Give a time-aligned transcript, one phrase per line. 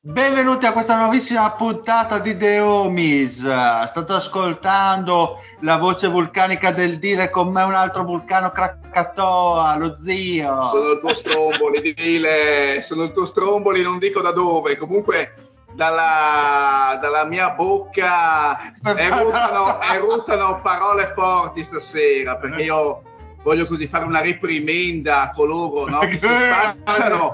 [0.00, 3.40] Benvenuti a questa nuovissima puntata di The Homies.
[3.40, 10.68] State ascoltando la voce vulcanica del dire con me un altro vulcano Krakatoa, lo zio.
[10.68, 14.76] Sono il tuo stromboli, dile, sono il tuo stromboli, non dico da dove.
[14.76, 15.34] Comunque
[15.72, 23.02] dalla, dalla mia bocca eruttano, eruttano parole forti stasera perché io
[23.42, 27.32] voglio così fare una reprimenda a coloro no, che si spacciano,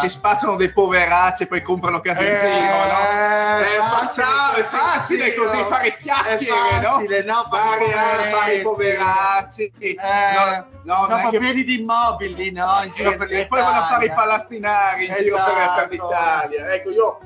[0.00, 3.58] si spacciano dei poveracci e poi comprano case in Eh, giro, no?
[3.58, 5.66] È facile, è facile così no?
[5.66, 7.34] fare chiacchiere, facile, no?
[7.34, 7.48] no?
[7.50, 8.32] Fare, Poveretti.
[8.36, 9.72] fare i poveracci.
[9.78, 9.96] Eh,
[10.34, 12.80] no, no, è dopo che- pieni di immobili, no?
[12.84, 14.14] In giro e, per e poi vanno a fare i l'Italia.
[14.14, 15.90] palazzinari in giro per, per Esatto.
[15.90, 16.72] l'Italia.
[16.74, 17.20] Ecco, io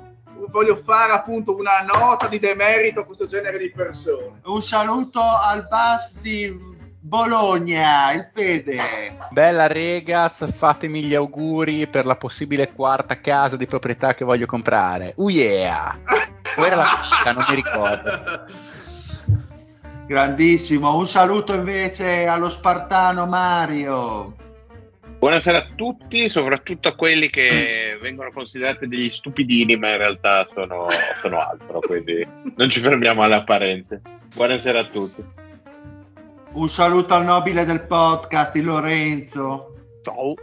[0.48, 4.40] voglio fare appunto una nota di demerito a questo genere di persone.
[4.44, 6.69] Un saluto al Bas di
[7.03, 9.16] Bologna, il Fede.
[9.31, 15.15] Bella regaz, fatemi gli auguri per la possibile quarta casa di proprietà che voglio comprare.
[15.16, 15.97] Uh yeah!
[16.56, 18.44] O era la fisca, non mi ricordo.
[20.06, 20.94] Grandissimo.
[20.94, 24.37] Un saluto invece allo Spartano Mario.
[25.19, 30.87] Buonasera a tutti, soprattutto a quelli che vengono considerati degli stupidini, ma in realtà sono,
[31.22, 34.03] sono altro, quindi non ci fermiamo alle apparenze.
[34.34, 35.25] Buonasera a tutti.
[36.53, 39.75] Un saluto al nobile del podcast, il Lorenzo.
[40.03, 40.34] Ciao.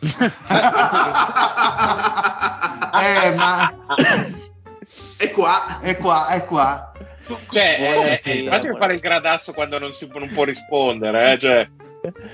[2.94, 3.72] Eh, ma
[5.16, 6.92] E qua è qua, è qua.
[7.50, 11.68] Cioè, eh, eh, fatemi fare il gradasso quando non, si, non può rispondere, eh, cioè,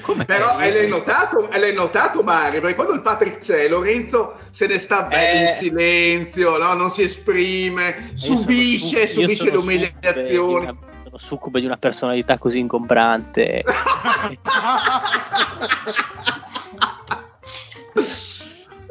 [0.00, 4.66] Come Però e l'hai notato, l'hai notato Mario, perché quando il Patrick c'è, Lorenzo se
[4.66, 5.42] ne sta bello Eh.
[5.42, 6.72] in silenzio, no?
[6.72, 10.78] non si esprime, Io sono subisce, subisce le umiliazioni.
[11.08, 13.64] Sono succube di una personalità così ingombrante.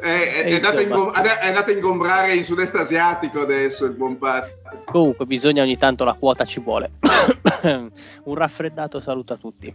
[0.00, 1.12] è, E è andato a insomma.
[1.20, 4.84] ingom- a ingombrare in sud-est asiatico adesso il buon Patrick.
[4.84, 6.90] Comunque, bisogna ogni tanto la quota ci vuole.
[7.62, 9.72] Un raffreddato saluto a tutti.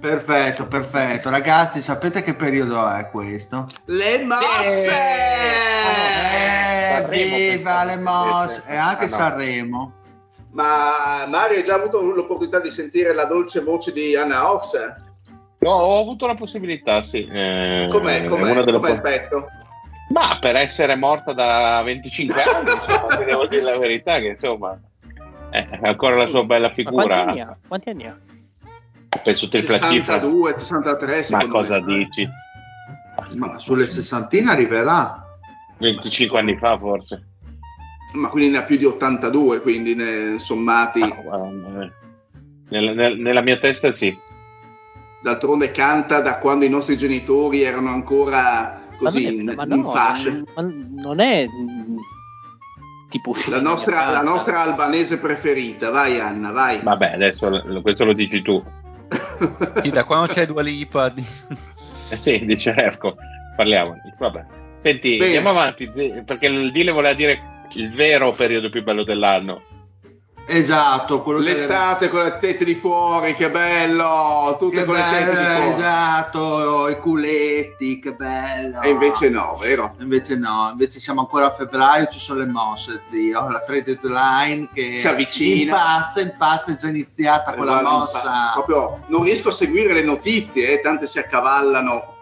[0.00, 1.28] Perfetto, perfetto.
[1.28, 3.66] Ragazzi, sapete che periodo è questo?
[3.86, 4.88] Le mosse!
[4.88, 4.92] Eh,
[7.02, 8.62] Sanremo, viva le mosse!
[8.66, 9.16] E anche Ah, no.
[9.16, 9.92] Sanremo.
[10.52, 14.94] Ma Mario hai già avuto l'opportunità di sentire la dolce voce di Anna Ox?
[15.58, 17.26] no, ho avuto la possibilità, sì.
[17.26, 19.46] eh, Com'è, è com'è, una delle com'è il po- pezzo?
[20.08, 24.80] Ma per essere morta da 25 anni, insomma, devo dire la verità, che insomma,
[25.50, 27.22] eh, ha ancora la sua bella Ma quanti figura.
[27.26, 27.56] anni ha?
[27.68, 28.18] Quanti anni ha?
[29.22, 30.14] Penso tripla cifra.
[30.20, 31.94] 62, 63 Ma cosa me.
[31.94, 32.28] dici?
[33.36, 35.22] Ma sulle sessantine arriverà.
[35.78, 37.26] 25 anni fa, forse.
[38.12, 41.00] Ma quindi ne ha più di 82, quindi ne sommati.
[41.02, 41.90] Ah.
[42.68, 44.16] Nella, nel- nella mia testa sì.
[45.22, 49.62] D'altronde canta da quando i nostri genitori erano ancora così ma in, non è, ma
[49.74, 50.30] in no, fasce.
[50.30, 51.46] non- ma non è
[53.08, 54.22] tipo La nostra, la 80.
[54.22, 56.80] nostra albanese preferita, vai Anna, vai.
[56.82, 58.62] Vabbè, adesso lo- questo lo dici tu.
[59.82, 63.16] Sì, da quando c'è Dua Lipa Eh sì, dice ecco,
[63.56, 63.96] parliamo.
[64.18, 64.44] Vabbè.
[64.78, 65.36] Senti, Bene.
[65.36, 65.86] andiamo avanti,
[66.24, 67.40] perché il Dile voleva dire
[67.74, 69.62] il vero periodo più bello dell'anno.
[70.46, 74.56] Esatto, quello che- L'estate con le tette di fuori, che bello!
[74.58, 75.78] Tutte Che con le tette di bello, fuori.
[75.78, 78.80] esatto, i culetti, che bello.
[78.80, 79.94] E invece no, vero?
[80.00, 83.48] Invece no, invece siamo ancora a febbraio, ci sono le mosse, zio.
[83.48, 85.72] La trade deadline che Si avvicina.
[85.76, 88.50] Impazza, impazza, è già iniziata con la Guarda, mossa.
[88.54, 92.16] Proprio non riesco a seguire le notizie, eh, tante si accavallano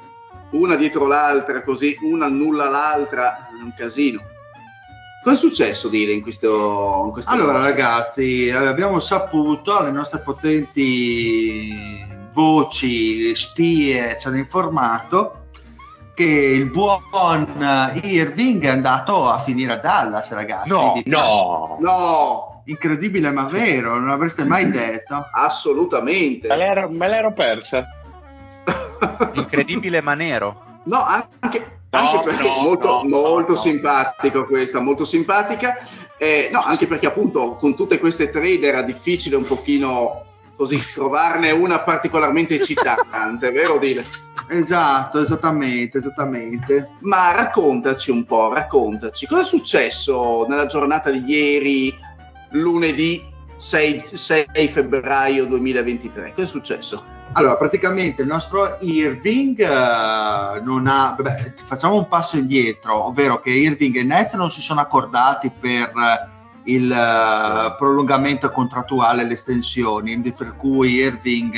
[0.50, 4.20] una dietro l'altra, così una annulla l'altra, è un casino.
[5.28, 7.68] Cosa è successo, Dile, in questo, in questo Allora, negozio?
[7.70, 12.02] ragazzi, abbiamo saputo, le nostre potenti
[12.32, 15.48] voci, spie ci hanno informato
[16.14, 17.02] che il buon
[18.04, 20.70] Irving è andato a finire a Dallas, ragazzi.
[20.70, 25.26] No, Di- No, No, Incredibile ma vero, non l'avreste mai detto.
[25.30, 26.48] assolutamente.
[26.48, 27.84] me l'ero, me l'ero persa.
[29.34, 30.80] Incredibile ma nero.
[30.84, 33.60] No, anche, No, anche perché no, molto, no, molto no, no.
[33.60, 35.78] simpatico questa, molto simpatica.
[36.18, 40.24] Eh, no, anche perché appunto con tutte queste trade era difficile un pochino
[40.56, 44.04] così trovarne una particolarmente eccitante, vero Dile?
[44.48, 46.90] Esatto, esattamente, esattamente.
[47.00, 51.96] Ma raccontaci un po', raccontaci, cosa è successo nella giornata di ieri,
[52.50, 53.24] lunedì
[53.56, 56.32] 6, 6 febbraio 2023?
[56.32, 57.16] Cosa è successo?
[57.32, 61.14] Allora, praticamente il nostro Irving eh, non ha.
[61.16, 65.92] Vabbè, facciamo un passo indietro, ovvero che Irving e Nets non si sono accordati per
[65.94, 71.54] eh, il eh, prolungamento contrattuale, le estensioni, per cui Irving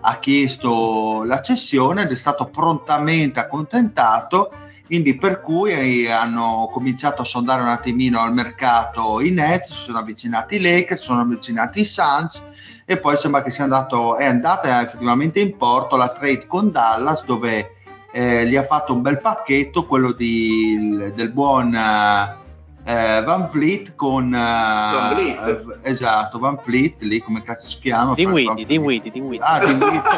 [0.00, 4.52] ha chiesto la cessione ed è stato prontamente accontentato.
[4.84, 9.98] Quindi per cui hanno cominciato a sondare un attimino il mercato i Nets, si sono
[9.98, 12.44] avvicinati i Lakers, si sono avvicinati i Suns
[12.88, 17.24] e poi sembra che sia andato, è andata effettivamente in porto la trade con Dallas
[17.24, 17.72] dove
[18.12, 22.36] eh, gli ha fatto un bel pacchetto, quello di, del buon eh,
[22.84, 24.32] eh, Van Vliet con...
[24.32, 25.64] eh, Van Vliet.
[25.82, 28.14] eh, esatto, Van Vliet, lì come cazzo si chiama?
[28.14, 28.68] Dinwiddie, Van Vliet.
[28.68, 29.44] Dinwiddie, Dinwiddie.
[29.44, 30.02] Ah, Dinwiddie.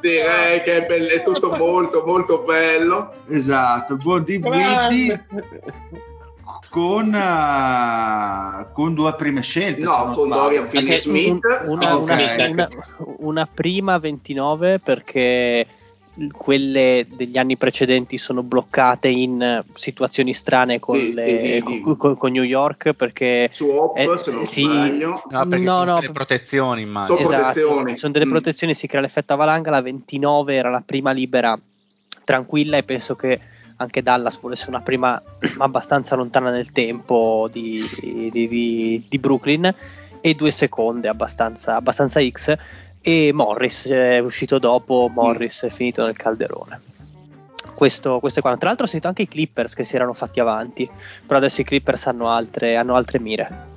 [0.00, 3.14] Direi che è, bello- è tutto molto molto bello.
[3.28, 5.26] esatto, buon Dinwiddie
[6.74, 9.84] con, eh, con due prime scelte.
[9.84, 10.42] No, con sbaglio.
[10.42, 11.30] Dorian Finney Smith.
[11.30, 12.68] un- una, Ah, una- una-
[13.18, 15.66] una prima 29 perché
[16.32, 22.32] quelle degli anni precedenti sono bloccate in situazioni strane con, Di- le- di- con- con-
[22.32, 24.62] New York perché Swap, Eh, se non sì.
[24.62, 25.22] sbaglio.
[25.30, 27.16] No, perché No, sono no, delle protezioni, immagino.
[27.18, 27.98] Sono Esatto, protezioni.
[27.98, 28.30] sono delle Mm.
[28.30, 31.56] protezioni, si crea l'effetto valanga, la 29 era la prima libera
[32.24, 33.40] tranquilla e penso che
[33.76, 35.20] anche Dallas volesse una prima
[35.58, 37.82] abbastanza lontana nel tempo di,
[38.30, 39.74] di- di- di Brooklyn
[40.20, 42.56] e due seconde abbastanza, abbastanza X
[43.00, 46.80] e Morris è uscito dopo, Morris è finito nel calderone.
[47.74, 48.60] Questo, questo è quanto.
[48.60, 50.88] Tra l'altro ho sentito anche i Clippers che si erano fatti avanti,
[51.26, 53.72] però adesso i Clippers hanno altre, hanno altre mire.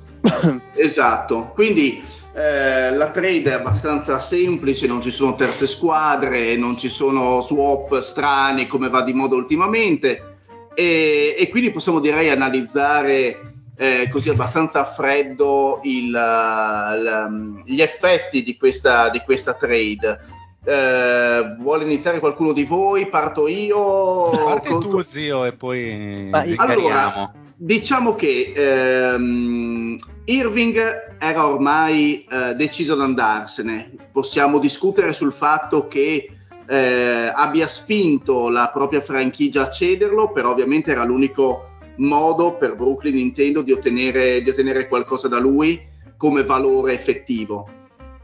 [0.74, 2.02] Esatto, quindi
[2.38, 7.98] eh, la trade è abbastanza semplice, non ci sono terze squadre, non ci sono swap
[7.98, 10.36] strani come va di moda ultimamente
[10.72, 13.40] e, e quindi possiamo direi analizzare
[13.76, 20.36] eh, così abbastanza a freddo il, eh, l- gli effetti di questa, di questa trade.
[20.64, 23.08] Eh, vuole iniziare qualcuno di voi?
[23.08, 24.30] Parto io?
[24.30, 29.96] Parti Col- tu, zio, e poi allora, diciamo che ehm,
[30.28, 30.76] Irving
[31.18, 33.90] era ormai eh, deciso ad andarsene.
[34.12, 36.30] Possiamo discutere sul fatto che
[36.68, 43.16] eh, abbia spinto la propria franchigia a cederlo, però ovviamente era l'unico modo per Brooklyn,
[43.16, 45.80] intendo, di ottenere, di ottenere qualcosa da lui
[46.18, 47.66] come valore effettivo.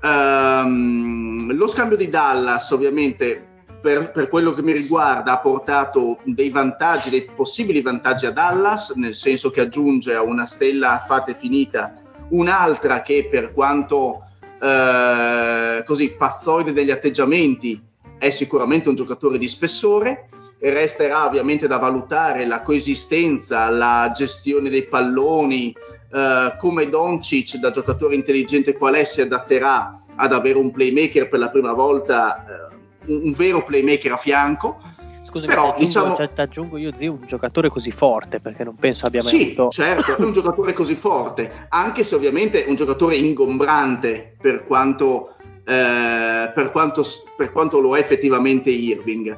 [0.03, 3.54] Ehm, lo scambio di Dallas, ovviamente,
[3.85, 8.95] per, per quello che mi riguarda, ha portato dei vantaggi, dei possibili vantaggi a Dallas,
[8.95, 12.01] nel senso che aggiunge a una stella fatta e finita
[12.31, 14.23] un'altra che per quanto
[14.59, 17.79] eh, così pazzoide degli atteggiamenti
[18.17, 20.29] è sicuramente un giocatore di spessore.
[20.61, 25.77] Resterà ovviamente da valutare la coesistenza, la gestione dei palloni,
[26.11, 31.39] eh, come Doncic da giocatore intelligente qual è si adatterà ad avere un playmaker per
[31.39, 32.74] la prima volta, eh,
[33.07, 34.81] un, vero playmaker a fianco.
[35.27, 38.77] Scusami, Però, ti aggiungo, diciamo- cioè, aggiungo io, zio, un giocatore così forte perché non
[38.77, 39.71] penso abbia mai Sì, avuto.
[39.71, 45.35] certo, è un giocatore così forte, anche se ovviamente è un giocatore ingombrante per quanto,
[45.65, 47.05] eh, per quanto,
[47.37, 49.37] per quanto lo è effettivamente Irving.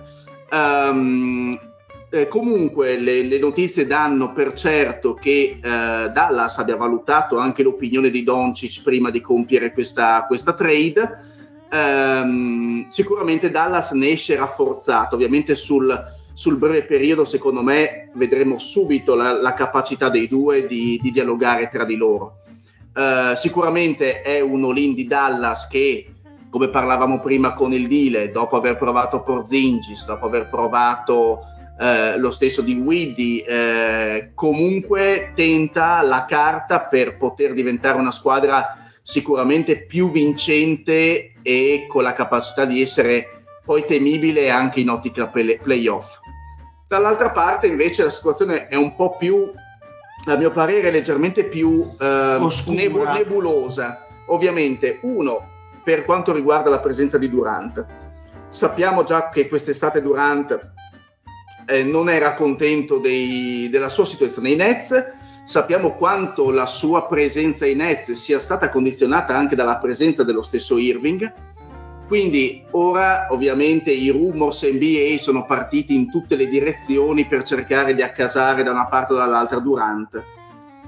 [0.53, 1.59] Ehm,
[2.11, 8.11] eh, comunque le, le notizie danno per certo che eh, Dallas abbia valutato anche l'opinione
[8.11, 11.35] di Doncic prima di compiere questa, questa trade.
[11.71, 15.93] Ehm, sicuramente Dallas ne esce rafforzato, ovviamente sul,
[16.33, 21.69] sul breve periodo secondo me vedremo subito la, la capacità dei due di, di dialogare
[21.69, 22.43] tra di loro.
[22.95, 26.13] Eh, sicuramente è un all-in di Dallas che,
[26.49, 31.41] come parlavamo prima con il Dile, dopo aver provato Porzingis, dopo aver provato
[31.79, 38.86] eh, lo stesso di Widdy, eh, comunque tenta la carta per poter diventare una squadra
[39.07, 45.61] sicuramente più vincente e con la capacità di essere poi temibile anche in ottica play-
[45.61, 46.19] playoff.
[46.89, 49.49] Dall'altra parte invece la situazione è un po' più,
[50.27, 54.05] a mio parere, leggermente più eh, nebu- nebulosa.
[54.27, 55.51] Ovviamente, uno,
[55.85, 57.87] per quanto riguarda la presenza di Durant,
[58.49, 60.73] sappiamo già che quest'estate Durant
[61.67, 65.15] eh, non era contento dei, della sua situazione in Nets,
[65.47, 70.77] sappiamo quanto la sua presenza in Nets sia stata condizionata anche dalla presenza dello stesso
[70.77, 71.33] Irving,
[72.09, 78.03] quindi ora ovviamente i rumors NBA sono partiti in tutte le direzioni per cercare di
[78.03, 80.25] accasare da una parte o dall'altra Durant.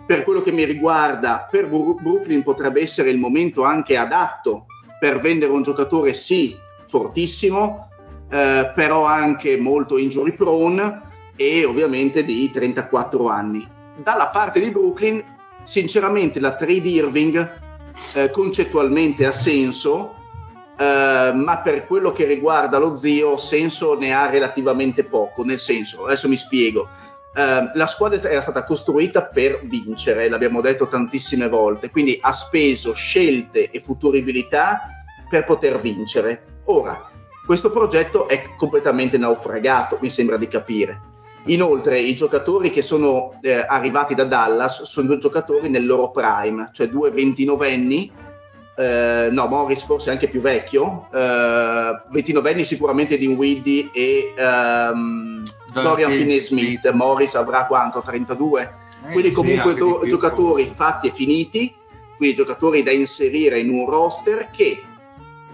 [0.04, 4.66] Per quello che mi riguarda, per Brooklyn potrebbe essere il momento anche adatto
[4.98, 7.90] per vendere un giocatore sì fortissimo,
[8.28, 11.02] eh, però anche molto injury prone
[11.36, 13.76] e ovviamente di 34 anni.
[13.99, 15.23] Dalla parte di Brooklyn,
[15.64, 17.61] sinceramente la trade Irving
[18.14, 20.14] eh, concettualmente ha senso,
[20.78, 26.05] eh, ma per quello che riguarda lo zio senso ne ha relativamente poco, nel senso,
[26.05, 26.88] adesso mi spiego.
[27.35, 32.95] Uh, la squadra era stata costruita per vincere, l'abbiamo detto tantissime volte, quindi ha speso
[32.95, 34.81] scelte e futuribilità
[35.28, 36.61] per poter vincere.
[36.64, 37.11] Ora,
[37.47, 41.00] questo progetto è completamente naufragato, mi sembra di capire.
[41.45, 46.71] Inoltre, i giocatori che sono eh, arrivati da Dallas sono due giocatori nel loro prime,
[46.73, 48.11] cioè due 29enni.
[48.76, 55.42] Eh, no, Morris forse anche più vecchio, eh, 29enni sicuramente di Widdy e um,
[55.73, 56.90] Dorian Finney-Smith.
[56.92, 58.02] Morris avrà quanto?
[58.02, 58.62] 32?
[59.07, 61.75] Eh, quindi comunque sì, do, giocatori fatti e finiti,
[62.16, 64.83] quindi giocatori da inserire in un roster che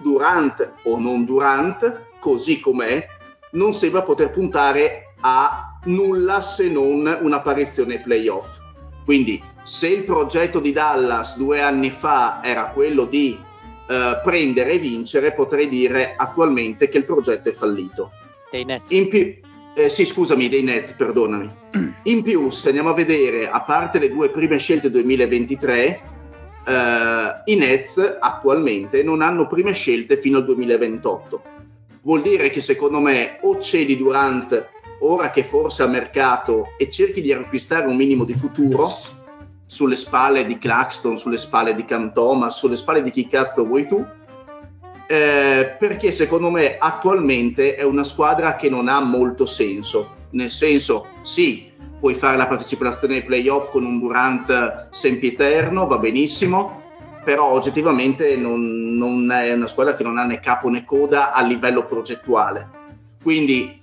[0.02, 3.06] Durant o non Durant, così com'è,
[3.52, 8.58] non sembra poter puntare a nulla se non un'apparizione playoff.
[9.04, 13.38] Quindi se il progetto di Dallas due anni fa era quello di
[13.88, 18.10] eh, prendere e vincere, potrei dire attualmente che il progetto è fallito.
[18.50, 18.90] Dei Nets.
[18.90, 19.34] In più,
[19.74, 21.50] eh, sì, scusami, dei Nets, perdonami.
[22.04, 26.02] In più, se andiamo a vedere, a parte le due prime scelte 2023,
[26.66, 31.42] eh, i Nets attualmente non hanno prime scelte fino al 2028.
[32.02, 34.68] Vuol dire che secondo me o cedi Durant
[35.00, 38.92] ora che forse a mercato e cerchi di riacquistare un minimo di futuro
[39.66, 43.86] sulle spalle di Claxton, sulle spalle di Cam Thomas, sulle spalle di chi cazzo vuoi
[43.86, 44.04] tu,
[45.06, 50.22] eh, perché secondo me attualmente è una squadra che non ha molto senso.
[50.30, 51.70] Nel senso, sì,
[52.00, 56.82] puoi fare la partecipazione ai playoff con un Durant sempiterno, va benissimo,
[57.24, 61.42] però oggettivamente non, non, è una squadra che non ha né capo né coda a
[61.42, 62.68] livello progettuale.
[63.22, 63.80] Quindi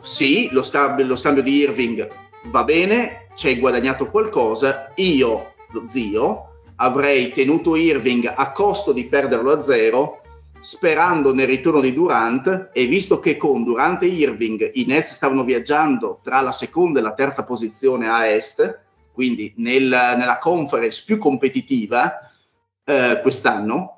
[0.00, 2.08] sì, lo scambio, lo scambio di Irving
[2.44, 9.04] va bene, ci hai guadagnato qualcosa, io, lo zio, avrei tenuto Irving a costo di
[9.04, 10.22] perderlo a zero
[10.60, 15.44] sperando nel ritorno di Durant e visto che con Durant e Irving i Nets stavano
[15.44, 18.80] viaggiando tra la seconda e la terza posizione a est,
[19.12, 22.30] quindi nel, nella conference più competitiva
[22.84, 23.97] eh, quest'anno,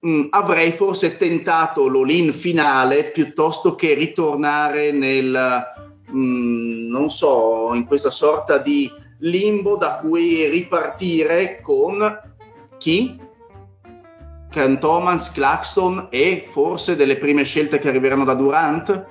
[0.00, 5.62] mh, mm, avrei forse tentato l'all-in finale piuttosto che ritornare nel,
[6.10, 8.90] mh, mm, non so, in questa sorta di
[9.20, 12.20] limbo da cui ripartire con
[12.78, 13.20] chi?
[14.50, 19.06] Ken Thomas, Claxton e forse delle prime scelte che arriveranno da Durant?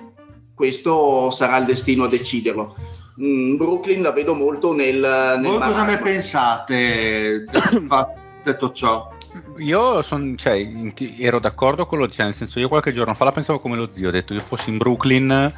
[0.56, 2.76] Questo sarà il destino a deciderlo.
[3.22, 5.00] Mm, Brooklyn la vedo molto nel...
[5.00, 7.46] nel Voi cosa ne pensate
[8.44, 9.10] detto ciò?
[9.58, 10.68] Io son, cioè,
[11.18, 13.90] ero d'accordo con lo zio, nel senso io qualche giorno fa la pensavo come lo
[13.92, 15.54] zio, ho detto io fossi in Brooklyn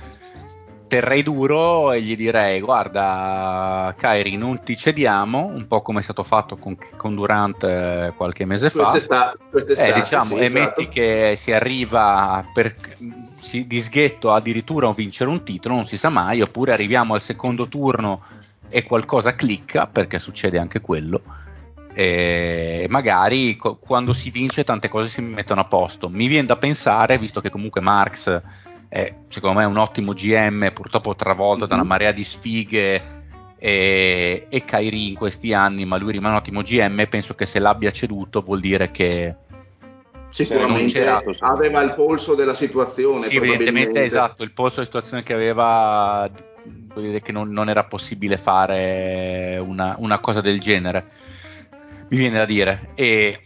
[0.89, 6.23] terrei duro e gli direi guarda Kairi non ti cediamo un po' come è stato
[6.23, 9.37] fatto con, con Durant eh, qualche mese fa sta,
[9.77, 10.59] eh, diciamo, sì, e esatto.
[10.59, 12.75] metti che si arriva per,
[13.39, 17.21] si, di sghetto addirittura a vincere un titolo non si sa mai oppure arriviamo al
[17.21, 18.23] secondo turno
[18.67, 21.21] e qualcosa clicca perché succede anche quello
[21.93, 26.55] e magari co- quando si vince tante cose si mettono a posto mi viene da
[26.55, 28.41] pensare visto che comunque Marx
[28.89, 31.67] è secondo me un ottimo GM, purtroppo travolto mm-hmm.
[31.67, 31.89] da una mhm.
[31.89, 33.17] marea di sfighe
[33.55, 37.05] e, e Kairi in questi anni, ma lui rimane un ottimo GM.
[37.07, 39.35] Penso che se l'abbia ceduto vuol dire che
[40.29, 41.05] sicuramente
[41.39, 43.21] aveva il polso della situazione.
[43.21, 46.29] Sì, evidentemente esatto, il polso della situazione che aveva
[46.63, 51.05] vuol dire che non, non era possibile fare una, una, cosa del genere.
[52.09, 52.89] Mi viene da dire.
[52.95, 53.39] E,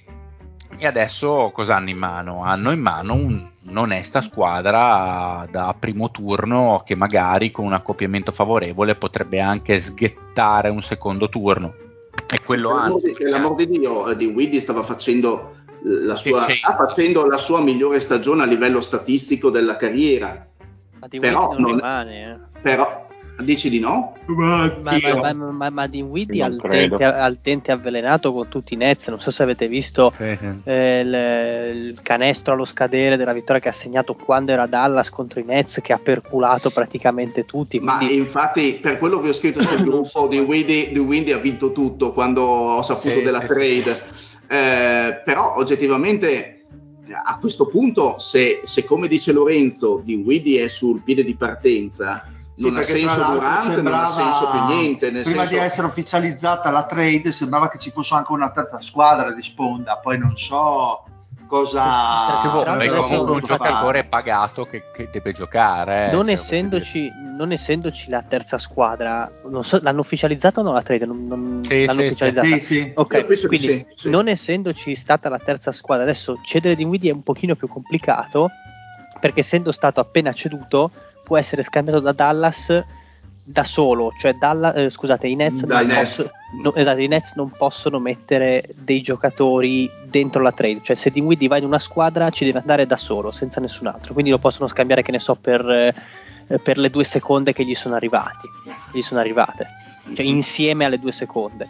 [0.77, 2.43] e adesso cosa hanno in mano?
[2.43, 8.95] Hanno in mano un, un'onesta squadra da primo turno che magari con un accoppiamento favorevole
[8.95, 11.73] potrebbe anche sghettare un secondo turno.
[12.27, 16.75] è quello per di, per l'amor di Dio, di Widdy stava facendo la sua, sta
[16.75, 20.47] facendo la sua migliore stagione a livello statistico della carriera.
[20.99, 22.59] Ma di però non, non rimane, eh.
[22.61, 23.02] però
[23.43, 24.15] Dici di no?
[24.25, 29.09] Ma, ma, ma, ma Dinwiddie al dente, al dente, avvelenato con tutti i Nets.
[29.09, 30.59] Non so se avete visto sì, sì.
[30.63, 35.39] Eh, il, il, canestro allo scadere della vittoria che ha segnato quando era Dallas contro
[35.39, 37.79] i Nets, che ha perculato praticamente tutti.
[37.79, 38.05] Quindi...
[38.05, 42.41] Ma infatti, per quello che ho scritto sul gruppo, Dinwiddie, Dinwiddie ha vinto tutto quando
[42.41, 44.01] ho saputo sì, della trade.
[44.47, 46.63] Eh, però oggettivamente
[47.11, 52.69] a questo punto, se, se come dice Lorenzo, Dinwiddie è sul piede di partenza sì,
[52.69, 55.09] non ha senso Durante, sembrava, non ha senso più niente.
[55.09, 55.47] prima senso...
[55.47, 59.97] di essere ufficializzata la trade sembrava che ci fosse anche una terza squadra di sponda,
[59.97, 61.03] poi non so
[61.53, 64.03] cosa beh, comunque un giocatore fare.
[64.05, 69.31] pagato che, che, deve giocare eh, non, cioè, essendoci, non, essendoci, la terza squadra
[69.61, 72.91] so, l'hanno ufficializzato o no la trade non, non sì, l'hanno sì, ufficializzata sì, sì.
[72.95, 77.55] ok quindi non essendoci stata la terza squadra adesso cedere di Widi è un pochino
[77.55, 78.49] più complicato
[79.19, 80.91] perché essendo stato appena ceduto
[81.23, 82.83] può essere scambiato da Dallas
[83.45, 87.49] da solo, cioè Dallas, eh, scusate, i Nets, non posso, no, esatto, i Nets, non
[87.49, 92.45] possono mettere dei giocatori dentro la trade, cioè se Dinwiddie va in una squadra ci
[92.45, 95.69] deve andare da solo, senza nessun altro, quindi lo possono scambiare, che ne so, per,
[95.69, 98.47] eh, per le due seconde che gli sono arrivati,
[98.93, 99.67] gli sono arrivate,
[100.13, 101.67] cioè insieme alle due seconde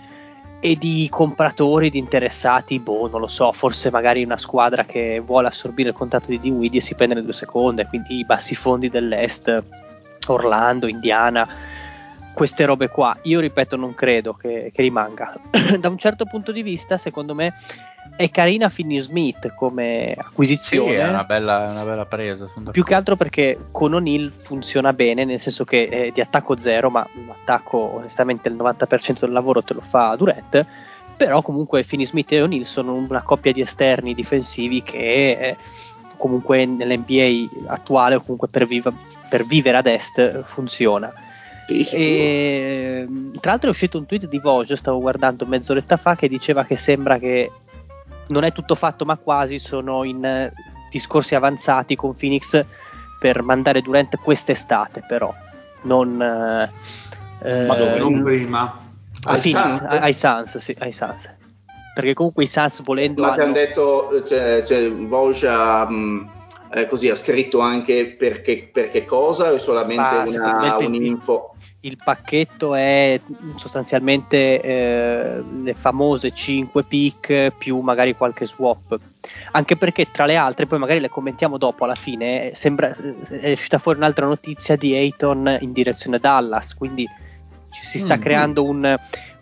[0.65, 5.49] e di compratori, di interessati, boh, non lo so, forse magari una squadra che vuole
[5.49, 9.61] assorbire il contratto di Dinwiddie si prende le due seconde, quindi i bassi fondi dell'Est,
[10.27, 11.45] Orlando, Indiana,
[12.33, 13.17] queste robe qua.
[13.23, 15.37] Io ripeto, non credo che, che rimanga.
[15.77, 17.53] da un certo punto di vista, secondo me,
[18.15, 20.91] è carina Finney Smith come acquisizione.
[20.91, 22.47] Sì, è una bella, una bella presa.
[22.71, 26.89] Più che altro perché con O'Neill funziona bene, nel senso che è di attacco zero,
[26.89, 30.65] ma l'attacco onestamente il 90% del lavoro te lo fa Durant.
[31.15, 35.57] Però comunque Finney Smith e O'Neill sono una coppia di esterni difensivi che eh,
[36.17, 38.93] comunque nell'NBA attuale o comunque per, viva,
[39.29, 41.11] per vivere ad est funziona.
[41.67, 43.07] e,
[43.39, 46.77] tra l'altro è uscito un tweet di Vogue, stavo guardando mezz'oretta fa, che diceva che
[46.77, 47.51] sembra che
[48.27, 50.53] non è tutto fatto, ma quasi sono in eh,
[50.89, 52.63] discorsi avanzati con Phoenix
[53.19, 55.33] per mandare Durant quest'estate, però
[55.83, 57.97] non, eh, ma dove?
[57.97, 58.81] non prima.
[59.25, 59.81] Ai, Phoenix, Suns?
[59.89, 61.33] ai Suns, sì, ai Suns.
[61.93, 63.21] Perché comunque i Suns volendo.
[63.21, 63.37] Ma hanno...
[63.37, 66.29] ti hanno detto, cioè, cioè Volge ha, mh,
[66.73, 71.52] eh, così, ha scritto anche perché, perché cosa o solamente una, un'info?
[71.85, 73.19] Il pacchetto è
[73.55, 78.97] sostanzialmente eh, le famose 5 pick più magari qualche swap.
[79.51, 82.93] Anche perché tra le altre, poi magari le commentiamo dopo alla fine, sembra,
[83.29, 87.07] è uscita fuori un'altra notizia di Ayton in direzione Dallas, quindi
[87.69, 88.23] si sta mm-hmm.
[88.23, 88.99] creando un,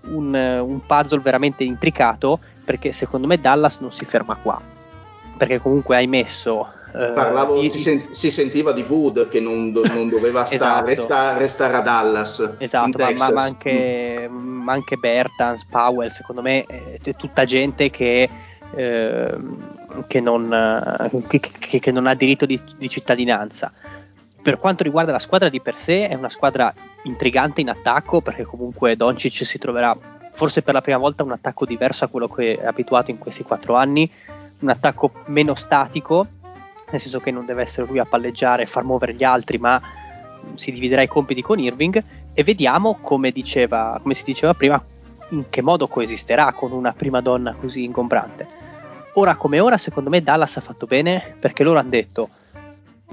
[0.07, 4.59] un, un puzzle veramente intricato perché secondo me Dallas non si ferma qua.
[5.37, 9.85] Perché comunque hai messo eh, Parlavo, si, sen- si, sentiva di Wood che non, do-
[9.85, 10.85] non doveva sta- esatto.
[10.85, 12.55] resta- restare a Dallas.
[12.57, 14.61] Esatto, ma, ma, ma, anche, mm.
[14.63, 18.29] ma, anche, Bertans, Powell, secondo me è tutta gente che,
[18.75, 19.37] eh,
[20.07, 21.39] che, non, che,
[21.79, 23.71] che, non, ha diritto di, di cittadinanza.
[24.41, 26.73] Per quanto riguarda la squadra di per sé, è una squadra
[27.03, 29.95] intrigante in attacco perché comunque Doncic si troverà
[30.33, 33.43] forse per la prima volta un attacco diverso a quello che è abituato in questi
[33.43, 34.09] quattro anni,
[34.59, 36.27] un attacco meno statico
[36.91, 39.81] nel senso che non deve essere lui a palleggiare e far muovere gli altri, ma
[40.55, 44.83] si dividerà i compiti con Irving e vediamo come, diceva, come si diceva prima
[45.29, 48.59] in che modo coesisterà con una prima donna così ingombrante.
[49.13, 52.29] Ora come ora, secondo me Dallas ha fatto bene perché loro hanno detto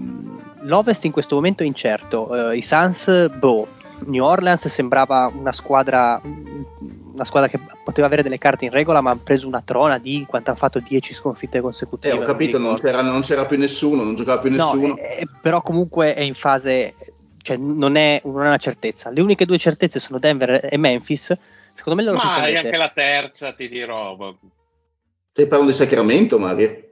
[0.01, 3.67] mm, l'Ovest in questo momento è incerto, uh, i Suns, boh,
[4.07, 6.21] New Orleans sembrava una squadra
[7.19, 10.25] una squadra che poteva avere delle carte in regola, ma ha preso una trona di
[10.27, 12.15] quanto ha fatto 10 sconfitte consecutive.
[12.15, 14.87] Eh, ho capito, non c'era, non c'era, più nessuno, non giocava più nessuno.
[14.89, 16.95] No, eh, però comunque è in fase,
[17.43, 19.11] cioè non è, non è, una certezza.
[19.11, 21.37] Le uniche due certezze sono Denver e Memphis.
[21.75, 24.17] Secondo me loro Ma hai anche la terza, ti dirò.
[25.31, 26.85] Stai parlando di Sacramento, Mario?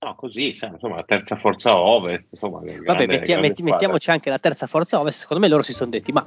[0.00, 2.26] No, così, cioè, insomma, la terza forza ovest.
[2.32, 5.20] Insomma, grande, Vabbè, metti, metti, mettiamoci anche la terza forza ovest.
[5.20, 6.26] Secondo me loro si sono detti, ma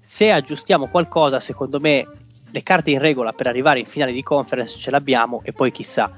[0.00, 2.06] se aggiustiamo qualcosa, secondo me
[2.50, 6.10] le carte in regola per arrivare in finale di conference ce l'abbiamo e poi chissà.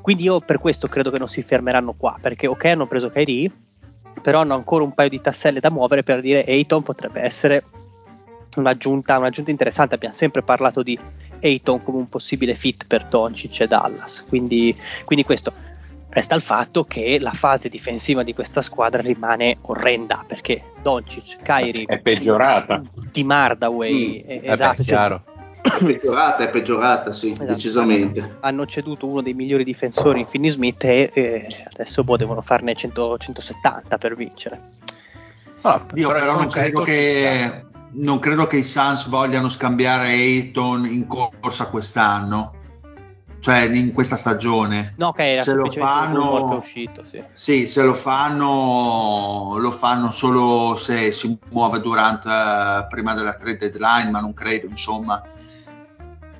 [0.00, 3.50] Quindi io per questo credo che non si fermeranno qua, perché ok hanno preso Kyrie,
[4.20, 7.64] però hanno ancora un paio di tasselle da muovere per dire Ayton potrebbe essere
[8.56, 9.94] un'aggiunta, un'aggiunta interessante.
[9.94, 10.98] Abbiamo sempre parlato di
[11.40, 15.70] Ayton come un possibile fit per Doncic e Dallas, quindi, quindi questo.
[16.08, 21.86] Resta il fatto che la fase difensiva di questa squadra rimane orrenda perché Doncic, Kyrie
[21.86, 22.82] è peggiorata.
[23.10, 25.20] Di Mardaway, mm, esatto, beh, cioè,
[25.62, 27.50] È peggiorata, è peggiorata, sì, esatto.
[27.50, 28.36] decisamente.
[28.40, 32.74] Hanno ceduto uno dei migliori difensori in Finney Smith e, e adesso boh, devono farne
[32.74, 34.60] 100, 170 per vincere.
[35.62, 40.86] Ah, Io però, però non credo che non credo che i Suns vogliano scambiare Ayton
[40.86, 42.60] in corsa quest'anno
[43.42, 44.94] cioè in questa stagione.
[44.98, 47.22] No, che era se lo fanno, che è uscito, sì.
[47.32, 47.66] sì.
[47.66, 54.10] se lo fanno, lo fanno solo se si muove durante uh, prima della trade deadline,
[54.10, 55.20] ma non credo, insomma.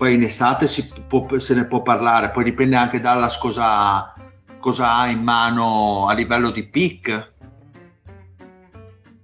[0.03, 0.67] Poi in estate
[1.07, 4.13] può, se ne può parlare, poi dipende anche dalla cosa,
[4.59, 7.33] cosa ha in mano a livello di pick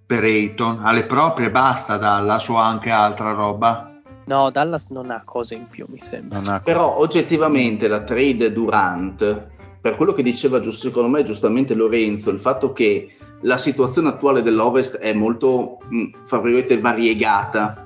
[0.06, 3.90] per Ayton, alle proprie basta Dallas o anche altra roba.
[4.26, 6.60] No, Dallas non ha cose in più, mi sembra.
[6.60, 9.48] Però oggettivamente la trade Durant,
[9.80, 14.42] per quello che diceva giusto, secondo me giustamente Lorenzo, il fatto che la situazione attuale
[14.42, 15.78] dell'Ovest è molto,
[16.24, 17.82] fra virgolette, variegata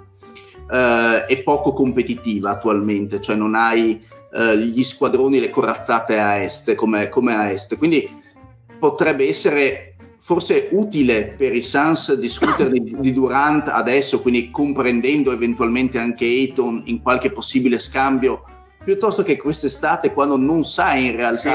[0.72, 6.74] eh, e poco competitiva attualmente, cioè non hai eh, gli squadroni, le corazzate a est
[6.74, 8.08] come, come a est, quindi
[8.78, 15.98] potrebbe essere forse utile per i Suns discutere di, di, Durant adesso, quindi comprendendo eventualmente
[15.98, 18.44] anche Ayton in qualche possibile scambio,
[18.84, 21.48] piuttosto che quest'estate quando non sai in realtà sì,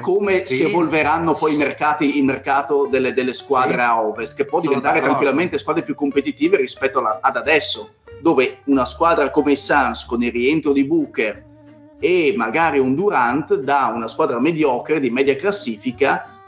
[0.00, 0.56] come sì.
[0.56, 3.80] si evolveranno poi i mercati, il mercato delle, delle squadre sì.
[3.80, 8.86] a ovest, che può diventare tranquillamente squadre più competitive rispetto alla, ad adesso, dove una
[8.86, 11.48] squadra come i Suns con il rientro di Booker
[12.00, 16.38] e magari un Durant da una squadra mediocre di media classifica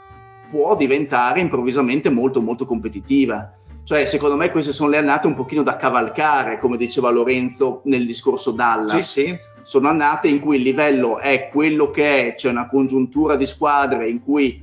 [0.49, 3.53] può diventare improvvisamente molto molto competitiva.
[3.83, 8.05] Cioè, secondo me queste sono le annate un pochino da cavalcare, come diceva Lorenzo nel
[8.05, 9.11] discorso Dallas.
[9.11, 9.37] Sì, sì.
[9.63, 14.07] Sono annate in cui il livello è quello che è, c'è una congiuntura di squadre
[14.07, 14.61] in cui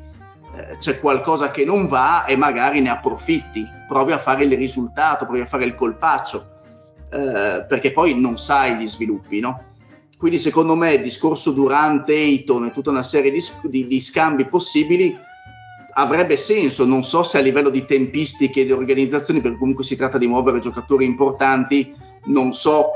[0.55, 5.25] eh, c'è qualcosa che non va e magari ne approfitti, provi a fare il risultato,
[5.25, 6.47] provi a fare il colpaccio,
[7.11, 9.65] eh, perché poi non sai gli sviluppi, no?
[10.19, 14.45] Quindi secondo me il discorso durante Ayton e tutta una serie di, di, di scambi
[14.45, 15.17] possibili
[15.93, 19.97] avrebbe senso, non so se a livello di tempistiche e di organizzazioni, perché comunque si
[19.97, 21.93] tratta di muovere giocatori importanti,
[22.25, 22.93] non so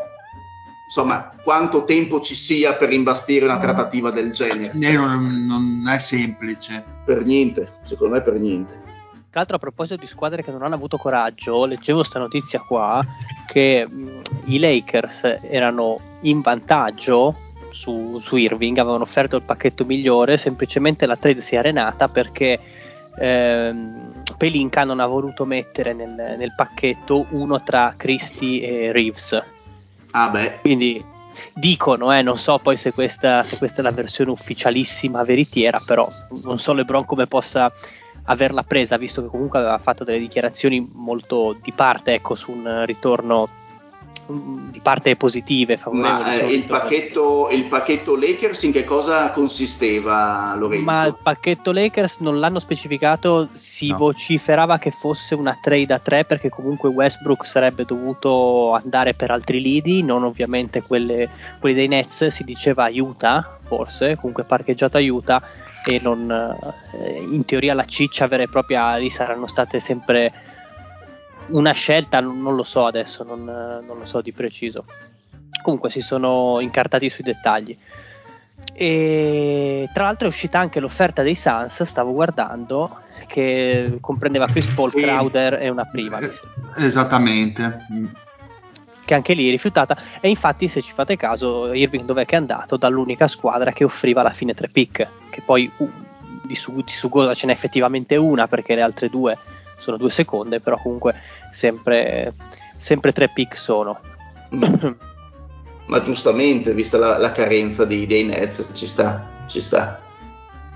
[0.87, 4.71] insomma quanto tempo ci sia per imbastire una trattativa del genere.
[4.75, 6.85] Non, non è semplice.
[7.05, 8.83] Per niente, secondo me per niente.
[9.31, 13.05] Tra l'altro a proposito di squadre che non hanno avuto coraggio, leggevo questa notizia qua
[13.49, 17.35] che mh, i Lakers erano in vantaggio
[17.71, 22.61] su, su Irving, avevano offerto il pacchetto migliore, semplicemente la trade si è arenata perché
[23.19, 29.43] ehm, Pelinka non ha voluto mettere nel, nel, pacchetto uno tra Christie e Reeves.
[30.13, 30.59] Ah beh.
[30.61, 31.05] Quindi
[31.53, 36.09] dicono, eh, non so poi se questa, se questa, è la versione ufficialissima veritiera, però
[36.43, 37.73] non so LeBron come possa
[38.27, 42.85] averla presa, visto che comunque aveva fatto delle dichiarazioni molto di parte ecco, su un
[42.87, 43.49] ritorno
[44.27, 46.13] di parte positive, favorevoli.
[46.13, 50.85] Ma eh, il, pacchetto, il, pacchetto, Lakers in che cosa consisteva, Lorenzo?
[50.85, 53.99] Ma il pacchetto Lakers non l'hanno specificato, si no.
[53.99, 59.61] vociferava che fosse una trade a tre perché comunque Westbrook sarebbe dovuto andare per altri
[59.61, 61.29] lidi, non ovviamente quelle,
[61.61, 65.43] quelli dei Nets, si diceva aiuta, forse, comunque parcheggiato aiuta
[65.87, 70.33] e non, eh, in teoria la ciccia vera e propria lì saranno state sempre
[71.49, 74.85] una scelta non lo so adesso, non, non, lo so di preciso.
[75.63, 77.77] Comunque si sono incartati sui dettagli.
[78.73, 84.91] E tra l'altro è uscita anche l'offerta dei Suns, stavo guardando, che comprendeva Chris Paul,
[84.91, 85.01] sì.
[85.01, 86.19] Crowder e una prima.
[86.77, 87.87] Esattamente.
[89.05, 89.97] Che anche lì è rifiutata.
[90.21, 92.77] E infatti, se ci fate caso, Irving dov'è che è andato?
[92.77, 95.07] Dall'unica squadra che offriva alla fine tre pick.
[95.31, 95.91] Che poi uh,
[96.43, 99.37] di, su, di su Goda ce n'è effettivamente una, perché le altre due
[99.85, 101.15] sono due seconde, però comunque
[101.51, 102.33] sempre,
[102.77, 104.01] sempre tre pick sono.
[105.87, 110.01] Ma giustamente, vista la, la carenza di, dei Nets, ci sta, ci sta.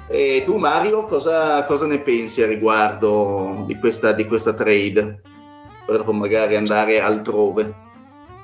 [0.06, 5.20] E tu Mario, cosa, cosa ne pensi a riguardo di questa, di questa trade?
[5.86, 7.74] Per magari andare altrove.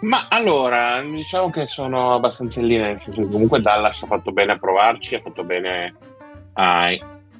[0.00, 2.98] Ma allora, diciamo che sono abbastanza in linea,
[3.30, 5.94] comunque Dallas ha fatto bene a provarci, ha fatto bene
[6.54, 6.90] a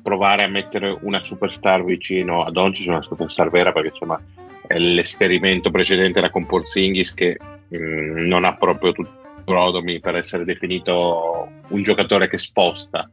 [0.05, 4.21] provare a mettere una superstar vicino ad oggi, una superstar vera, perché insomma
[4.69, 7.39] l'esperimento precedente era con Porzingis che
[7.69, 13.09] mh, mm, non ha proprio tutto brodomi per essere definito un giocatore che sposta.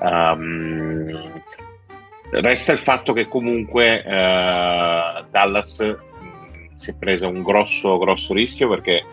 [0.00, 1.42] Um,
[2.30, 8.68] resta il fatto che comunque uh, Dallas mm, si è presa un grosso, grosso rischio
[8.68, 9.04] perché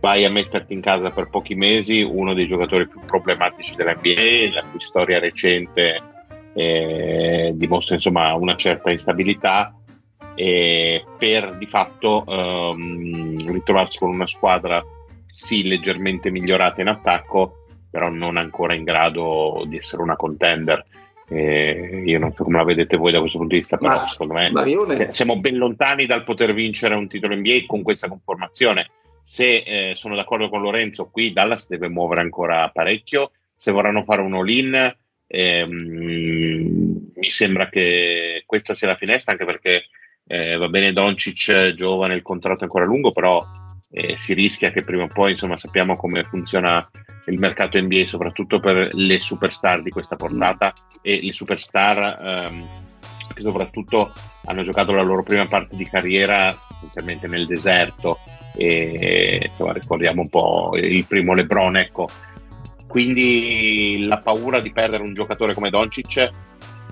[0.00, 4.64] vai a metterti in casa per pochi mesi uno dei giocatori più problematici dell'NBA, la
[4.70, 6.00] cui storia recente
[6.54, 9.74] eh, dimostra insomma una certa instabilità
[10.34, 14.82] e per di fatto ehm, ritrovarsi con una squadra
[15.26, 20.82] sì leggermente migliorata in attacco, però non ancora in grado di essere una contender.
[21.26, 24.08] Eh, io non so come la vedete voi da questo punto di vista, però Ma,
[24.08, 25.12] secondo me Marione...
[25.12, 28.90] siamo ben lontani dal poter vincere un titolo NBA con questa conformazione.
[29.22, 33.30] Se eh, sono d'accordo con Lorenzo, qui Dallas deve muovere ancora parecchio.
[33.56, 34.94] Se vorranno fare un all-in,
[35.34, 39.84] ehm, mi sembra che questa sia la finestra, anche perché
[40.26, 43.40] eh, va bene Doncic giovane, il contratto è ancora lungo, però
[43.90, 46.88] eh, si rischia che prima o poi, insomma, sappiamo come funziona
[47.26, 52.68] il mercato NBA, soprattutto per le superstar di questa portata e le superstar ehm,
[53.34, 54.12] che soprattutto
[54.46, 58.18] hanno giocato la loro prima parte di carriera essenzialmente nel deserto
[58.56, 62.08] e insomma, ricordiamo un po' il primo LeBron, ecco.
[62.86, 66.30] Quindi la paura di perdere un giocatore come Doncic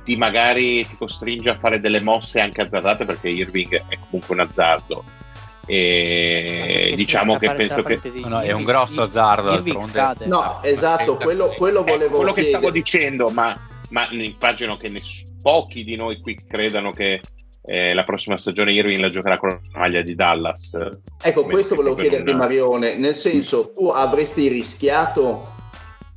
[0.04, 4.40] ti magari ti costringe a fare delle mosse anche azzardate perché Irving è comunque un
[4.40, 5.04] azzardo.
[5.64, 10.26] E diciamo che penso che no, no, è un grosso azzardo d'altronde.
[10.26, 13.56] No esatto quello, quello volevo quello che stavo dicendo ma,
[13.90, 17.20] ma immagino che ness- pochi di noi qui credano che
[17.64, 20.72] eh, la prossima stagione Irving la giocherà con la maglia di Dallas.
[21.22, 22.38] Ecco questo volevo chiederti una...
[22.38, 25.51] Marione nel senso tu avresti rischiato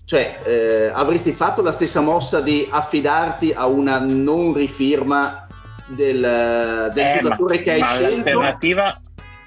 [0.05, 5.47] cioè eh, avresti fatto la stessa mossa di affidarti a una non rifirma
[5.87, 8.09] del, del eh, giocatore ma, che hai ma scelto?
[8.15, 8.99] l'alternativa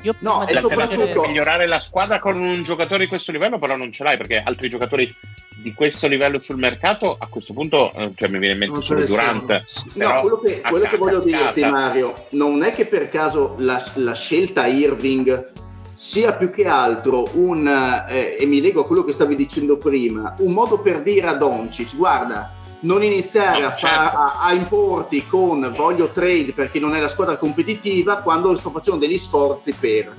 [0.03, 3.91] io no, e soprattutto migliorare la squadra con un giocatore di questo livello, però non
[3.91, 5.13] ce l'hai perché altri giocatori
[5.61, 9.05] di questo livello sul mercato a questo punto eh, cioè, mi viene in mente solo
[9.05, 9.61] Durant.
[9.95, 14.15] No, quello che, quello che voglio dirti, Mario, non è che per caso la, la
[14.15, 15.51] scelta Irving
[15.99, 20.33] sia più che altro un, eh, e mi lego a quello che stavi dicendo prima,
[20.39, 23.97] un modo per dire a Doncic, guarda, non iniziare no, a, certo.
[23.97, 28.71] far, a, a, importi con voglio trade perché non è la squadra competitiva quando sto
[28.71, 30.15] facendo degli sforzi per.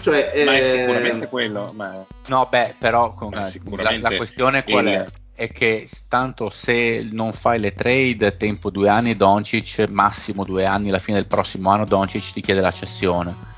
[0.00, 1.70] Cioè, ma è sicuramente quello.
[1.74, 2.02] Ma...
[2.28, 3.52] No, beh, però con, la,
[4.00, 4.92] la, questione qual il...
[4.92, 5.06] è?
[5.34, 10.88] È che tanto se non fai le trade, tempo due anni, Doncic, massimo due anni,
[10.88, 13.51] alla fine del prossimo anno Doncic ti chiede la cessione.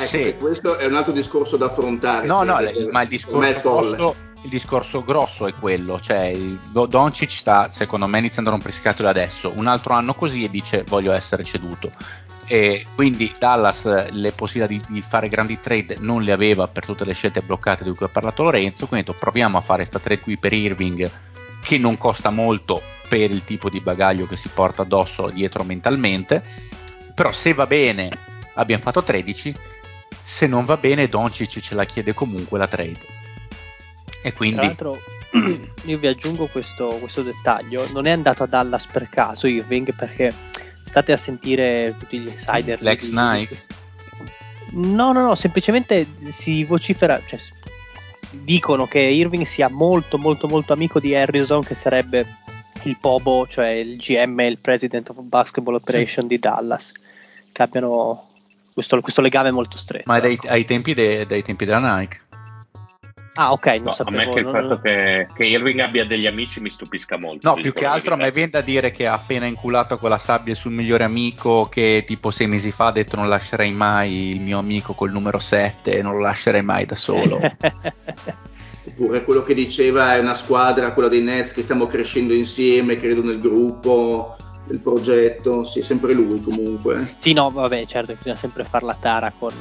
[0.00, 0.36] Ecco, se...
[0.36, 2.26] Questo è un altro discorso da affrontare.
[2.26, 2.58] No, no,
[2.90, 6.34] ma il discorso il discorso grosso è quello, cioè
[6.72, 10.84] Doncic sta secondo me iniziando a rompere scatole adesso, un altro anno così e dice
[10.88, 11.92] voglio essere ceduto.
[12.46, 17.04] E quindi Dallas le possibilità di, di, fare grandi trade non le aveva per tutte
[17.04, 20.20] le scelte bloccate di cui ha parlato Lorenzo, quindi detto proviamo a fare questa trade
[20.20, 21.10] qui per Irving
[21.62, 26.42] che non costa molto per il tipo di bagaglio che si porta addosso dietro mentalmente,
[27.14, 28.10] però se va bene
[28.54, 29.54] abbiamo fatto 13,
[30.40, 32.98] se non va bene Doncic ce la chiede comunque la trade.
[34.22, 34.56] E quindi...
[34.56, 34.98] Tra l'altro
[35.84, 40.32] io vi aggiungo questo, questo dettaglio, non è andato a Dallas per caso Irving perché
[40.82, 42.80] state a sentire tutti gli insider.
[42.80, 43.62] L'ex di, Nike?
[44.70, 47.38] No, no, no, semplicemente si vocifera, cioè,
[48.30, 52.38] dicono che Irving sia molto, molto, molto amico di Harrison, che sarebbe
[52.84, 56.28] il Pobo, cioè il GM, il President of Basketball Operation sì.
[56.34, 56.92] di Dallas,
[57.52, 58.29] che abbiano
[58.72, 60.04] questo, questo legame molto stretto.
[60.06, 60.48] Ma dai, ecco.
[60.48, 62.20] ai tempi de, dai tempi della Nike?
[63.34, 63.66] Ah, ok.
[63.66, 66.70] Non no, sapevo, a me che il fatto che, che, Irving abbia degli amici mi
[66.70, 67.48] stupisca molto.
[67.48, 70.54] No, più che altro a me viene da dire che ha appena inculato quella sabbia
[70.54, 74.58] sul migliore amico che tipo sei mesi fa ha detto non lascerei mai il mio
[74.58, 77.40] amico col numero 7 e non lo lascerei mai da solo.
[78.82, 83.22] Oppure quello che diceva è una squadra, quella dei Nets, che stiamo crescendo insieme, credo
[83.22, 87.14] nel gruppo del progetto, sì, è sempre lui comunque.
[87.16, 89.52] Sì, no, vabbè, certo, bisogna sempre far la tara con...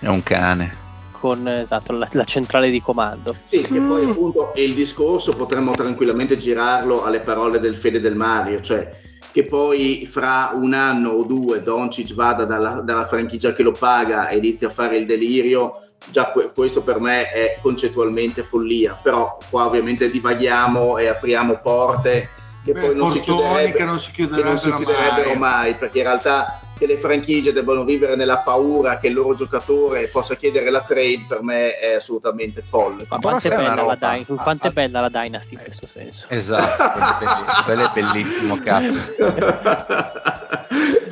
[0.00, 0.82] È un cane
[1.24, 3.34] con esatto, la, la, centrale di comando.
[3.46, 8.60] Sì, che poi appunto il discorso potremmo tranquillamente girarlo alle parole del Fede del Mario,
[8.60, 8.90] cioè
[9.32, 14.28] che poi fra un anno o due Doncic vada dalla, dalla franchigia che lo paga
[14.28, 19.36] e inizi a fare il delirio, già que- questo per me è concettualmente follia, però
[19.48, 22.28] qua ovviamente divaghiamo e apriamo porte
[22.64, 25.38] che Beh, poi non si, che non si chiuderebbero, non si chiuderebbero mai.
[25.38, 30.08] mai, perché in realtà che le franchigie debbano vivere nella paura che il loro giocatore
[30.08, 33.06] possa chiedere la trade per me è assolutamente folle.
[33.08, 36.24] Ma quanto è, bella la, ah, quanto ah, è bella la Dynasty in questo senso.
[36.30, 39.12] Esatto, quello è bellissimo, cazzo.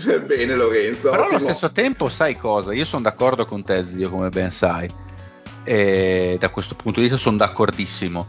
[0.02, 1.10] Cioè, bene Lorenzo.
[1.10, 1.36] Però ottimo.
[1.36, 2.72] allo stesso tempo sai cosa?
[2.72, 4.90] Io sono d'accordo con te zio, come ben sai.
[5.62, 8.26] E da questo punto di vista sono d'accordissimo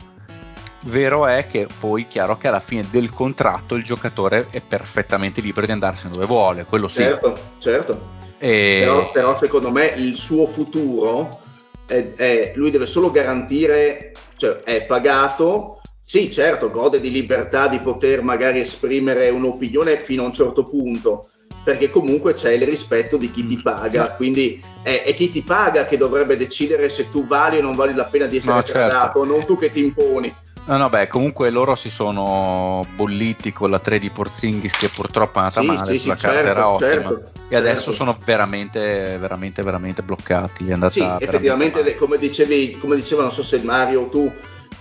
[0.86, 5.65] Vero è che poi chiaro che alla fine del contratto il giocatore è perfettamente libero
[5.65, 7.04] di andarsene dove vuole, quello sì.
[7.04, 8.12] Certo, certo.
[8.38, 8.82] E...
[8.84, 11.39] Però, però, secondo me il suo futuro
[11.86, 17.80] è, è, lui deve solo garantire, cioè è pagato, sì certo, gode di libertà di
[17.80, 21.30] poter magari esprimere un'opinione fino a un certo punto,
[21.63, 25.86] perché comunque c'è il rispetto di chi ti paga, quindi è, è chi ti paga
[25.86, 28.89] che dovrebbe decidere se tu vali o non vali la pena di essere no, certo.
[28.89, 29.34] trattato, certo.
[29.34, 30.36] non tu che ti imponi.
[30.65, 35.39] No, no, beh, comunque loro si sono bolliti con la 3 di Porzingis che purtroppo
[35.39, 37.91] è andata sì, male, sì, la sì, carta certo, era ottima certo, e adesso certo.
[37.91, 40.69] sono veramente, veramente, veramente bloccati.
[40.69, 44.32] È andata sì, effettivamente, come dicevi, come diceva, non so se Mario, tu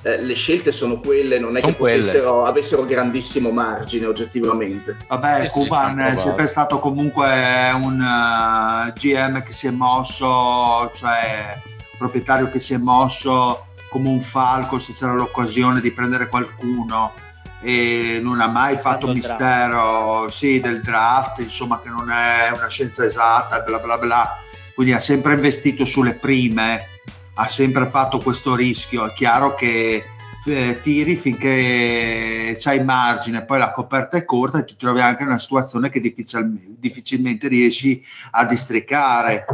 [0.03, 4.97] eh, le scelte sono quelle, non è sono che potessero, avessero grandissimo margine oggettivamente.
[5.09, 7.27] Vabbè, eh Cuban è sempre stato comunque
[7.75, 13.66] un uh, eh, GM che si è mosso, cioè un proprietario che si è mosso
[13.92, 17.12] come un falco se c'era l'occasione di prendere qualcuno
[17.61, 23.05] e non ha mai fatto mistero sì, del draft, insomma che non è una scienza
[23.05, 24.38] esatta, bla bla bla,
[24.74, 26.87] quindi ha sempre investito sulle prime
[27.35, 29.07] ha sempre fatto questo rischio.
[29.07, 30.05] È chiaro che
[30.44, 35.28] eh, tiri finché c'hai margine, poi la coperta è corta e ti trovi anche in
[35.28, 39.46] una situazione che difficil- difficilmente riesci a districare.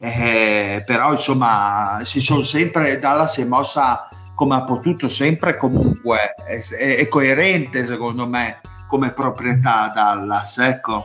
[0.00, 6.34] Eh, però insomma si sono sempre Dallas si è mossa come ha potuto sempre comunque
[6.46, 11.04] è, è, è coerente secondo me come proprietà Dallas ecco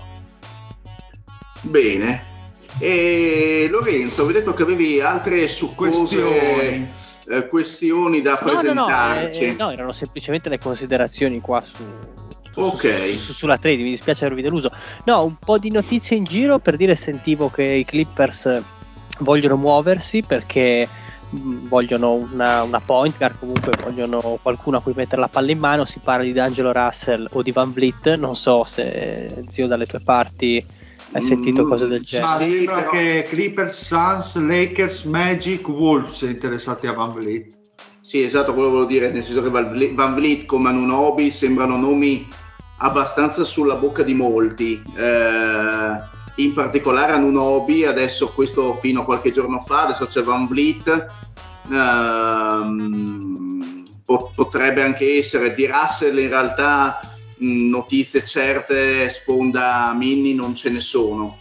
[1.62, 2.32] bene
[2.80, 7.02] e Lorenzo, ho detto che avevi altre questioni.
[7.26, 9.46] Eh, questioni da no, presentarci.
[9.46, 11.86] No, no, eh, no, erano semplicemente le considerazioni qua su,
[12.56, 13.16] okay.
[13.16, 14.70] su, sulla trade, mi dispiace avervi deluso.
[15.06, 18.62] No, un po' di notizie in giro per dire sentivo che i Clippers
[19.20, 20.88] vogliono muoversi perché
[21.36, 25.60] mm, vogliono una, una, point guard, comunque vogliono qualcuno a cui mettere la palla in
[25.60, 29.86] mano, si parla di D'Angelo Russell o di Van Vliet, non so se zio dalle
[29.86, 30.66] tue parti
[31.16, 32.28] hai sentito mm, cose del genere?
[32.28, 32.90] Ma sembra però...
[32.90, 37.56] che Clippers, Suns, Lakers, Magic, Wolves sono interessati a Van Vliet.
[38.02, 42.28] Sì, esatto, quello volevo dire, nel senso che Van Vliet come Anunobi sembrano nomi
[42.78, 44.82] abbastanza sulla bocca di molti.
[44.98, 51.08] Eh, in particolare Anunobi, adesso questo fino a qualche giorno fa, adesso c'è Van Vliet.
[51.70, 53.02] Eh,
[54.36, 57.00] potrebbe anche essere di Russell in realtà
[57.38, 61.40] notizie certe sponda Mini non ce ne sono.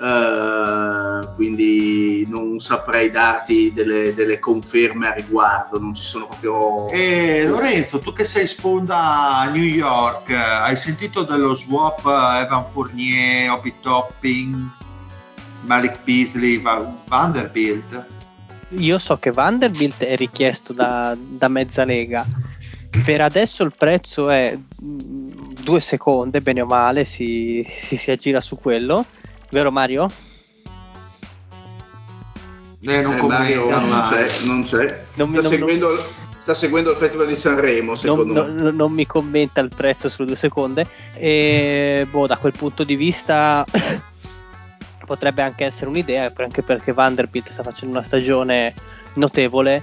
[0.00, 6.88] Uh, quindi non saprei darti delle, delle, conferme a riguardo, non ci sono proprio.
[6.88, 13.74] E Lorenzo, tu che sei sponda New York, hai sentito dello swap Evan Fournier, Obi
[13.82, 14.56] Topping,
[15.64, 16.62] Malik Beasley,
[17.06, 18.06] Vanderbilt?
[18.68, 22.24] Io so che Vanderbilt è richiesto da, da mezza lega
[23.04, 25.28] per adesso il prezzo è mm,
[25.62, 29.04] due secondi, bene o male, si, si, si aggira su quello.
[29.50, 30.06] Vero Mario?
[32.82, 35.04] Eh, non, eh, Mario non c'è, non c'è.
[35.14, 36.04] Non sta, mi, seguendo, non,
[36.38, 38.70] sta, seguendo, il Festival di Sanremo, secondo non, me.
[38.70, 40.86] Non mi commenta il prezzo sulle due seconde.
[41.14, 43.64] E boh, da quel punto di vista
[45.04, 48.72] potrebbe anche essere un'idea, anche perché Vanderbilt sta facendo una stagione
[49.14, 49.82] notevole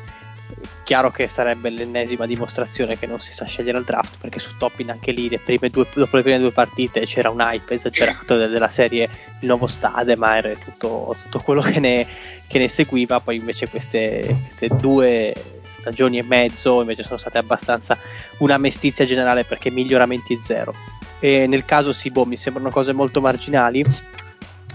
[0.83, 4.89] chiaro che sarebbe l'ennesima dimostrazione che non si sa scegliere al draft perché su Toppin
[4.89, 5.27] anche lì
[5.69, 9.10] due, dopo le prime due partite c'era un hype esagerato della serie
[9.41, 12.07] il nuovo stade ma era tutto, tutto quello che ne,
[12.47, 13.19] che ne, seguiva.
[13.19, 15.33] Poi invece queste, queste due
[15.69, 17.97] stagioni e mezzo invece sono state abbastanza
[18.38, 20.73] una mestizia generale perché miglioramenti zero.
[21.19, 23.83] E nel caso sì boh mi sembrano cose molto marginali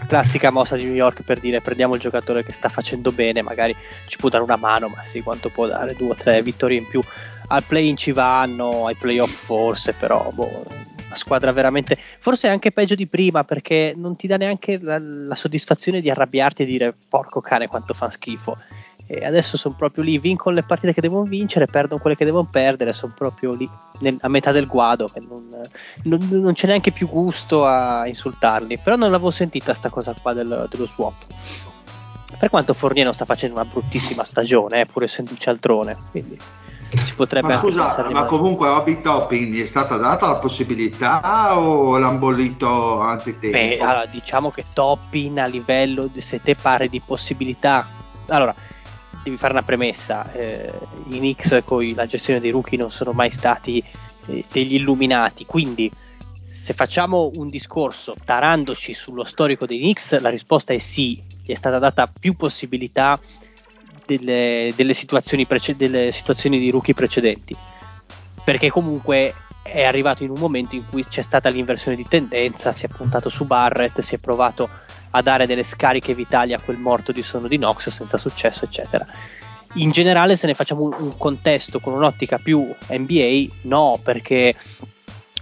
[0.06, 3.74] classica mossa di New York per dire prendiamo il giocatore che sta facendo bene, magari
[4.06, 6.86] ci può dare una mano, ma sì, quanto può dare due o tre vittorie in
[6.86, 7.00] più.
[7.48, 10.64] Al play-in ci vanno, ai playoff forse, però boh,
[11.12, 15.34] una squadra veramente forse anche peggio di prima perché non ti dà neanche la, la
[15.34, 18.56] soddisfazione di arrabbiarti e dire porco cane quanto fa schifo
[19.06, 22.48] e adesso sono proprio lì, vincono le partite che devono vincere, perdono quelle che devono
[22.50, 23.68] perdere, sono proprio lì
[24.00, 25.46] nel, a metà del guado, non,
[26.04, 30.32] non, non, c'è neanche più gusto a insultarli, però non l'avevo sentita sta cosa qua
[30.32, 31.14] del, dello swap.
[32.38, 36.36] Per quanto Fournier non sta facendo una bruttissima stagione, eh, pur essendo un cialtrone, quindi
[37.04, 42.10] si potrebbe ma scusa, ma comunque a Topping è stata data la possibilità o l'ha
[42.10, 43.56] bollito anzitempo?
[43.56, 47.86] Beh, allora, diciamo che Topping a livello di se te pare di possibilità
[48.28, 48.54] allora
[49.22, 50.72] devi fare una premessa, eh,
[51.08, 53.82] i Knicks con la gestione dei rookie non sono mai stati
[54.26, 55.90] eh, degli illuminati, quindi
[56.44, 61.54] se facciamo un discorso tarandoci sullo storico dei Knicks, la risposta è sì, gli è
[61.54, 63.18] stata data più possibilità
[64.04, 67.56] delle, delle, situazioni, prece- delle situazioni di rookie precedenti,
[68.44, 72.84] perché comunque è arrivato in un momento in cui c'è stata l'inversione di tendenza, si
[72.84, 74.68] è puntato su Barrett, si è provato
[75.12, 79.06] a dare delle scariche vitali a quel morto di sonno di Nox senza successo, eccetera.
[79.74, 84.54] In generale, se ne facciamo un, un contesto con un'ottica più NBA, no, perché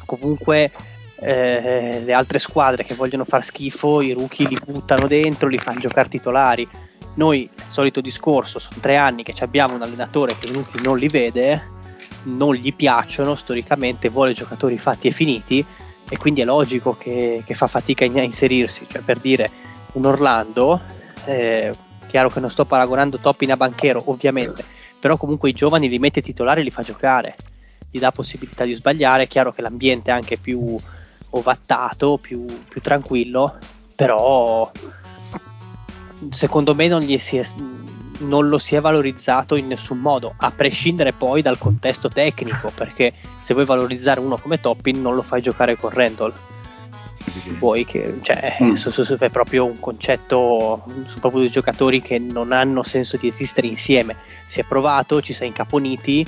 [0.04, 0.72] comunque
[1.20, 5.80] eh, le altre squadre che vogliono far schifo, i rookie li buttano dentro, li fanno
[5.80, 6.68] giocare titolari.
[7.14, 11.08] Noi, solito discorso, sono tre anni che abbiamo un allenatore che i rookie non li
[11.08, 11.78] vede,
[12.24, 15.64] non gli piacciono, storicamente vuole giocatori fatti e finiti
[16.10, 18.84] e quindi è logico che, che fa fatica a inserirsi.
[18.86, 19.48] Cioè, per dire,
[19.92, 20.80] un Orlando,
[21.24, 21.72] eh,
[22.08, 24.64] chiaro che non sto paragonando Toppin a banchero, ovviamente,
[24.98, 27.36] però comunque i giovani li mette titolari e li fa giocare,
[27.88, 30.76] gli dà possibilità di sbagliare, è chiaro che l'ambiente è anche più
[31.30, 33.56] ovattato, più, più tranquillo,
[33.94, 34.68] però
[36.30, 37.46] secondo me non, è,
[38.20, 43.12] non, lo si è valorizzato in nessun modo, a prescindere poi dal contesto tecnico, perché
[43.38, 46.32] se vuoi valorizzare uno come Toppin non lo fai giocare con Randall.
[47.58, 48.74] Vuoi che, cioè, mm.
[49.18, 54.16] è proprio un concetto, sono proprio due giocatori che non hanno senso di esistere insieme.
[54.46, 56.26] Si è provato, ci si è incaponiti,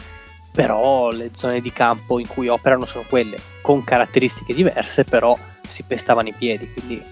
[0.52, 5.36] però le zone di campo in cui operano sono quelle, con caratteristiche diverse, però
[5.66, 7.02] si pestavano i piedi, quindi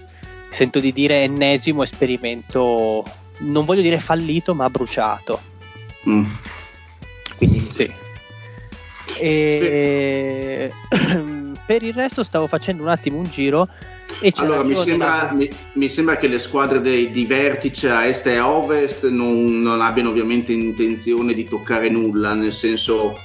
[0.51, 3.03] sento di dire ennesimo esperimento,
[3.41, 5.41] non voglio dire fallito, ma bruciato.
[6.07, 6.23] Mm.
[7.37, 7.91] Quindi sì.
[9.17, 10.71] E...
[11.65, 13.67] per il resto stavo facendo un attimo un giro
[14.19, 18.27] e allora mi sembra, mi, mi sembra, che le squadre dei, di vertice a est
[18.27, 23.17] e a ovest non, non abbiano ovviamente intenzione di toccare nulla, nel senso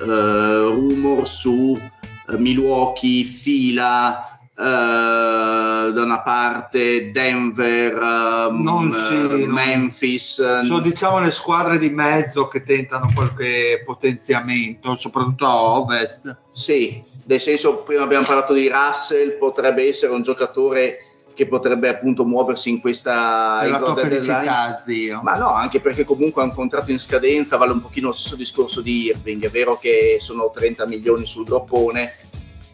[0.00, 10.62] uh, rumor su uh, Milwaukee, fila, Uh, da una parte Denver, um, sì, Memphis.
[10.62, 16.36] Sono diciamo le squadre di mezzo che tentano qualche potenziamento, soprattutto a ovest.
[16.52, 20.98] Sì, nel senso prima abbiamo parlato di Russell, potrebbe essere un giocatore
[21.34, 25.20] che potrebbe appunto muoversi in questa la felicità, zio.
[25.22, 28.36] Ma no, anche perché comunque ha un contratto in scadenza, vale un pochino lo stesso
[28.36, 32.14] discorso di Irving, è vero che sono 30 milioni sul droppone,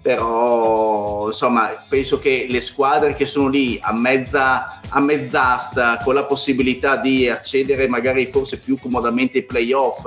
[0.03, 6.25] però insomma penso che le squadre che sono lì a mezza a mezz'asta con la
[6.25, 10.05] possibilità di accedere magari forse più comodamente ai playoff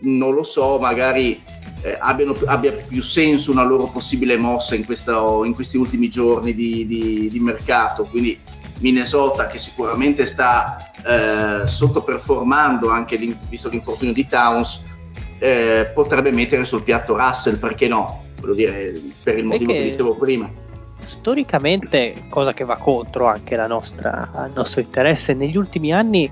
[0.00, 1.42] non lo so magari
[1.82, 6.54] eh, abbiano, abbia più senso una loro possibile mossa in, questo, in questi ultimi giorni
[6.54, 8.04] di, di, di, mercato.
[8.04, 8.38] Quindi
[8.78, 10.76] Minnesota che sicuramente sta
[11.06, 13.16] eh, sottoperformando anche
[13.48, 14.82] visto l'infortunio di Towns,
[15.38, 18.24] eh, potrebbe mettere sul piatto Russell, perché no?
[18.40, 19.82] Voglio dire, per il motivo perché...
[19.82, 20.64] che dicevo prima
[21.06, 26.28] storicamente, cosa che va contro anche nostra, il nostro interesse, negli ultimi anni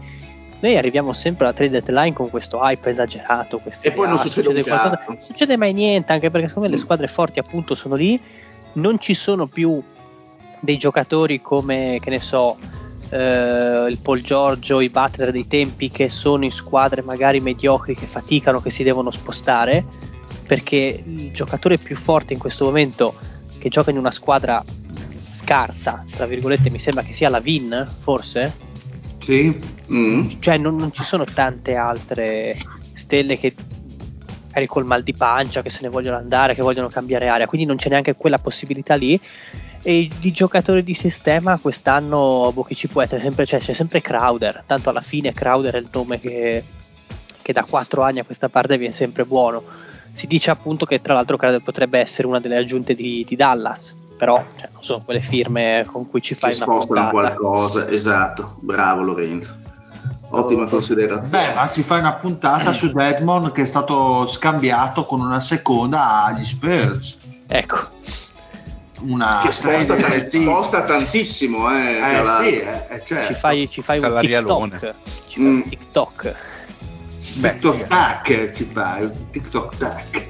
[0.60, 3.60] noi arriviamo sempre alla trade deadline con questo hype esagerato.
[3.82, 5.04] E poi non succede, succede qualcosa.
[5.06, 8.18] Non succede mai niente, anche perché secondo me le squadre forti appunto sono lì,
[8.74, 9.82] non ci sono più
[10.60, 12.56] dei giocatori come, che ne so,
[13.10, 18.06] eh, il Paul Giorgio, i Butler dei tempi che sono in squadre magari mediocri che
[18.06, 19.84] faticano, che si devono spostare,
[20.46, 23.14] perché il giocatore più forte in questo momento
[23.58, 24.62] che gioca in una squadra
[25.30, 28.52] scarsa, tra virgolette, mi sembra che sia la Vin, forse?
[29.20, 29.58] Sì.
[29.92, 30.28] Mm.
[30.38, 32.56] Cioè non, non, ci sono tante altre
[32.92, 33.54] stelle che
[34.48, 37.66] magari col mal di pancia, che se ne vogliono andare, che vogliono cambiare area, quindi
[37.66, 39.20] non c'è neanche quella possibilità lì.
[39.86, 44.00] E di giocatori di sistema quest'anno boh, chi ci può essere sempre, cioè, c'è sempre
[44.00, 46.64] Crowder, tanto alla fine Crowder è il nome che,
[47.42, 49.62] che da 4 anni a questa parte viene sempre buono.
[50.14, 54.42] Si dice appunto che tra l'altro potrebbe essere una delle aggiunte di, di Dallas, però
[54.56, 59.02] cioè, non sono quelle firme con cui ci fai che una spostano qualcosa, esatto, bravo
[59.02, 59.56] Lorenzo.
[60.28, 61.48] Ottima considerazione.
[61.48, 66.24] Beh, ma si fa una puntata su Deadmond che è stato scambiato con una seconda
[66.24, 67.18] agli Spurs.
[67.48, 67.88] Ecco.
[69.00, 73.34] Una che sposta, t- sposta tantissimo, eh, eh sì, eh, eh, certo.
[73.34, 74.94] ci fai, ci fai un TikTok.
[75.26, 75.54] Ci fai mm.
[75.54, 76.34] un TikTok.
[77.24, 80.26] TikTok sì, tac ci fai, un TikTok tac.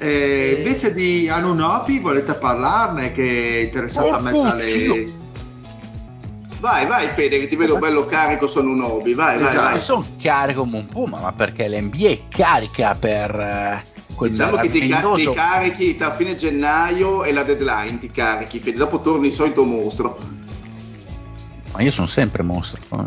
[0.00, 5.16] Eh, invece di Anunobi volete parlarne che è interessata a me tale...
[6.60, 9.56] Vai, vai Fede, che ti vedo bello carico su Anunobi, vai, esatto.
[9.56, 9.80] vai, vai.
[9.80, 13.84] Sono carico come un puma, ma perché l'NBA è carica per...
[14.04, 18.10] Uh, quel diciamo che ti, ca- ti, carichi da fine gennaio e la deadline ti
[18.10, 20.37] carichi, Fede, dopo torni il solito mostro.
[21.72, 22.80] Ma io sono sempre mostro.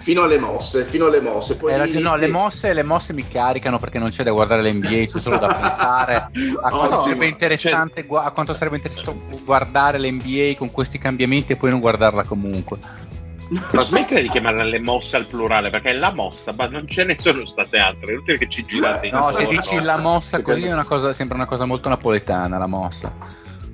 [0.00, 1.56] fino alle mosse, fino alle mosse.
[1.56, 5.06] Poi ragione, no, le mosse, le mosse mi caricano perché non c'è da guardare l'NBA,
[5.06, 6.14] c'è solo da pensare
[6.62, 8.24] a quanto, oh, sarebbe interessante, cioè...
[8.24, 12.78] a quanto sarebbe interessante guardare l'NBA con questi cambiamenti e poi non guardarla comunque.
[13.68, 17.02] Però smettere di chiamarla le mosse al plurale perché è la mossa, ma non ce
[17.02, 18.10] ne sono state altre.
[18.10, 19.10] È inutile che ci girate.
[19.10, 22.58] No, se dici la mossa così è una cosa, sembra una cosa molto napoletana.
[22.58, 23.12] La mossa.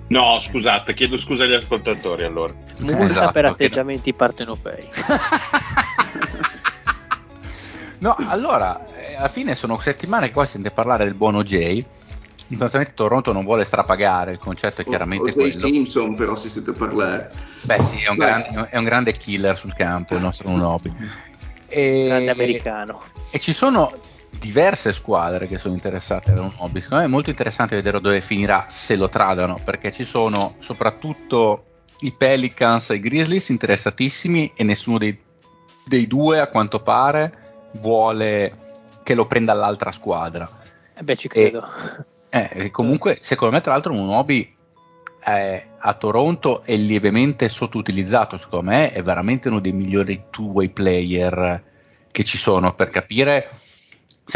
[0.08, 2.52] No, scusate, chiedo scusa agli ascoltatori allora.
[2.80, 4.16] Multa esatto, per atteggiamenti no.
[4.16, 4.86] partenopei.
[7.98, 11.84] no, allora, eh, alla fine sono settimane che qua sente parlare del buono Jay
[12.48, 15.58] sostanzialmente Toronto non vuole strapagare, il concetto è chiaramente o, o quello.
[15.58, 17.30] Simpson però si sente parlare.
[17.62, 20.94] Beh sì, è un, gran, è un, grande killer sul campo il nostro Unobi.
[21.66, 23.02] E, grande americano.
[23.30, 23.92] E ci sono
[24.30, 28.66] diverse squadre che sono interessate ad Unobi, secondo me è molto interessante vedere dove finirà
[28.68, 31.64] se lo tradano, perché ci sono soprattutto
[32.00, 35.18] i Pelicans e i Grizzlies interessatissimi e nessuno dei,
[35.84, 38.56] dei due a quanto pare vuole
[39.02, 40.50] che lo prenda l'altra squadra.
[40.94, 41.66] Eh beh, ci credo.
[42.28, 44.52] E, eh, comunque, secondo me, tra l'altro, un hobby
[45.24, 48.36] eh, a Toronto è lievemente sottoutilizzato.
[48.36, 51.62] Secondo me è veramente uno dei migliori two-way player
[52.10, 53.50] che ci sono per capire.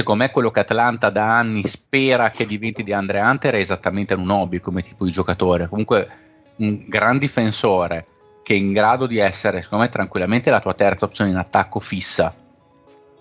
[0.00, 4.14] Secondo me, quello che Atlanta da anni spera che diventi di Andre Hunter è esattamente
[4.14, 5.68] un hobby come tipo di giocatore.
[5.68, 6.08] Comunque,
[6.56, 8.04] un gran difensore
[8.42, 11.80] che è in grado di essere, secondo me, tranquillamente la tua terza opzione in attacco
[11.80, 12.34] fissa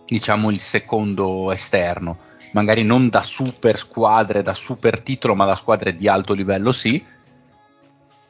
[0.08, 2.18] diciamo il secondo esterno,
[2.54, 7.06] magari non da super squadre, da super titolo, ma da squadre di alto livello sì,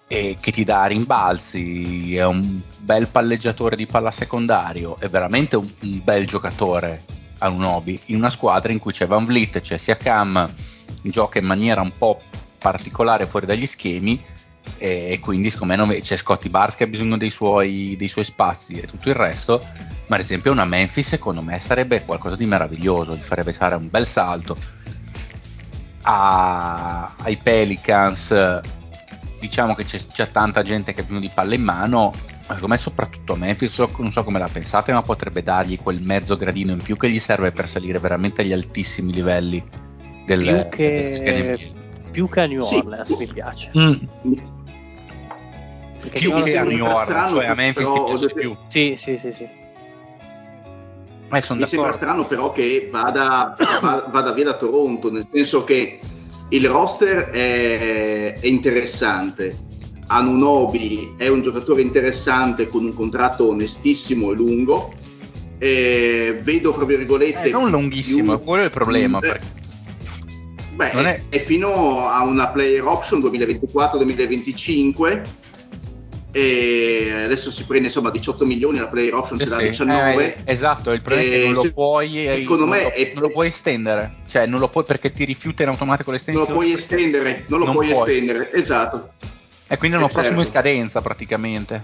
[0.07, 5.71] e che ti dà rimbalzi, è un bel palleggiatore di palla secondario, è veramente un,
[5.81, 9.77] un bel giocatore a un hobby, in una squadra in cui c'è Van Vliet, c'è
[9.77, 10.51] Siakam,
[11.03, 12.19] gioca in maniera un po'
[12.57, 14.21] particolare fuori dagli schemi,
[14.77, 18.73] e quindi secondo me c'è Scotty Barnes che ha bisogno dei suoi, dei suoi, spazi
[18.73, 19.61] e tutto il resto
[20.07, 23.89] ma ad esempio una Memphis secondo me sarebbe qualcosa di meraviglioso gli farebbe fare un
[23.89, 24.55] bel salto.
[26.03, 28.61] A, ai Pelicans
[29.39, 32.67] diciamo che c'è già tanta gente che ha bisogno di palle in mano ma secondo
[32.67, 36.71] me soprattutto a Memphis non so come la pensate ma potrebbe dargli quel mezzo gradino
[36.71, 39.63] in più che gli serve per salire veramente agli altissimi livelli
[40.25, 41.59] del, più che, del
[42.11, 43.25] più che a New Orleans sì.
[43.25, 44.57] mi piace mm
[45.99, 48.55] perché più che a New Orleans, cioè a Memphis però, ti piace più.
[48.67, 49.43] Sì, sì, sì, sì.
[49.43, 49.49] Eh,
[51.31, 51.65] mi d'accordo.
[51.65, 53.55] sembra strano però che vada,
[54.09, 55.99] vada, via da Toronto, nel senso che
[56.49, 59.67] il roster è, è interessante.
[60.11, 64.91] Anunobi è un giocatore interessante con un contratto onestissimo e lungo.
[65.59, 69.19] E vedo, tra virgolette, eh, non lunghissimo, più, quello è il problema.
[69.19, 69.45] Perché...
[70.73, 71.21] Beh, è...
[71.29, 75.21] è fino a una player option 2024-2025
[76.31, 80.35] e adesso si prende insomma 18 milioni la player option sì, si dà 19 eh,
[80.45, 83.23] esatto il problema è che non lo puoi eh, secondo non me lo, è, non
[83.23, 86.63] lo puoi estendere cioè non lo puoi perché ti rifiuta in automatico l'estensione non lo
[86.63, 89.09] puoi estendere non lo non puoi, puoi, estendere esatto
[89.69, 90.41] e quindi è un prossimo certo.
[90.41, 91.83] in scadenza praticamente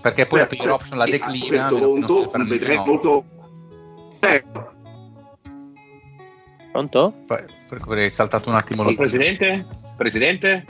[0.00, 3.24] perché poi Beh, la player option la declina Toronto vedrei molto
[6.70, 7.14] pronto?
[7.68, 9.66] Avrei saltato un attimo lo presidente
[9.96, 10.64] presidente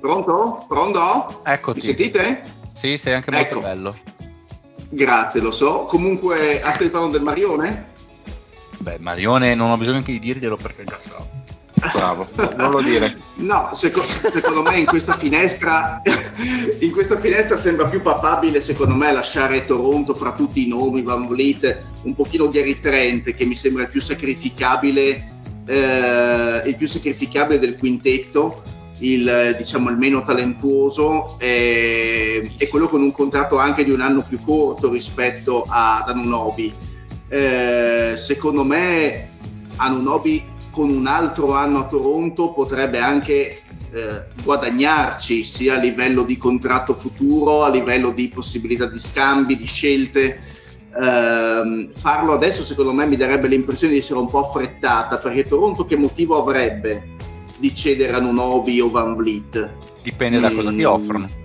[0.00, 0.64] Pronto?
[0.66, 1.42] Pronto?
[1.44, 1.78] Eccoti.
[1.78, 2.42] Mi sentite?
[2.72, 3.60] Sì, sei anche molto ecco.
[3.60, 3.98] bello.
[4.88, 5.84] Grazie, lo so.
[5.84, 7.88] Comunque, stai parlando del Marione?
[8.78, 11.22] Beh, Marione non ho bisogno neanche di dirglielo perché già so.
[11.92, 13.16] Bravo, non lo dire.
[13.36, 16.02] No, seco- secondo me in questa finestra
[16.78, 21.26] in questa finestra sembra più papabile secondo me lasciare Toronto fra tutti i nomi, Van
[21.26, 27.58] Vliet, un pochino Gary Trent che mi sembra il più sacrificabile eh, il più sacrificabile
[27.58, 28.62] del quintetto
[29.00, 34.24] il, diciamo, il meno talentuoso e, e, quello con un contratto anche di un anno
[34.26, 36.72] più corto rispetto ad Anunobi.
[37.28, 39.28] Eh, secondo me
[39.76, 43.60] Anunobi con un altro anno a Toronto potrebbe anche
[43.92, 49.66] eh, guadagnarci sia a livello di contratto futuro, a livello di possibilità di scambi, di
[49.66, 50.40] scelte.
[50.92, 55.84] Eh, farlo adesso secondo me mi darebbe l'impressione di essere un po' affrettata perché Toronto
[55.84, 57.16] che motivo avrebbe
[57.58, 59.70] di cedere a Nunobi o Van Vliet.
[60.02, 60.86] Dipende da cosa ti mm.
[60.86, 61.39] offrono.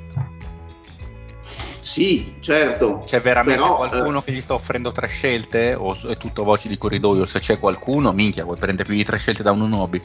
[1.96, 3.04] Sì, certo.
[3.06, 6.68] C'è veramente però, qualcuno eh, che gli sta offrendo tre scelte o è tutto voci
[6.68, 7.26] di corridoio?
[7.26, 10.02] Se c'è qualcuno, minchia, vuoi prendere più di tre scelte da un Nunobi?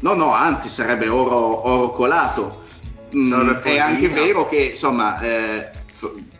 [0.00, 2.64] No, no, anzi sarebbe oro, oro colato.
[3.16, 5.70] Mm, è anche vero che, insomma, eh,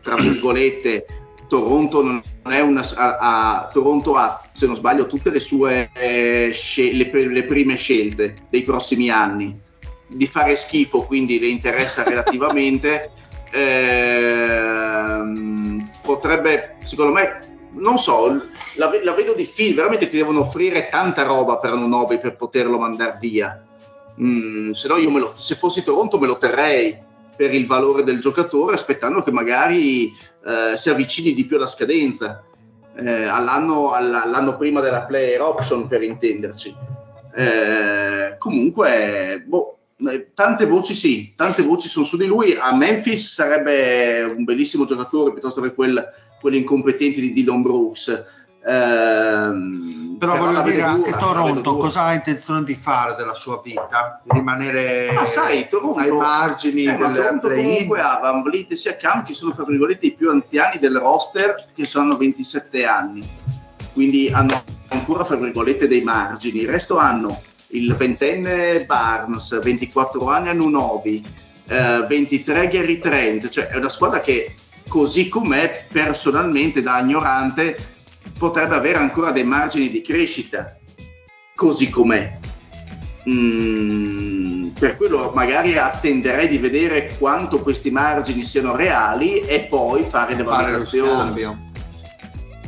[0.02, 1.06] tra virgolette,
[1.48, 6.50] Toronto non è una, a, a, Toronto ha, se non sbaglio, tutte le sue eh,
[6.52, 9.58] scel- le, le, prime scelte dei prossimi anni.
[10.08, 13.12] Di fare schifo, quindi le interessa relativamente.
[13.52, 15.40] Ehm,
[16.02, 17.38] potrebbe, secondo me,
[17.72, 18.26] non so,
[18.76, 19.74] la, la, vedo difficile.
[19.74, 23.64] Veramente ti devono offrire tanta roba per un Nobi per poterlo mandare via.
[24.20, 28.20] Mm, se no, io lo, se fossi Toronto me lo terrei per il valore del
[28.20, 30.12] giocatore aspettando che magari
[30.44, 32.44] eh, si avvicini di più alla scadenza,
[32.96, 36.76] eh, all'anno, all'anno, prima della player option per intenderci.
[37.34, 39.79] Eh, comunque, boh, eh,
[40.34, 42.56] tante voci sì, tante voci sono su di lui.
[42.58, 46.04] A Memphis sarebbe un bellissimo giocatore piuttosto che quel,
[46.40, 48.24] quelli incompetenti di Dylan Brooks.
[48.66, 54.20] Ehm, però, però voglio dire, anche Toronto cosa ha intenzione di fare della sua vita?
[54.24, 59.24] Rimanere ah, sai, Toronto, ai margini eh, del Toronto comunque ha Van Vliet e Siakam
[59.24, 63.26] che sono fra virgolette i più anziani del roster che sono 27 anni
[63.94, 67.40] quindi hanno ancora fra virgolette dei margini il resto hanno
[67.70, 71.24] il ventenne Barnes 24 anni a Nunobi
[71.68, 74.54] eh, 23 Gary Trent cioè è una squadra che
[74.90, 77.76] così com'è personalmente da ignorante
[78.36, 80.76] potrebbe avere ancora dei margini di crescita,
[81.54, 82.38] così com'è.
[83.28, 90.34] Mm, per quello magari attenderei di vedere quanto questi margini siano reali e poi fare
[90.34, 91.68] le valutazioni.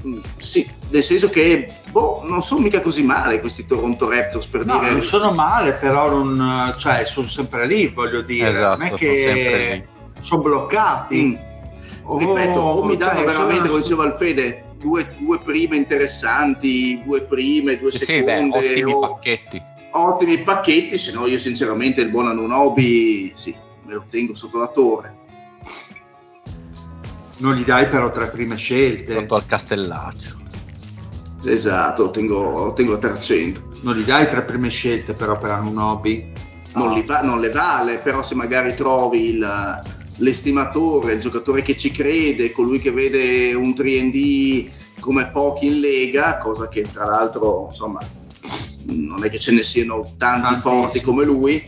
[0.06, 4.64] Mm, sì, nel senso che boh, non sono mica così male questi Toronto Raptors per
[4.64, 4.92] no, dire.
[4.92, 8.48] Non sono male, però non, cioè, sono sempre lì, voglio dire.
[8.48, 11.24] Esatto, non è che sono, sono bloccati.
[11.24, 11.50] Mm.
[12.04, 17.22] Oh, Ripeto, o mi danno cioè, veramente, come diceva Alfede, due, due, prime interessanti, due
[17.22, 18.60] prime, due sì, seconde.
[18.60, 19.62] Sì, beh, ottimi o, pacchetti.
[19.92, 24.68] Ottimi pacchetti, se no io sinceramente il buon Anunobi sì, me lo tengo sotto la
[24.68, 25.20] torre.
[27.36, 29.14] Non gli dai però tre prime scelte.
[29.14, 30.41] Sotto al castellaccio.
[31.44, 33.80] Esatto, lo tengo, lo tengo a 300.
[33.82, 36.30] Non gli dai tre prime scelte però per Anunobi?
[36.74, 37.04] Non, oh.
[37.04, 39.82] va, non le vale, però se magari trovi il
[40.16, 44.70] l'estimatore, il giocatore che ci crede, colui che vede un 3D
[45.00, 48.00] come pochi in Lega, cosa che tra l'altro insomma
[48.86, 51.64] non è che ce ne siano tanti forti come lui,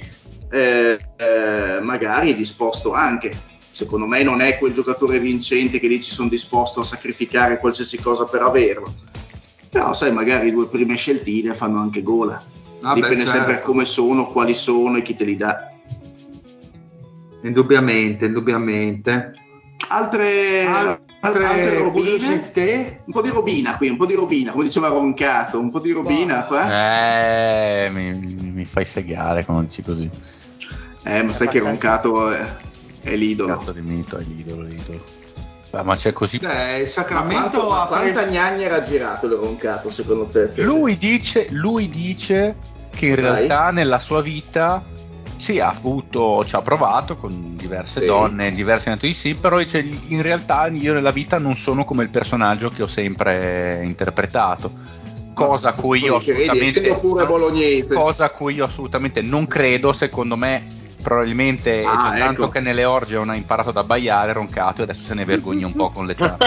[0.50, 3.52] eh, eh, magari è disposto anche.
[3.70, 8.24] Secondo me non è quel giocatore vincente che dici sono disposto a sacrificare qualsiasi cosa
[8.24, 8.94] per averlo.
[9.74, 12.40] Però sai, magari due prime sceltine fanno anche gola.
[12.82, 13.36] Ah Dipende beh, certo.
[13.38, 15.68] sempre come sono, quali sono e chi te li dà.
[17.42, 19.32] Indubbiamente, indubbiamente.
[19.88, 22.52] Altre, Al- altre, altre robine?
[23.04, 25.90] Un po' di robina qui, un po' di robina, come diceva Roncato, un po' di
[25.90, 27.84] robina qua.
[27.84, 28.12] Eh, mi,
[28.52, 30.08] mi fai segare quando dici così.
[31.02, 32.56] Eh, ma sai che Roncato è,
[33.00, 33.56] è l'idolo.
[33.56, 35.22] Cazzo di mito, è l'idolo, l'idolo.
[35.82, 36.38] Ma c'è così.
[36.38, 40.50] Beh, il Sacramento ma quanto, quanta gnagna era girato il Roncato secondo te?
[40.56, 42.56] Lui dice, lui dice
[42.90, 43.22] che in Dai.
[43.22, 44.82] realtà nella sua vita
[45.36, 48.06] sì, ha avuto, ci ha provato con diverse sì.
[48.06, 52.10] donne, diversi metodi sì, però cioè, in realtà io nella vita non sono come il
[52.10, 55.02] personaggio che ho sempre interpretato.
[55.34, 56.96] Cosa a cui io assolutamente
[57.88, 60.64] cosa a cui io assolutamente non credo, secondo me
[61.04, 62.24] probabilmente ah, è ecco.
[62.24, 65.66] tanto che nelle orge non ha imparato ad abbaiare, roncato e adesso se ne vergogna
[65.66, 66.38] un po' con l'età.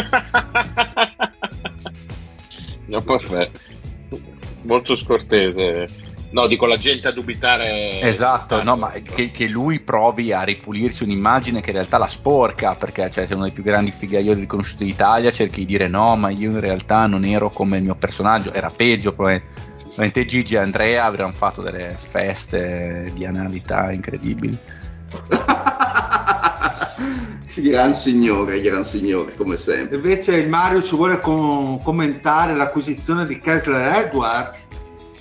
[2.88, 3.60] no, perfetto.
[4.64, 5.86] Molto scortese
[6.30, 8.02] No, dico la gente a dubitare.
[8.02, 12.76] Esatto, no, ma che, che, lui provi a ripulirsi un'immagine che in realtà la sporca,
[12.76, 16.30] perché cioè, sei uno dei più grandi figaioli riconosciuti d'Italia, cerchi di dire no, ma
[16.30, 19.16] io in realtà non ero come il mio personaggio, era peggio,
[19.98, 24.56] probabilmente Gigi e Andrea avranno fatto delle feste di analità incredibili.
[27.58, 29.96] gran signore, gran signore, come sempre.
[29.96, 34.68] Invece il Mario ci vuole com- commentare l'acquisizione di Kessler Edwards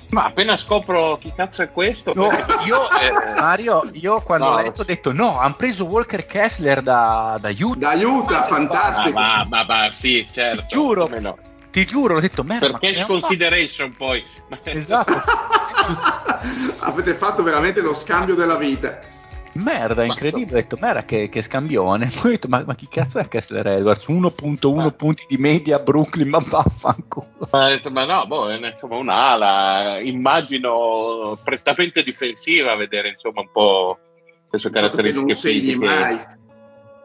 [0.08, 2.28] ma appena scopro chi cazzo è questo, no,
[2.64, 4.52] io, eh, Mario, io quando no.
[4.52, 7.92] ho letto ho detto no, hanno preso Walker Kessler da, da Utah.
[7.92, 9.18] Da Utah, fantastico.
[9.18, 10.60] Ma, ma, ma, sì, certo.
[10.60, 11.36] Ti giuro, no.
[11.76, 12.78] Ti giuro, ho detto merda.
[12.78, 14.24] Per cash consideration poi.
[14.62, 15.12] Esatto.
[16.80, 18.98] Avete fatto veramente lo scambio della vita.
[19.52, 20.56] Merda, incredibile.
[20.56, 22.06] Ho detto, merda, che, che scambione.
[22.20, 24.06] Poi ho detto, ma, ma, chi cazzo è Kessler Edwards?
[24.08, 24.90] 1.1 ah.
[24.92, 27.28] punti di media Brooklyn, ma vaffanculo.
[27.50, 33.50] Ma, detto, ma no, boh, è insomma un'ala, immagino prettamente difensiva a vedere insomma un
[33.52, 33.98] po'
[34.50, 36.35] le sue caratteristiche fisiche.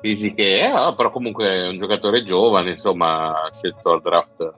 [0.02, 4.54] Fisiche, eh, no, però comunque è un giocatore giovane, insomma, ha scelto al draft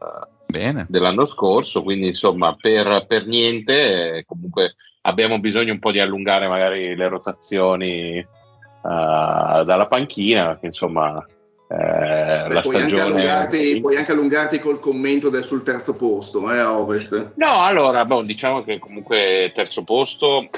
[0.47, 0.85] Bene.
[0.89, 6.95] dell'anno scorso, quindi insomma per, per niente comunque abbiamo bisogno un po' di allungare magari
[6.95, 11.25] le rotazioni uh, dalla panchina, perché insomma
[11.73, 13.29] eh, Beh, la puoi, stagione...
[13.29, 17.33] anche puoi anche allungarti col commento del sul terzo posto eh, a Ovest.
[17.35, 20.49] No, allora, boh, diciamo che comunque terzo posto,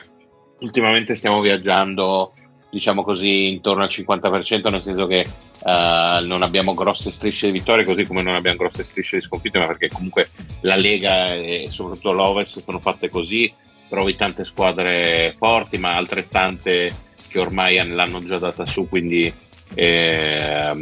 [0.60, 2.34] ultimamente stiamo viaggiando
[2.76, 5.26] diciamo così intorno al 50% nel senso che
[5.64, 9.60] uh, non abbiamo grosse strisce di vittorie così come non abbiamo grosse strisce di sconfitte
[9.60, 13.52] ma perché comunque la Lega e soprattutto l'Ovest sono fatte così.
[13.88, 16.92] Trovi tante squadre forti, ma altrettante
[17.30, 19.32] che ormai l'hanno già data su, quindi
[19.74, 20.74] eh,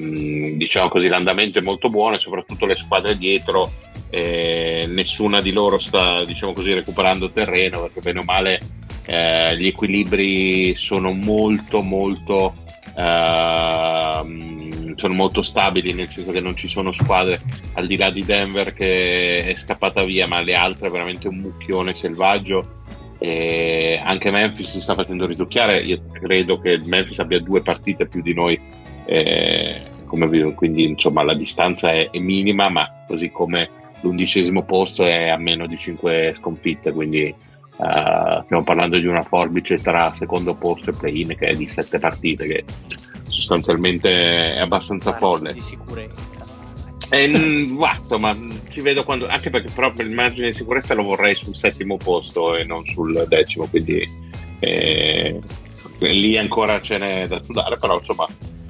[0.56, 3.72] diciamo così l'andamento è molto buono e soprattutto le squadre dietro
[4.10, 8.60] eh, nessuna di loro sta diciamo così recuperando terreno perché bene o male
[9.06, 12.56] eh, gli equilibri sono molto molto
[12.96, 17.40] Uh, sono molto stabili, nel senso che non ci sono squadre
[17.74, 21.96] al di là di Denver che è scappata via, ma le altre veramente un mucchione
[21.96, 22.82] selvaggio.
[23.20, 25.82] E anche Memphis si sta facendo risucchiare.
[25.82, 28.60] Io credo che Memphis abbia due partite più di noi,
[29.06, 33.70] eh, come, quindi insomma la distanza è, è, minima, ma così come
[34.02, 36.92] l'undicesimo posto è a meno di 5 sconfitte.
[36.92, 37.34] Quindi
[37.78, 42.00] uh, stiamo parlando di una forbice tra secondo posto e play-in che è di 7
[42.00, 42.66] partite, che
[43.28, 45.54] sostanzialmente è abbastanza folle.
[45.54, 46.42] Di sicurezza.
[47.10, 48.36] Esatto, ma
[48.70, 49.28] ci vedo quando.
[49.28, 53.26] Anche perché proprio il margine di sicurezza lo vorrei sul settimo posto e non sul
[53.28, 54.02] decimo, quindi
[54.60, 55.40] eh,
[56.00, 58.28] lì ancora ce n'è da sudare, però insomma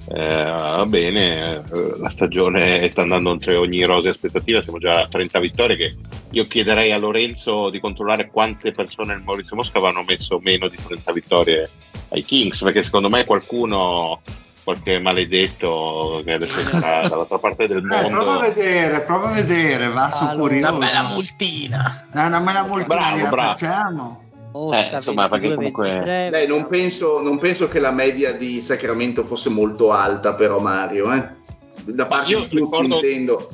[0.08, 5.08] eh, va bene, eh, la stagione sta andando oltre ogni rose aspettativa, siamo già a
[5.08, 5.96] 30 vittorie che
[6.32, 10.78] io chiederei a Lorenzo di controllare quante persone nel Maurizio Mosca avevano messo meno di
[10.78, 11.70] 30 vittorie
[12.10, 14.22] ai Kings, perché secondo me qualcuno
[14.64, 18.08] qualche maledetto che adesso sarà dall'altra parte del mondo.
[18.08, 20.76] Eh, prova a vedere, prova a vedere, va su allora, curioso.
[20.76, 22.08] Una bella multina.
[22.14, 23.58] No, una bella multina bravo, bravo.
[23.58, 24.23] facciamo.
[24.54, 25.90] Eh, insomma, 22, comunque...
[25.90, 30.60] 23, Beh, non penso, non penso, che la media di Sacramento fosse molto alta, però
[30.60, 31.42] Mario, eh?
[31.86, 33.50] da parte io di tutti intendo.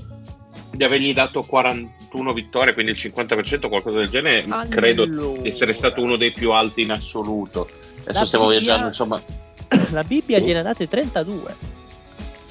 [0.71, 4.67] Di avergli dato 41 vittorie, quindi il 50%, qualcosa del genere, allora.
[4.67, 7.67] credo di essere stato uno dei più alti in assoluto.
[8.01, 9.21] Adesso la stiamo Bibbia, viaggiando, insomma.
[9.91, 11.55] La Bibbia gliene ha date 32.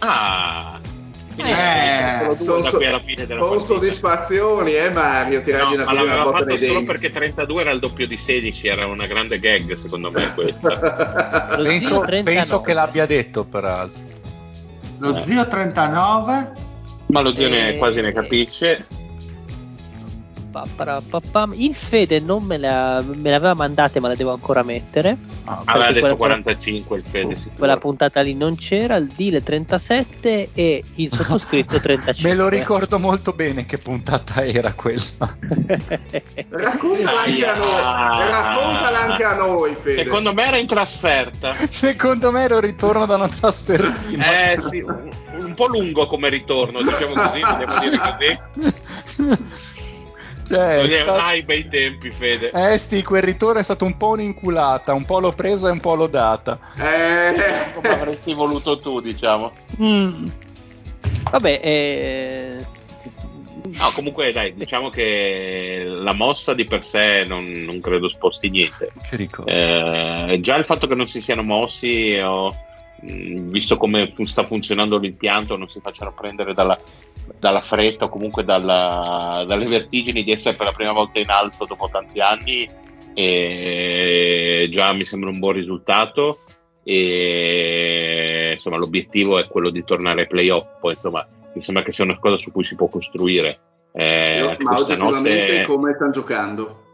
[0.01, 0.81] Ah,
[1.45, 7.13] eh, sono, so, sono soddisfazioni, eh Mario, tirargli no, una, una botta nei solo perché
[7.13, 11.57] 32 era il doppio di 16, era una grande gag secondo me questa.
[11.63, 14.03] penso, penso, che l'abbia detto peraltro.
[14.99, 15.23] Lo eh.
[15.23, 16.53] zio 39?
[17.07, 17.51] Ma lo zio e...
[17.51, 18.87] ne, quasi ne capisce.
[21.55, 25.17] Il Fede non me, la, me le aveva mandate, ma le devo ancora mettere.
[25.45, 27.35] Ah, aveva detto 45 il Fede.
[27.35, 27.55] Sicuro.
[27.57, 32.23] Quella puntata lì non c'era, il Dile 37 e il sottoscritto 35.
[32.29, 34.97] me lo ricordo molto bene che puntata era quella.
[36.49, 40.05] Raccontala anche a noi, raccontala anche a noi Fede.
[40.05, 41.55] Secondo me era in trasferta.
[41.69, 44.53] Secondo me era un ritorno da una trasferta.
[44.53, 45.11] Eh sì, un,
[45.43, 49.78] un po' lungo come ritorno, diciamo così, vogliamo dire così.
[50.49, 51.25] Cioè, non sta...
[51.25, 52.51] ai bei tempi, Fede.
[52.51, 55.81] Eh, sti, quel ritorno è stato un po' un'inculata, un po' l'ho presa e un
[55.81, 56.59] po' l'ho data.
[56.79, 59.53] Eh, come avresti voluto tu, diciamo.
[59.83, 60.27] Mm.
[61.31, 62.67] Vabbè, eh...
[63.71, 68.91] No, comunque dai, diciamo che la mossa di per sé non, non credo sposti niente.
[69.09, 69.51] Che ricordo.
[69.51, 72.55] Eh, già il fatto che non si siano mossi o
[73.01, 76.79] visto come sta funzionando l'impianto, non si facciano prendere dalla,
[77.39, 81.65] dalla fretta o comunque dalla, dalle vertigini di essere per la prima volta in alto
[81.65, 82.69] dopo tanti anni.
[83.15, 86.41] E già mi sembra un buon risultato.
[86.85, 90.79] E insomma, l'obiettivo è quello di tornare ai playoff.
[90.81, 93.59] Poi, insomma, mi sembra che sia una cosa su cui si può costruire.
[93.93, 95.63] Eh, ma oggettivamente notte...
[95.65, 96.88] come stanno giocando?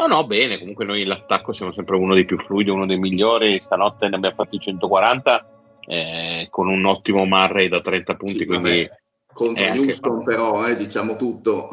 [0.00, 3.60] No, no, bene, comunque noi l'attacco siamo sempre uno dei più fluidi, uno dei migliori,
[3.60, 5.46] stanotte ne abbiamo fatti 140
[5.80, 8.88] eh, con un ottimo Murray da 30 punti, sì, quindi...
[9.30, 10.24] Contro Houston anche...
[10.24, 11.68] però, eh, diciamo tutto.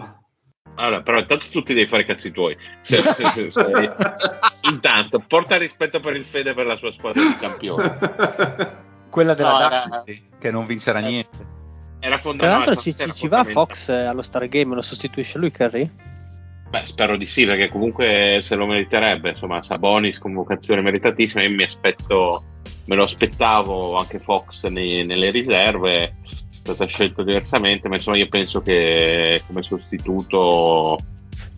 [0.76, 2.56] Allora, però intanto tu ti devi fare i cazzi tuoi.
[2.84, 3.96] Cioè, cioè, cioè,
[4.70, 7.98] intanto, porta rispetto per il Fede per la sua squadra di campione.
[9.10, 10.04] Quella della no, era...
[10.38, 11.56] che non vincerà niente.
[12.00, 12.76] Era fondamentale.
[12.76, 15.90] Tra l'altro ci, ci va Fox allo Star Game, lo sostituisce lui Curry?
[16.70, 19.32] Beh, spero di sì, perché comunque se lo meriterebbe.
[19.32, 21.44] Insomma, Sabonis, convocazione meritatissima.
[21.44, 22.44] Io mi aspetto,
[22.86, 25.96] me lo aspettavo anche Fox nei, nelle riserve.
[25.96, 26.12] È
[26.50, 30.98] stata scelta diversamente, ma insomma, io penso che come sostituto.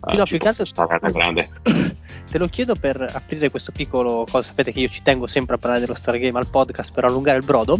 [0.08, 1.48] Sì, no, più che altro grande.
[2.30, 4.46] Te lo chiedo per aprire questo piccolo cosa.
[4.46, 7.44] Sapete che io ci tengo sempre a parlare dello Stargame al podcast per allungare il
[7.44, 7.78] brodo.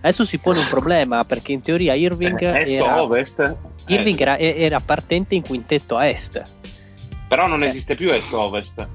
[0.00, 3.56] Adesso si pone un problema perché in teoria Irving, eh, era, ovest.
[3.86, 4.22] Irving eh.
[4.22, 6.42] era, era partente in quintetto a est
[7.30, 7.68] però non eh.
[7.68, 8.88] esiste più est-ovest.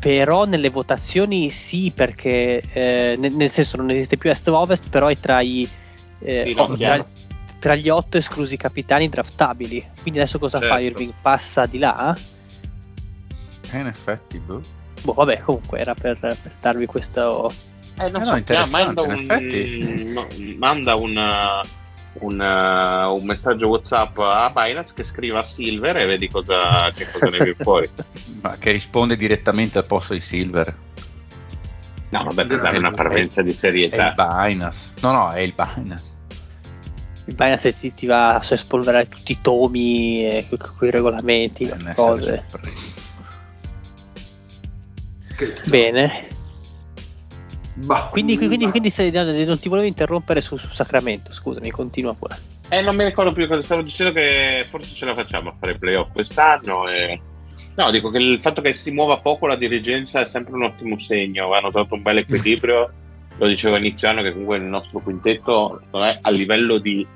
[0.00, 5.16] Però nelle votazioni sì, perché eh, nel, nel, senso non esiste più est-ovest, però è
[5.16, 5.68] tra, i,
[6.18, 7.06] eh, sì, no, tra,
[7.60, 9.90] tra, gli otto esclusi capitani draftabili.
[10.00, 10.74] Quindi adesso cosa certo.
[10.74, 11.12] fa Irving?
[11.22, 12.16] Passa di là?
[13.72, 14.60] Eh, in effetti, boh.
[15.02, 17.52] Boh, vabbè, comunque era per, per darvi questo...
[17.98, 21.60] Eh, non eh so, no, manda, un, manda una
[22.20, 27.10] un, uh, un, messaggio WhatsApp a Binance che scriva a Silver e vedi cosa, che
[27.10, 27.88] cosa ne viene fuori.
[28.42, 30.76] Ma che risponde direttamente al posto di Silver.
[32.10, 34.08] No, vabbè, per dare una parvenza di serietà.
[34.08, 34.94] È il Binance.
[35.00, 36.10] No, no, è il Binance.
[37.24, 40.46] Il Binance ti, ti va a spolverare tutti i tomi e
[40.76, 42.44] quei regolamenti, e cose.
[45.66, 46.28] Bene.
[47.74, 48.08] Bah.
[48.10, 52.36] Quindi, quindi, quindi se, non ti volevo interrompere su, su Sacramento, scusami, continua pure.
[52.68, 55.76] Eh, non mi ricordo più cosa stavo dicendo che forse ce la facciamo a fare
[55.76, 57.20] playoff quest'anno e...
[57.74, 60.98] No, dico che il fatto che si muova poco la dirigenza è sempre un ottimo
[61.00, 62.92] segno, hanno trovato un bel equilibrio,
[63.38, 67.06] lo dicevo inizio anno che comunque il nostro quintetto a livello di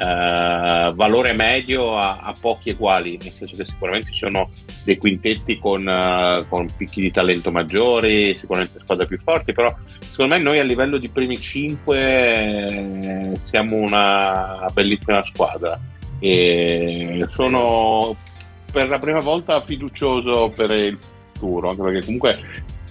[0.00, 4.48] eh, valore medio a, a, pochi eguali, nel senso che sicuramente ci sono
[4.84, 10.36] dei quintetti con, uh, con, picchi di talento maggiori, sicuramente squadre più forti, però secondo
[10.36, 11.98] me noi a livello di primi cinque
[12.66, 15.78] eh, siamo una bellissima squadra.
[16.18, 18.16] E sono
[18.72, 20.98] per la prima volta fiducioso per il
[21.34, 22.38] futuro, anche perché comunque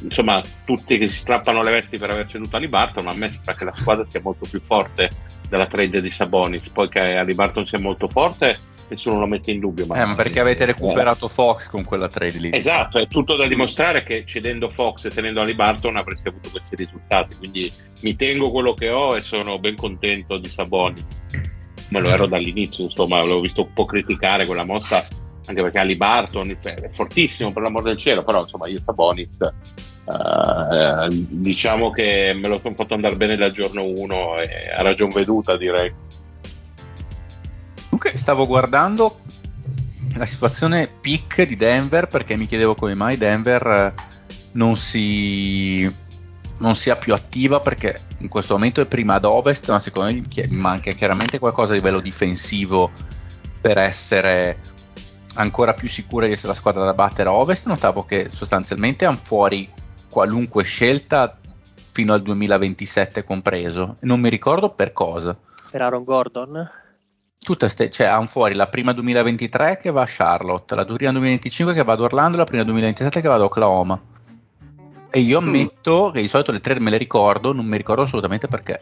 [0.02, 3.54] insomma tutti che si strappano le vesti per aver ceduto a Libarton, a me sembra
[3.56, 5.10] che la squadra sia molto più forte
[5.50, 8.58] della trade di Sabonis, poi che a Libarton sia molto forte
[8.90, 9.86] nessuno lo mette in dubbio.
[9.86, 11.30] Ma, eh, perché avete recuperato eh.
[11.30, 12.50] Fox con quella trade lì?
[12.52, 16.76] Esatto, è tutto da dimostrare che cedendo Fox e tenendo Ali Barton avreste avuto questi
[16.76, 17.72] risultati, quindi
[18.02, 21.06] mi tengo quello che ho e sono ben contento di Sabonis.
[21.90, 25.06] Ma lo ero dall'inizio, insomma, l'avevo visto un po' criticare quella mossa,
[25.46, 29.38] anche perché Ali Barton è fortissimo per l'amor del cielo, però insomma io Sabonis
[30.10, 35.12] Uh, diciamo che me lo sono fatto andare bene dal giorno 1 e a ragion
[35.12, 35.94] veduta direi.
[37.90, 39.20] Comunque stavo guardando
[40.16, 43.94] la situazione peak di Denver perché mi chiedevo come mai Denver eh,
[44.54, 46.08] non si
[46.58, 50.48] non sia più attiva perché in questo momento è prima ad ovest ma secondo me
[50.50, 52.92] manca chiaramente qualcosa a livello difensivo
[53.62, 54.58] per essere
[55.36, 59.20] ancora più sicura di essere la squadra da battere a ovest notavo che sostanzialmente hanno
[59.22, 59.70] fuori
[60.10, 61.38] qualunque scelta
[61.92, 63.98] fino al 2027 compreso.
[64.02, 65.38] Non mi ricordo per cosa.
[65.72, 66.72] Per Aaron Gordon?
[67.38, 71.74] Tutte ste, cioè hanno fuori la prima 2023 che va a Charlotte, la prima 2025
[71.74, 74.02] che va ad Orlando, la prima 2027 che va ad Oklahoma.
[75.12, 75.48] E io mm.
[75.48, 76.14] ammetto mm.
[76.14, 78.80] che di solito le tre me le ricordo, non mi ricordo assolutamente perché.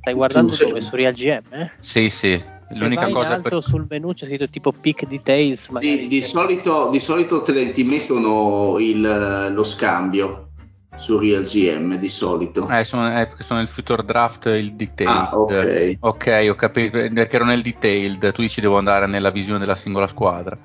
[0.00, 0.80] Stai guardando dove?
[0.80, 1.42] Su Real GM?
[1.50, 1.70] Eh?
[1.80, 2.40] Sì, sì.
[2.70, 3.62] L'unica cosa in alto per...
[3.62, 5.70] sul menu c'è scritto tipo pick details.
[5.78, 10.48] Sì, di, solito, di solito te ti mettono il, lo scambio
[10.96, 12.68] su Real GM di solito.
[12.68, 15.16] Eh, sono, eh, perché sono nel future draft il detailed.
[15.16, 15.96] Ah, ok.
[16.00, 20.08] Ok, ho capito, perché ero nel detailed, tu dici devo andare nella visione della singola
[20.08, 20.58] squadra.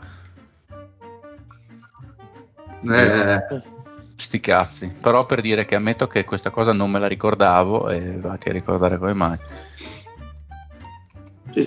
[2.84, 3.62] Eh.
[4.16, 8.18] Sti cazzi, però per dire che ammetto che questa cosa non me la ricordavo e
[8.18, 9.38] vatti a ricordare come mai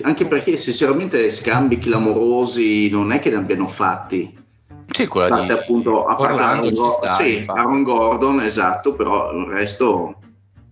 [0.01, 4.43] anche perché sinceramente scambi clamorosi non è che ne abbiano fatti.
[4.87, 10.19] Sì, quella di appunto a parlare sta, sì, Aaron Gordon, esatto, però il resto...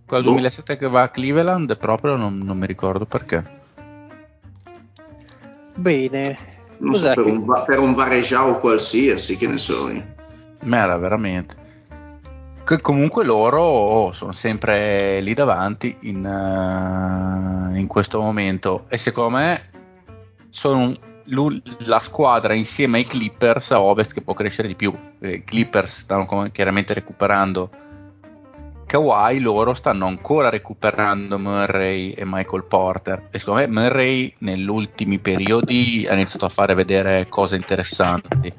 [0.06, 0.78] Quel 2007 boh.
[0.78, 3.62] che va a Cleveland proprio non, non mi ricordo perché.
[5.74, 6.38] Bene.
[6.78, 7.30] Non so, per, che...
[7.30, 10.04] un, per un Varejao qualsiasi, che ne so io.
[10.62, 11.63] Mera, veramente
[12.64, 19.70] che comunque loro sono sempre lì davanti in, uh, in questo momento e secondo me
[20.48, 20.96] sono
[21.26, 24.94] la squadra insieme ai Clippers a ovest che può crescere di più.
[25.20, 27.70] I Clippers stanno chiaramente recuperando
[28.94, 35.18] Kawhi, loro stanno ancora recuperando Murray e Michael Porter e secondo me Murray negli ultimi
[35.18, 38.54] periodi ha iniziato a fare vedere cose interessanti.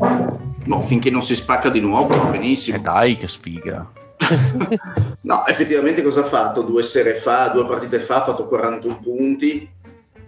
[0.66, 2.76] No, finché non si spacca di nuovo va benissimo.
[2.76, 3.90] E eh dai, che sfiga.
[5.22, 6.64] no, effettivamente cosa ha fatto?
[6.64, 9.70] Due sere fa, due partite fa, ha fatto 41 punti.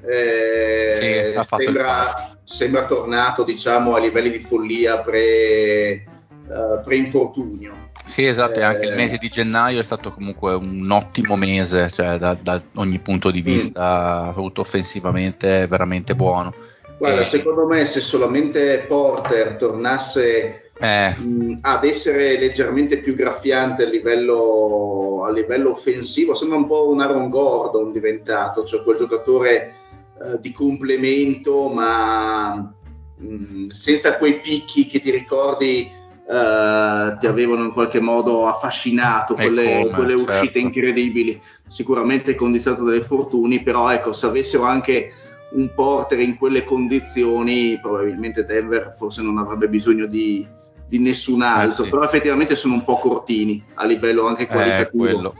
[0.05, 6.05] Eh, sì, sembra, sembra, tornato diciamo a livelli di follia pre,
[6.47, 7.87] uh, pre-infortunio.
[8.07, 11.91] Sì, esatto, e anche il eh, mese di gennaio è stato comunque un ottimo mese,
[11.91, 13.43] cioè da, da ogni punto di mm.
[13.43, 14.29] vista, mm.
[14.29, 16.53] avuto offensivamente veramente buono.
[16.97, 17.25] Guarda, e...
[17.25, 21.15] secondo me se solamente Porter tornasse eh.
[21.15, 27.01] mh, ad essere leggermente più graffiante a livello, a livello, offensivo, sembra un po' un
[27.01, 29.73] Aaron Gordon diventato, cioè quel giocatore
[30.19, 32.73] eh, di complemento, ma
[33.17, 35.91] mh, senza quei picchi che ti ricordi
[36.28, 40.57] Uh, ti avevano in qualche modo affascinato, quelle, come, quelle uscite certo.
[40.57, 45.13] incredibili, sicuramente condizionato dalle fortuni, però ecco, se avessero anche
[45.51, 50.45] un porter in quelle condizioni, probabilmente Denver forse non avrebbe bisogno di,
[50.88, 51.91] di nessun altro, eh sì.
[51.91, 55.34] però effettivamente sono un po' cortini a livello anche eh, qualitativo.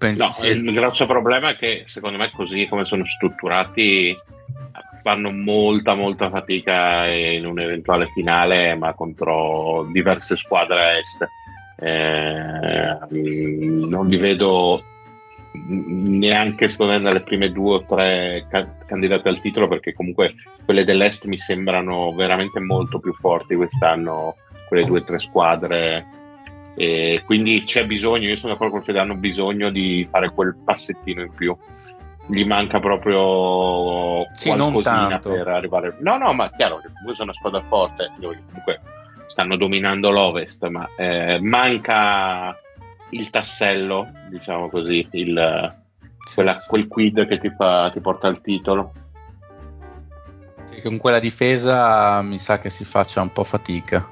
[0.00, 4.16] Eh, no, il grosso problema è che secondo me così come sono strutturati
[5.02, 11.28] fanno molta molta fatica in un eventuale finale ma contro diverse squadre est
[11.82, 14.84] eh, non li vedo
[15.52, 20.34] neanche secondo me nelle prime due o tre ca- candidate al titolo perché comunque
[20.64, 24.36] quelle dell'est mi sembrano veramente molto più forti quest'anno
[24.68, 26.18] quelle due o tre squadre
[26.76, 31.22] E quindi c'è bisogno, io sono d'accordo con te, hanno bisogno di fare quel passettino
[31.22, 31.54] in più.
[32.26, 35.96] Gli manca proprio Sì, qualcosina per arrivare.
[36.00, 38.80] No, no, ma chiaro che comunque sono una squadra forte, comunque
[39.26, 42.56] stanno dominando l'Ovest, ma eh, manca
[43.10, 45.74] il tassello, diciamo così, il,
[46.34, 48.92] quella- quel quid che ti, fa, ti porta al titolo.
[50.70, 54.08] Sì, Con quella difesa mi sa che si faccia un po' fatica.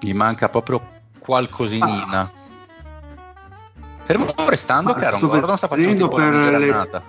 [0.00, 0.80] Gli manca proprio
[1.18, 2.40] qualcosinina.
[4.04, 7.02] Fermo restando Ma che Aaron Gordon sta facendo tipo per le- granata.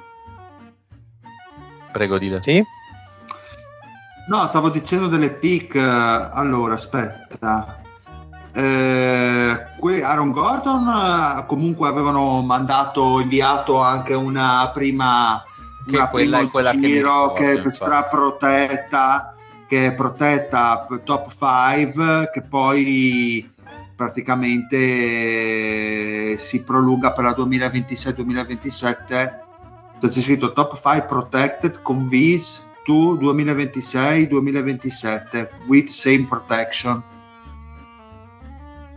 [1.91, 2.39] Prego, dile.
[2.41, 2.63] Sì?
[4.27, 5.75] No, stavo dicendo delle pick.
[5.75, 7.81] eh, Allora, aspetta.
[8.55, 15.43] Eh, Aaron Gordon eh, comunque avevano mandato, inviato anche una prima
[15.87, 19.33] Che una quella primo è quella che ricordo, che, sarà protetta
[19.67, 23.52] che è protetta top 5 che poi
[23.95, 29.41] praticamente eh, si prolunga per la 2026-2027
[30.07, 37.03] c'è scritto top 5 protected con vis to 2026-2027 with same protection.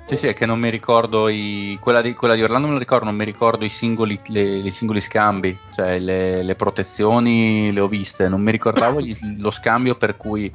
[0.06, 1.76] Sì, sì, è che non mi ricordo i...
[1.80, 5.00] quella, di, quella di Orlando lo ricordo, non mi ricordo i singoli, le, i singoli
[5.00, 10.16] scambi, cioè le, le protezioni le ho viste, non mi ricordavo gli- lo scambio per
[10.16, 10.48] cui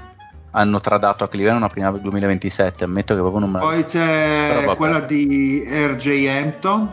[0.52, 4.74] hanno tradato a Cleveland una prima 2027, ammetto che proprio non me la poi c'è
[4.78, 6.90] quella di RJ Hampton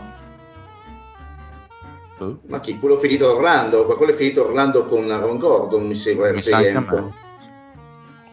[2.18, 2.40] ricordo.
[2.48, 2.78] Ma chi?
[2.78, 3.86] Quello finito Orlando?
[3.86, 6.32] Ma quello è finito Orlando con Aaron Gordon, mi sembra.
[6.32, 7.12] Mi RJ Hampton.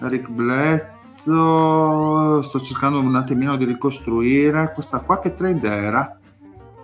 [0.02, 6.20] Eric Bledsoe sto cercando un attimino di ricostruire questa qua che trade era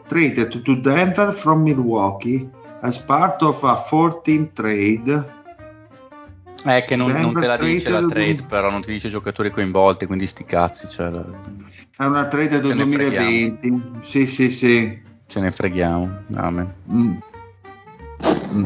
[0.08, 2.50] traded to Denver from Milwaukee
[2.82, 5.40] as part of a 4-team trade
[6.64, 9.50] È che non, non te la dice la trade- però non ti dice i giocatori
[9.52, 11.10] coinvolti, quindi sti cazzi, cioè,
[11.98, 16.24] è una trade del Ce ne 2020 sì sì sì ce ne freghiamo.
[16.36, 16.74] Amen.
[16.94, 17.16] Mm.
[18.54, 18.66] Mm.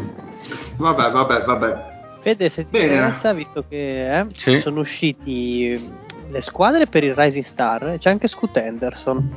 [0.78, 2.94] vabbè vabbè vabbè Fede, se ti Bene.
[2.96, 4.58] interessa, visto che eh, Sì.
[4.60, 5.90] sono usciti eh,
[6.32, 9.32] le squadre per il Rising Star, eh, c'è anche Scoot Henderson.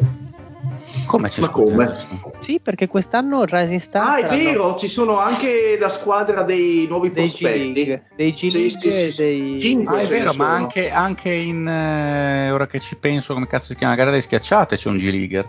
[1.08, 1.96] Come c'è Ma come?
[2.38, 6.86] Sì, perché quest'anno il Rising Star Ah, è vero, ci sono anche la squadra dei
[6.86, 7.72] nuovi dei prospetti.
[7.72, 11.66] League, dei G Sì, sì, sì, dei Cinque Ah, è vero, ma anche, anche in
[11.66, 13.94] eh, ora che ci penso, come cazzo si chiama?
[13.94, 15.48] Gara delle schiacciate c'è un G-Leaguer.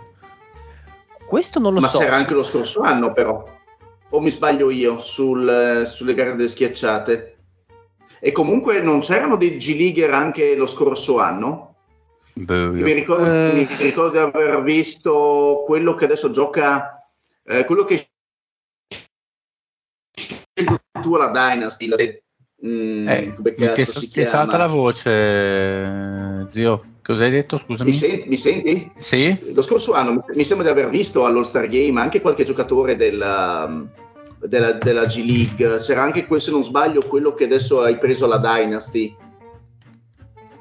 [1.26, 1.98] Questo non lo Ma so.
[1.98, 3.44] c'era anche lo scorso anno, però.
[4.08, 7.36] O mi sbaglio io sul, sulle gare delle schiacciate?
[8.18, 11.69] E comunque non c'erano dei G-Leaguer anche lo scorso anno?
[12.34, 13.52] Boh, Mi ricordo, Eh.
[13.52, 17.04] mi ricordo di aver visto quello che adesso gioca,
[17.44, 18.08] eh, quello che
[21.02, 21.86] tu la Dynasty.
[21.86, 21.96] la-
[22.66, 23.34] mm, Eh,
[23.74, 24.28] ti, si chiama?
[24.28, 26.84] salta la voce, zio.
[27.02, 27.56] Cosa hai detto?
[27.56, 27.90] Scusami.
[27.90, 28.28] Mi senti?
[28.28, 28.92] Mi senti?
[28.98, 29.52] Sì?
[29.54, 33.68] Lo scorso anno mi- sembra di aver visto all'All Star Game anche qualche giocatore della,
[34.38, 35.78] della, della G League.
[35.78, 39.16] C'era anche quel, se non sbaglio, quello che adesso hai preso alla Dynasty.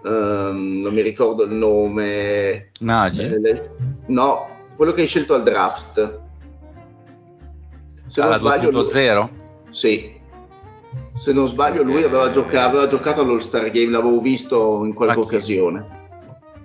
[0.06, 2.72] Ehm, non mi ricordo il nome.
[2.80, 3.22] Nagi?
[3.24, 3.72] Eh, le-
[4.08, 6.20] no, quello che hai scelto al draft.
[8.08, 9.30] Se non Alla sbaglio, lui- 2.0?
[9.70, 10.18] sì.
[11.14, 15.16] Se non sbaglio, lui aveva, gioca- aveva giocato all'All Star Game, l'avevo visto in qualche
[15.16, 15.22] chi?
[15.22, 15.97] occasione.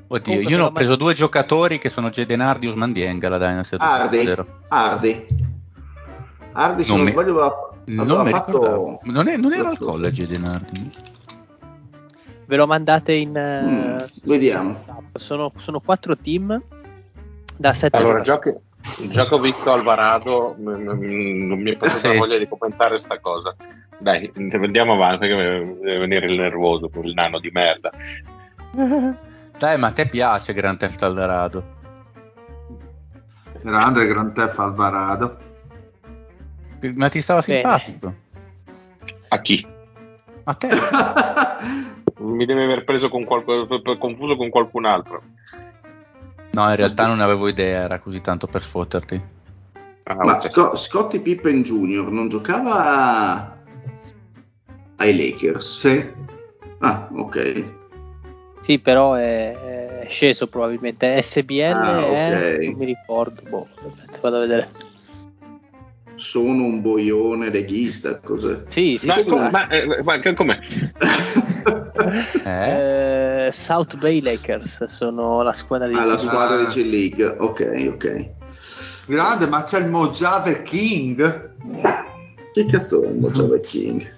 [0.06, 3.22] Oddio, Comunque io ne ho preso due giocatori che sono Jaden Hardy e Usman Dieng
[3.24, 4.46] alla Dynasty Hardy, 2.0.
[4.68, 5.24] Hardy.
[6.52, 9.00] Hardy, se Non non, mi- sbaglio, aveva, Non aveva mi fatto...
[9.02, 10.92] Non, è- non era al college Jaden Hardy?
[12.46, 13.30] Ve lo mandate in...
[13.30, 14.84] Mm, eh, vediamo.
[15.14, 16.60] sono, sono quattro team
[17.56, 18.52] da sette Allora, giochi,
[19.08, 22.18] gioco Victor Alvarado, mm, mm, non mi è passata Sì.
[22.18, 23.54] voglia di commentare sta cosa.
[23.98, 27.90] Dai, andiamo avanti perché mi deve venire il nervoso, quel nano di merda.
[29.56, 31.82] Dai, ma a te piace Grand Theft Alvarado?
[33.62, 35.38] grande Grand Theft Alvarado
[36.94, 37.60] Ma ti stava Bene.
[37.60, 38.14] simpatico?
[39.28, 39.66] A chi?
[40.44, 40.68] A te?
[42.16, 43.66] Mi deve aver preso con qualcuno,
[43.98, 45.22] confuso con qualcun altro.
[46.52, 49.20] No, in realtà non avevo idea, era così tanto per fotterti.
[50.04, 50.50] Ah, Ma ok.
[50.50, 52.10] Sco- Scottie Pippen Jr.
[52.10, 53.56] non giocava
[54.96, 55.78] ai Lakers?
[55.78, 56.12] sì
[56.78, 57.64] Ah, ok.
[58.60, 61.20] Sì, però è, è sceso probabilmente.
[61.20, 62.56] SBL Ah, è...
[62.58, 62.64] ok.
[62.66, 63.42] Non mi ricordo.
[63.48, 64.68] Boh, aspetta, vado a vedere.
[66.14, 68.62] Sono un boione leghista, cos'è?
[68.68, 69.06] Sì, sì.
[69.06, 70.58] Ma, com- ma, eh, ma com'è?
[72.44, 73.46] Eh?
[73.46, 75.94] Eh, South Bay Lakers sono la squadra di...
[75.94, 78.30] Ah, la squadra di G League, ok, ok.
[79.06, 81.52] grande ma c'è il Mojave King
[82.52, 84.12] Che cazzo è un Mojave King?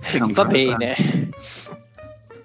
[0.00, 0.76] Sì, non va basta.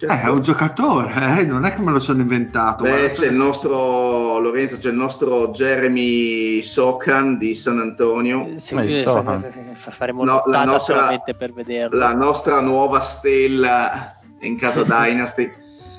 [0.08, 0.22] Bene.
[0.22, 2.84] Eh, è un giocatore, eh, non è che me lo sono inventato.
[2.84, 8.48] Beh, c'è il nostro Lorenzo, c'è il nostro Jeremy Sokan di San Antonio.
[8.56, 11.98] Eh, sì, eh, fa, faremo no, la nostra, per vederlo.
[11.98, 15.52] La nostra nuova stella in casa Dynasty.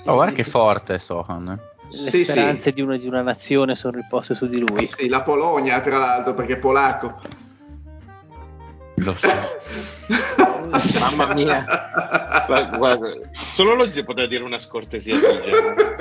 [0.05, 1.47] Oh, guarda che forte Sohan.
[1.93, 2.73] Le sì, speranze sì.
[2.73, 4.87] Di, una, di, una, nazione sono riposte su di lui.
[4.87, 7.21] Sì, la Polonia, tra l'altro, perché è polacco.
[8.97, 9.29] Lo so.
[10.99, 11.65] Mamma mia.
[12.47, 15.97] Guarda, guarda, solo lo zio poteva dire una scortesia del genere.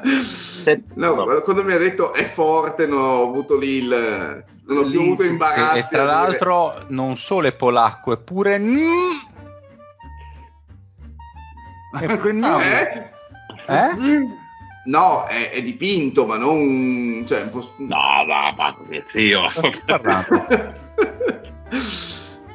[0.94, 4.44] No, no, quando mi ha detto è forte, non ho avuto lì il.
[4.66, 5.78] Non ho più avuto imbarazzo.
[5.78, 6.84] E tra l'altro, dire...
[6.88, 8.56] non solo è polacco, è pure.
[8.56, 8.60] È
[12.18, 13.12] pure...
[13.66, 13.74] Eh?
[13.74, 13.90] eh?
[14.84, 17.24] No, è, è, dipinto, ma non.
[17.26, 17.72] Cioè, un po'...
[17.78, 19.42] No, va, va, zio.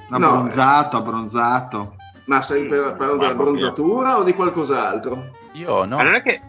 [0.09, 1.95] Abbronzato, no, abbronzato.
[2.25, 5.31] Ma stai parlando della bronzatura o di qualcos'altro?
[5.53, 5.97] Io no.
[5.97, 6.41] Ma non è che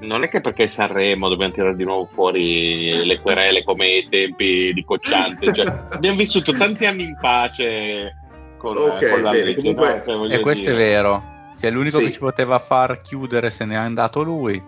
[0.00, 4.72] non è che perché Sanremo dobbiamo tirare di nuovo fuori le querele come ai tempi
[4.72, 5.52] di Cocciante.
[5.52, 8.16] Cioè, abbiamo vissuto tanti anni in pace
[8.58, 9.60] con, okay, con la bene, legge.
[9.60, 10.14] Comunque, no?
[10.14, 10.74] cioè, e questo dire.
[10.74, 11.22] è vero.
[11.54, 12.06] Se è l'unico sì.
[12.06, 14.62] che ci poteva far chiudere se ne è andato lui.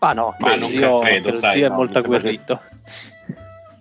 [0.00, 2.60] Ma no, ma non zio, credo, sai, zio no, è molto agguerrito.
[2.68, 3.15] Che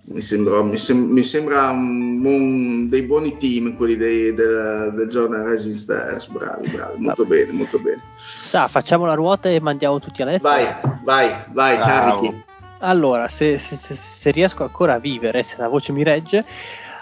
[0.07, 5.09] mi sembra, mi sem- mi sembra un, un, dei buoni team quelli dei, del, del
[5.09, 6.27] giornale Rising Stars.
[6.27, 7.01] Bravi bravi.
[7.01, 7.29] Molto no.
[7.29, 8.01] bene molto bene.
[8.15, 10.43] Sa, facciamo la ruota e mandiamo tutti a letto.
[10.43, 10.67] Vai
[11.03, 12.21] vai vai Bravo.
[12.21, 12.43] carichi.
[12.79, 16.45] Allora se, se, se, se, riesco ancora a vivere se la voce mi regge.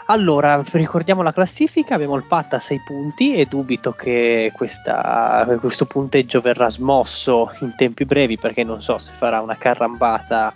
[0.06, 1.95] Allora ricordiamo la classifica.
[1.95, 7.74] Abbiamo il Pat a 6 punti e dubito che questa, questo punteggio verrà smosso in
[7.76, 10.54] tempi brevi perché non so se farà una carrambata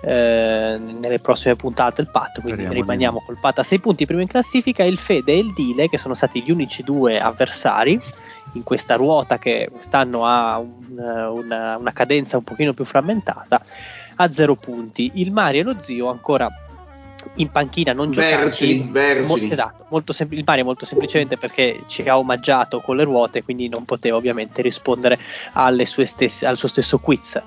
[0.00, 4.20] eh, nelle prossime puntate il Pat, quindi Speriamo rimaniamo col Pat a 6 punti primo
[4.20, 8.00] in classifica, il Fede e il Dile che sono stati gli unici due avversari
[8.52, 13.60] in questa ruota che quest'anno ha un, una, una, cadenza un pochino più frammentata
[14.16, 15.12] a 0 punti.
[15.14, 16.48] Il Mario e lo zio ancora
[17.34, 19.46] in panchina non vergini, vergini.
[19.46, 23.42] Mo- esatto, molto sem- il Mario molto semplicemente perché ci ha omaggiato con le ruote
[23.42, 25.18] quindi non poteva ovviamente rispondere
[26.04, 27.42] stesse, al suo stesso quiz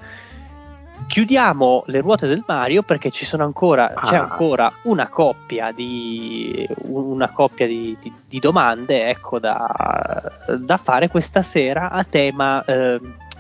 [1.07, 4.01] chiudiamo le ruote del Mario perché ci sono ancora, ah.
[4.01, 11.07] c'è ancora una coppia di, una coppia di, di, di domande ecco, da, da, fare
[11.07, 12.63] questa sera a tema.
[12.65, 12.99] Eh,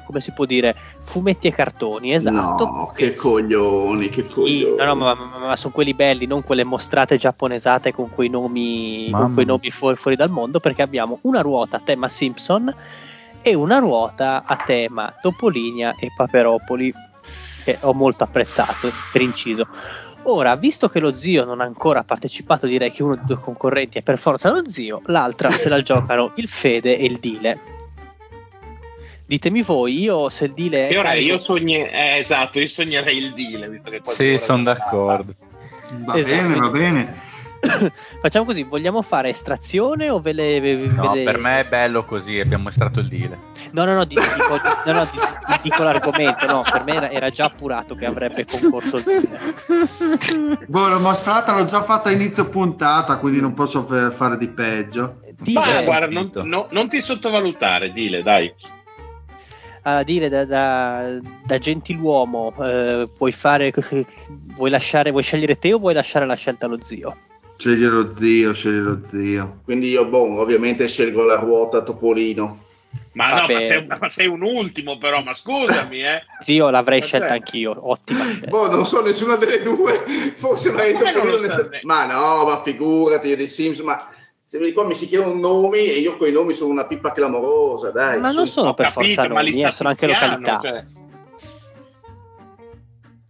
[0.09, 2.65] come si può dire, fumetti e cartoni, esatto.
[2.65, 4.75] No, che coglioni, che coglioni.
[4.75, 9.11] no, no, ma, ma, ma, sono quelli belli, non quelle mostrate giapponesate con quei nomi,
[9.11, 12.73] con quei nomi fuori, fuori, dal mondo, perché abbiamo una ruota a tema Simpson
[13.43, 16.91] e una ruota a tema Topolinia e Paperopoli
[17.63, 19.67] che ho molto apprezzato, per inciso.
[20.23, 23.97] Ora, visto che lo zio non ha ancora partecipato, direi che uno dei due concorrenti
[23.97, 27.59] è per forza lo zio, l'altra se la giocano il Fede e il Dile.
[29.25, 30.97] Ditemi voi, io se il Dile è.
[30.97, 35.33] Ora io sogni- eh, esatto, io sognerei il Dile, visto che Sì, sono d'accordo.
[36.03, 37.27] Va esatto, bene, va bene.
[38.21, 40.59] Facciamo così, vogliamo fare estrazione o ve le...
[40.59, 41.23] Ve no, le...
[41.23, 43.37] per me è bello così, abbiamo estratto il deal.
[43.71, 44.21] No, no, no, dico,
[44.85, 45.07] no, no,
[45.61, 50.65] dico l'argomento, no, per me era, era, già appurato che avrebbe concorso il deal.
[50.67, 55.19] Boh, l'ho mostrata, l'ho già fatta a inizio puntata, quindi non posso fare di peggio.
[55.53, 58.53] Ma guarda, non, no, non ti sottovalutare, dile, dai
[59.81, 63.73] a dire da, da, da gentiluomo eh, vuoi fare
[64.57, 67.15] vuoi lasciare vuoi scegliere te o vuoi lasciare la scelta allo zio
[67.59, 69.59] Scegli lo zio, scegli lo zio.
[69.65, 72.57] Quindi io, boh, ovviamente scelgo la ruota Topolino.
[73.13, 73.53] Ma Vabbè.
[73.53, 76.23] no, ma sei, ma sei, un ultimo però, ma scusami, eh.
[76.39, 78.47] Zio, l'avrei scelta anch'io, ottima scelta.
[78.47, 80.03] Boh, non so nessuna delle due,
[80.35, 81.49] forse Topolino.
[81.49, 84.09] So, ma no, ma figurati, io dei Sims, ma
[84.45, 87.11] se vedi qua mi si chiedono nomi e io con i nomi sono una pippa
[87.11, 88.19] clamorosa, dai.
[88.19, 88.37] Ma su.
[88.37, 90.59] non sono per capito, forza nomi, eh, sono anche località.
[90.61, 90.85] Cioè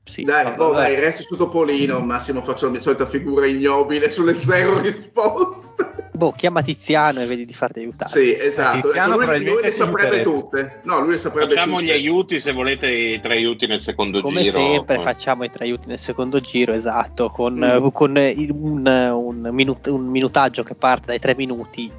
[0.10, 2.00] sì, dai, boh, dai, resto su Topolino.
[2.00, 5.89] Massimo faccio la mia solita figura ignobile sulle zero risposte.
[6.20, 8.12] Boh, chiama Tiziano e vedi di farti aiutare.
[8.12, 8.90] Sì, esatto.
[8.90, 10.82] Tiziano ecco, lui, lui le saprebbe tutte.
[10.84, 11.86] No, lui le saprebbe facciamo tutte.
[11.86, 14.60] gli aiuti se volete i tre aiuti nel secondo Come giro.
[14.60, 17.88] Come sempre facciamo i tre aiuti nel secondo giro, esatto, con, mm.
[17.94, 21.90] con un, un, minut- un minutaggio che parte dai tre minuti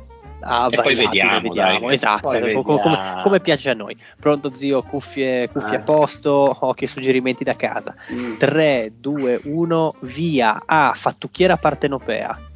[0.43, 1.87] Ah, e poi vediamo, vediamo.
[1.87, 2.63] Dai, esatto, poi vediamo.
[2.63, 3.97] Come, come, piace a noi.
[4.19, 5.83] Pronto zio, cuffie, cuffie a eh.
[5.83, 7.95] posto, occhi e suggerimenti da casa.
[8.13, 8.37] Mm.
[8.39, 10.63] 3, 2, 1, via.
[10.65, 12.49] A, fattucchiera partenopea.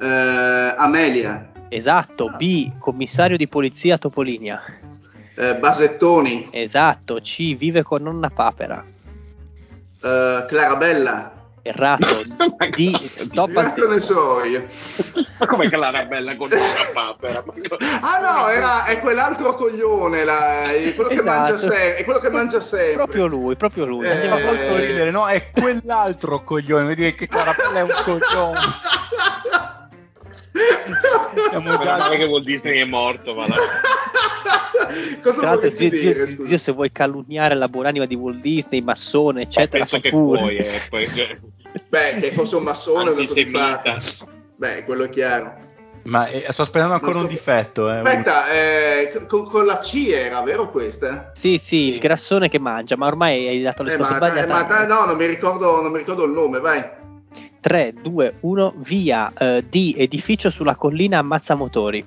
[0.00, 1.50] Uh, Amelia.
[1.68, 4.62] Esatto, B, commissario di polizia Topolinia.
[5.36, 6.48] Uh, Basettoni.
[6.50, 8.82] Esatto, C, vive con nonna Papera.
[10.02, 11.32] Uh, Clarabella.
[11.62, 12.22] Errato.
[12.74, 14.64] D, stop Cazzo ne so io.
[15.38, 17.44] Ma come Clarabella con una papera?
[18.00, 21.28] Ah no, era, è quell'altro coglione, è quello, che Esatto.
[21.28, 22.94] mangia se- è quello che mangia sempre.
[22.94, 24.06] Proprio lui, proprio lui.
[24.06, 24.86] Eh, Andiamo molto Eh.
[24.86, 25.26] ridere, no?
[25.28, 28.58] È quell'altro coglione, vuol dire che Carapella è un coglione.
[31.50, 33.56] Siamo già male che Walt Disney è morto, ma la-
[35.22, 36.26] Cosa Tra l'altro, zio, zio- dire?
[36.26, 40.38] zio, se vuoi calunniare la buonanima di Walt Disney, massone, eccetera, penso fa che pure.
[40.40, 41.38] puoi, eh, poi, cioè,
[41.88, 43.12] Beh, che fosse un massone.
[44.56, 45.68] Beh, quello è chiaro.
[46.02, 47.88] Ma eh, sto aspettando ancora Non un difetto.
[47.90, 47.98] Eh.
[47.98, 51.30] Aspetta, eh, con, con la C era, vero questa?
[51.34, 54.46] Sì, sì, il grassone che mangia, ma ormai hai dato le Eh, ma, eh, sbagliate.
[54.46, 56.82] ma dai, no, non mi, ricordo, non mi ricordo il nome, vai.
[57.60, 62.04] 3, 2, 1, via eh, di edificio sulla collina ammazza motori.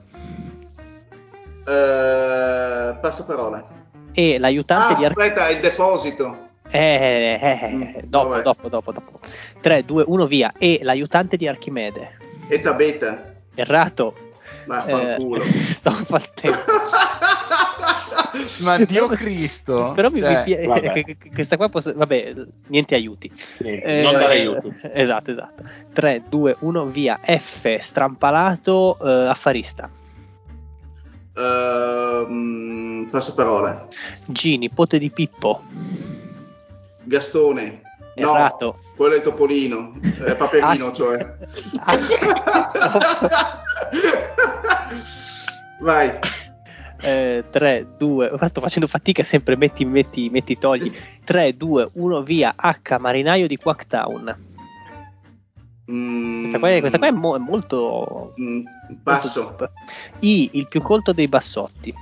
[1.65, 3.63] Eh, passa parola.
[4.11, 6.37] E l'aiutante Ah, di Ar- aspetta, il deposito.
[6.69, 9.19] Eh, eh, eh, Mm, dopo, dopo, dopo, dopo.
[9.61, 10.53] 3, 2, 1, via.
[10.57, 12.17] E l'aiutante di Archimede.
[12.47, 13.33] Eta beta.
[13.55, 14.15] Errato.
[14.65, 15.43] Ma Eh, fanculo.
[15.43, 16.59] stop al tempo.
[18.61, 19.91] Ma Dio Cristo.
[19.95, 20.53] Però mi, Cioè, mi
[21.03, 22.33] che- che- questa qua posso- vabbè,
[22.67, 23.31] niente aiuti.
[23.33, 24.73] Sì, Eh, non dare aiuto.
[24.81, 25.63] Esatto, esatto.
[25.93, 27.19] 3, 2, 1, via.
[27.23, 29.89] F, strampalato, eh, affarista.
[31.35, 33.87] Ehm, passa parola.
[34.27, 35.61] G, nipote di Pippo.
[37.03, 37.81] Gastone.
[38.15, 38.79] No, Errato.
[38.95, 39.93] quello è Topolino.
[40.25, 40.91] Eh, Paperino, Ah.
[40.93, 41.35] cioè.
[41.79, 41.97] Ah.
[45.79, 46.19] Vai.
[47.05, 50.89] Eh, 3, 2, qua sto facendo fatica sempre metti, metti, metti, togli.
[51.25, 52.55] 3, 2, 1, via.
[52.55, 54.51] H, marinaio di Quacktown.
[55.91, 58.33] Mm, Questa qua è, questa qua è mo- è molto...
[58.39, 59.43] mm, molto passo.
[59.57, 59.69] top.
[60.19, 61.93] I, il più colto dei bassotti.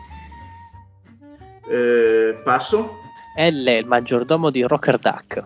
[1.67, 2.97] Eh, passo.
[3.37, 5.43] L, il maggiordomo di Rocker Duck.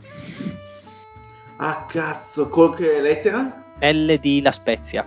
[1.57, 3.63] Ah, cazzo, col che lettera?
[3.79, 5.05] L di La Spezia.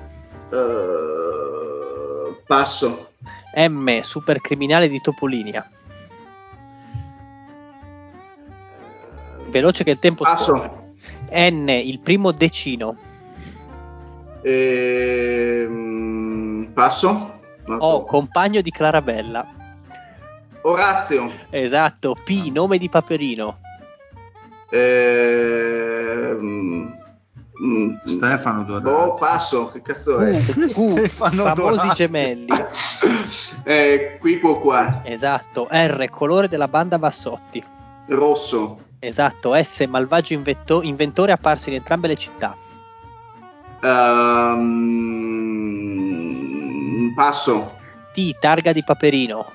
[0.50, 3.07] Eh, passo.
[3.54, 5.68] M, supercriminale di Topolinia.
[9.48, 10.56] Veloce che il tempo Passo.
[10.56, 10.86] scorre.
[11.50, 12.96] N, il primo decino.
[15.62, 17.36] Ehm, passo.
[17.66, 19.46] No, O, compagno di Clarabella.
[20.62, 21.30] Orazio.
[21.50, 22.14] Esatto.
[22.24, 23.58] P, nome di Paperino.
[24.70, 26.38] Ehm,
[27.64, 29.18] mm, Stefano Boh, Dorazzi.
[29.20, 30.30] passo, che cazzo è?
[30.38, 32.46] Q, Stefano famosi gemelli.
[33.70, 35.00] eh, qui, qua, qua.
[35.04, 35.68] Esatto.
[35.70, 37.62] R, colore della banda Bassotti.
[38.06, 38.78] Rosso.
[38.98, 39.54] Esatto.
[39.54, 42.56] S, malvagio invetto- inventore apparso in entrambe le città.
[46.18, 47.76] Ehm, passo.
[48.14, 49.52] T, targa di Paperino.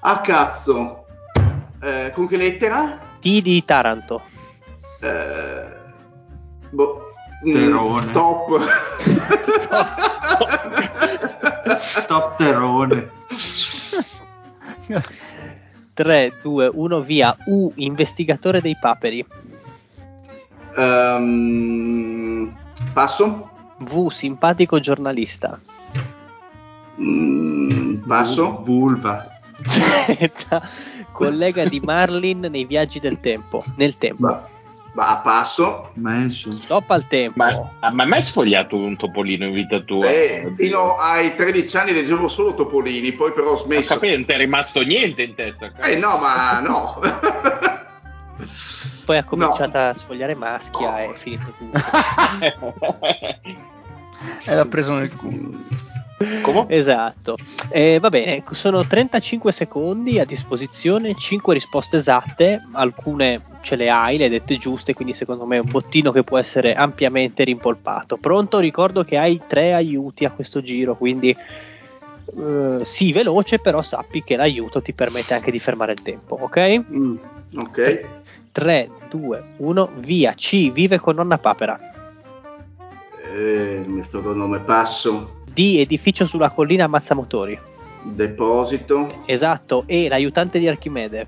[0.00, 1.06] Ah, cazzo.
[1.80, 2.98] Eh, con che lettera?
[3.20, 4.20] T di Taranto.
[5.00, 5.68] Eh,
[6.68, 7.12] boh.
[7.46, 8.10] Mm, Terone.
[8.10, 8.60] top.
[12.14, 13.10] Top Terone.
[15.94, 17.36] 3, 2, 1, via.
[17.46, 19.26] U, investigatore dei paperi.
[20.76, 22.56] Ehm,
[22.92, 23.50] passo.
[23.78, 25.58] V, simpatico giornalista.
[27.00, 28.62] Mm, passo.
[28.62, 29.26] Vulva.
[29.66, 30.30] Z,
[31.10, 33.64] collega di Marlin nei viaggi del tempo.
[33.74, 34.52] Nel tempo.
[34.94, 35.90] Va, va, passo.
[35.94, 36.60] Menso.
[36.62, 37.34] Stop al tempo.
[37.36, 40.08] Ma, ah, ma mai sfogliato un topolino in vita tua?
[40.08, 43.94] Eh, fino ai 13 anni leggevo solo Topolini, poi però ho smesso.
[43.94, 45.72] capito, non ti è rimasto niente in testa.
[45.82, 47.00] Eh no, ma no.
[49.04, 51.80] Poi ha cominciato a sfogliare maschia e è finito tutto.
[54.46, 55.58] E l'ha preso nel culo.
[56.42, 56.66] Come?
[56.68, 57.36] Esatto.
[57.68, 64.18] Eh, va bene, sono 35 secondi a disposizione, 5 risposte esatte, alcune ce le hai,
[64.18, 68.16] le hai dette giuste, quindi secondo me è un bottino che può essere ampiamente rimpolpato.
[68.16, 68.58] Pronto?
[68.58, 71.36] Ricordo che hai tre aiuti a questo giro, quindi
[72.36, 76.84] eh, sì, veloce, però sappi che l'aiuto ti permette anche di fermare il tempo, ok?
[76.90, 77.16] Mm,
[77.56, 78.04] ok.
[78.52, 80.32] 3, 2, 1, via.
[80.32, 81.78] C, vive con nonna papera.
[83.34, 85.42] Eh, non mi ricordo il nome, passo.
[85.54, 87.58] D, edificio sulla collina Mazzamotori.
[88.02, 89.06] Deposito.
[89.24, 91.26] Esatto, E, l'aiutante di Archimede.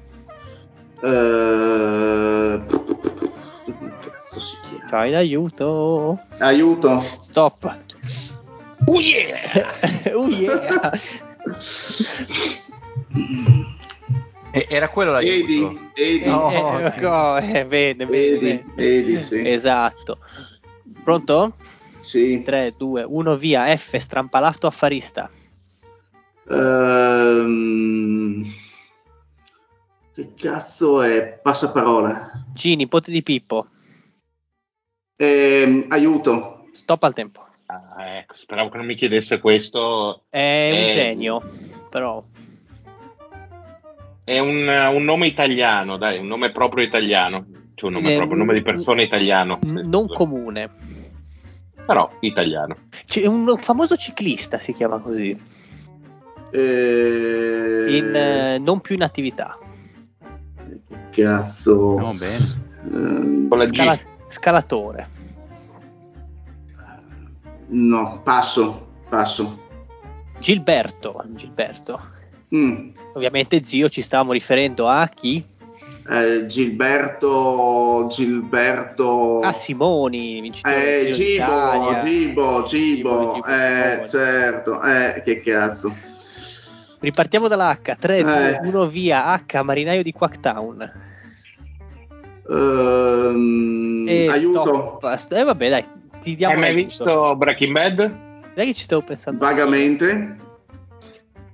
[1.00, 4.88] Eh, come cazzo si chiama?
[4.88, 6.18] Fai l'aiuto.
[6.38, 7.00] Aiuto.
[7.00, 7.76] Stop.
[8.86, 9.72] Oh yeah!
[10.14, 10.92] oh yeah.
[14.50, 15.34] E- era quello l'aiuto.
[15.44, 16.50] Edi, Edi, No.
[16.50, 16.98] Eh, sì.
[16.98, 18.64] ecco, eh, bene, bene, bene.
[18.76, 19.48] Edi, sì.
[19.48, 20.18] Esatto.
[21.02, 21.54] Pronto?
[22.06, 22.40] Sì.
[22.44, 23.76] 3, 2, 1, via.
[23.76, 25.28] F, strampalato affarista.
[26.48, 28.44] Ehm,
[30.14, 31.40] che cazzo è?
[31.42, 32.30] Passaparola.
[32.54, 33.66] G, nipote di Pippo.
[35.16, 36.68] Ehm, aiuto.
[36.70, 37.44] Stop al tempo.
[37.66, 40.26] Ah, ecco, speravo che non mi chiedesse questo.
[40.30, 41.42] È un Eh, genio,
[41.90, 42.22] però
[44.22, 47.46] È un, un nome italiano, dai, un nome proprio italiano.
[47.74, 49.58] Cioè un nome Eh, proprio, un nome di persona italiano.
[49.62, 50.95] n- non comune.
[51.86, 52.76] Però italiano.
[53.06, 55.38] C'è un famoso ciclista si chiama così,
[56.50, 59.56] Eh, in, eh, non più in attività.
[61.10, 61.98] Cazzo.
[61.98, 62.64] No, bene.
[62.92, 63.66] Ehm, Con la.
[63.66, 63.98] Scala-
[64.28, 65.08] scalatore.
[67.68, 69.64] no, passo, passo.
[70.38, 71.22] Gilberto.
[71.34, 72.00] Gilberto.
[72.54, 72.90] Mm.
[73.14, 75.44] Ovviamente zio ci stavamo riferendo a chi?
[76.08, 79.40] Eh, Gilberto, Gilberto.
[79.40, 82.00] A Simoni, vincitore Eh, Gibo.
[82.04, 85.94] Gibo, Gibo, eh, certo, eh, che cazzo.
[87.00, 88.66] Ripartiamo dalla H, 3, 2, Eh.
[88.66, 90.92] 1 via, H, marinaio di Quacktown.
[92.48, 95.32] Ehm, E aiuto, stop.
[95.38, 95.84] Eh vabbè dai,
[96.20, 98.14] ti diamo Hai mai visto Breaking Bad?
[98.54, 99.44] Dai che ci stavo pensando.
[99.44, 100.36] vagamente.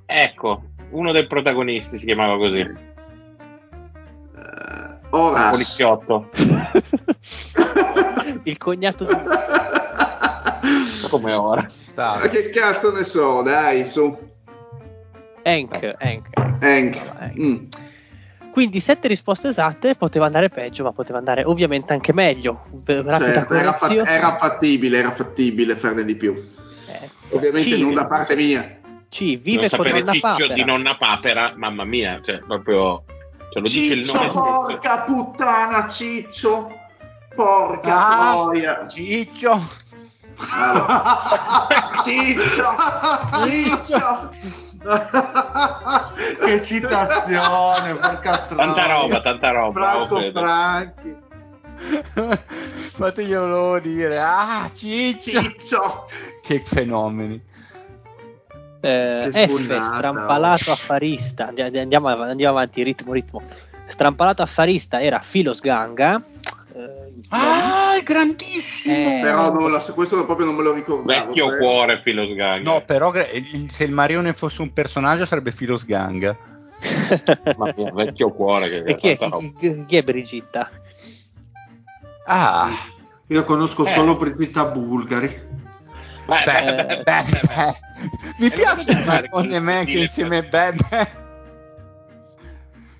[0.04, 2.90] Ecco, uno dei protagonisti si chiamava così.
[5.12, 5.50] Eh, Horace.
[5.50, 6.30] Poliziotto.
[8.44, 9.14] Il cognato di...
[11.10, 11.66] Come ora.
[11.68, 12.18] Ci sta.
[12.18, 14.16] Ma che cazzo ne so, dai, su.
[15.42, 16.28] Hank, Hank.
[16.60, 17.00] Hank.
[17.18, 17.38] Hank.
[17.38, 17.56] Mm.
[18.52, 22.64] Quindi sette risposte esatte, poteva andare peggio, ma poteva andare ovviamente anche meglio.
[22.86, 24.10] Certo, era, fa- correzione.
[24.10, 26.32] era fattibile, era fattibile farne di più.
[26.34, 28.78] Eh, Ovviamente C, non da parte mia.
[29.08, 30.54] C, vive non con nonna Ciccio papera.
[30.54, 33.04] di nonna papera, mamma mia, cioè proprio
[33.52, 34.40] cioè, lo dice il Ciccio, nome stesso.
[34.40, 36.72] porca puttana, Ciccio.
[37.34, 38.86] Porca Ah.
[38.88, 39.60] Ciccio.
[40.52, 41.18] Allora.
[42.02, 42.64] Ciccio,
[43.44, 44.30] Ciccio.
[46.44, 48.64] che citazione, porca troia.
[48.64, 49.80] Tanta roba, tanta roba.
[49.80, 50.30] Franco oh.
[50.32, 51.16] Franchi.
[52.94, 54.18] Fateglielo dire.
[54.18, 55.42] Ah, Ciccio.
[55.42, 56.08] Ciccio.
[56.40, 57.40] Che fenomeni.
[58.84, 60.72] Eh, F, strampalato oh.
[60.72, 61.46] affarista.
[61.48, 63.42] Andi- Andiamo, andiamo avanti, ritmo, ritmo.
[63.86, 66.20] Strampalato affarista era Filos Ganga.
[66.74, 68.94] Eh, Ah, è grandissimo.
[68.94, 71.26] Eh, Però non lo- questo proprio non me lo ricordavo.
[71.26, 72.70] Vecchio cioè- cuore filo sganga.
[72.70, 73.12] No, però
[73.68, 76.36] se il Marione fosse un personaggio sarebbe Filos Ganga.
[77.76, 79.18] Mia, vecchio cuore che e chi è,
[79.58, 80.68] chi, chi è Brigitta?
[82.26, 82.70] Ah,
[83.28, 83.90] Io conosco Eh.
[83.90, 85.50] solo Brigitta Bulgari.
[86.32, 87.72] Beh, beh, beh, beh, beh, beh, beh, beh.
[88.38, 89.28] Mi E piace che
[89.84, 91.20] stile insieme Bebe.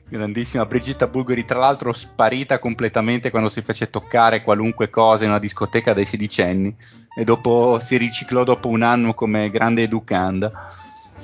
[0.08, 5.38] Grandissima Brigitta Bulgari, tra l'altro sparita completamente quando si fece toccare qualunque cosa in una
[5.38, 6.76] discoteca dai sedicenni
[7.16, 10.52] e dopo si riciclò dopo un anno come grande educanda.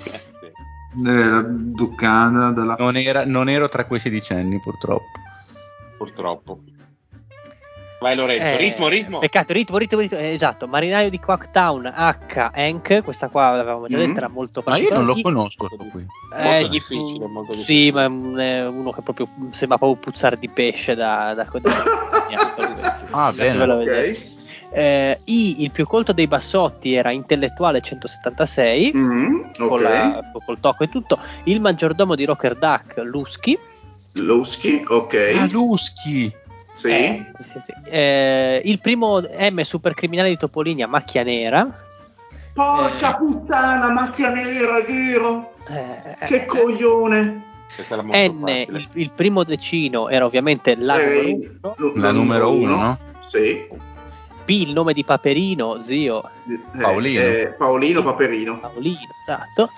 [0.05, 0.11] Eh,
[0.41, 0.51] sì,
[0.93, 2.77] Della Ducana, della...
[2.79, 5.05] Non, era- non ero tra quei sedicenni purtroppo.
[5.99, 6.63] purtroppo.
[8.01, 9.19] Vai Lorenzo, Eh, ritmo, ritmo.
[9.19, 10.19] Peccato, ritmo, ritmo, ritmo.
[10.19, 12.51] eh, esatto, Marinaio di Quacktown H.
[12.55, 13.03] Hank.
[13.03, 14.01] Questa qua l'avevamo già Mm.
[14.01, 16.07] detta, era molto Ma io non lo conosco questo qui.
[16.37, 17.93] Eh, Molto gli- difficile, molto Sì, difficile.
[17.93, 21.85] ma è un- è uno che proprio sembra proprio puzzare di pesce da, da, da-
[23.11, 23.63] Ah, bene.
[23.65, 24.37] Ok.
[24.71, 29.81] Eh, I, il più colto dei bassotti, era intellettuale 176, Mm, con ok.
[29.81, 31.19] la- col tocco e tutto.
[31.45, 33.59] Il maggiordomo di Rocker Duck, Lusky.
[34.21, 35.33] Lusky, ok.
[35.37, 36.33] Ah, Luschi!
[36.79, 36.91] Sì.
[36.91, 37.73] Eh, sì, sì.
[37.91, 41.67] Eh, il primo M supercriminale di Topolini a macchia nera.
[42.55, 43.19] Porca Eh.
[43.19, 45.55] puttana, macchia nera, vero?
[45.69, 47.43] Eh, Che eh, coglione.
[47.91, 51.93] N, il, il primo decino era ovviamente la numero uno.
[51.97, 52.99] La numero uno, no?
[53.27, 53.69] Sì.
[54.45, 57.21] P, il nome di Paperino, zio Eh, Paolino.
[57.21, 58.61] eh, Paolino Paperino.
[58.61, 59.71] Paolino, esatto.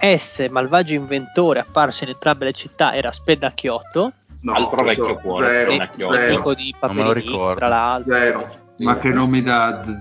[0.00, 4.12] S, malvagio inventore apparso in entrambe le città, era Spennacchiotto,
[4.46, 6.14] No, Altro vecchio cuore, Zero, Spennacchiotto.
[6.16, 6.34] zero.
[6.34, 7.54] amico di non me lo Paperini, ricordo.
[7.58, 8.12] tra l'altro.
[8.14, 8.48] Zero.
[8.78, 9.70] Ma che nomi da...
[9.72, 9.98] d-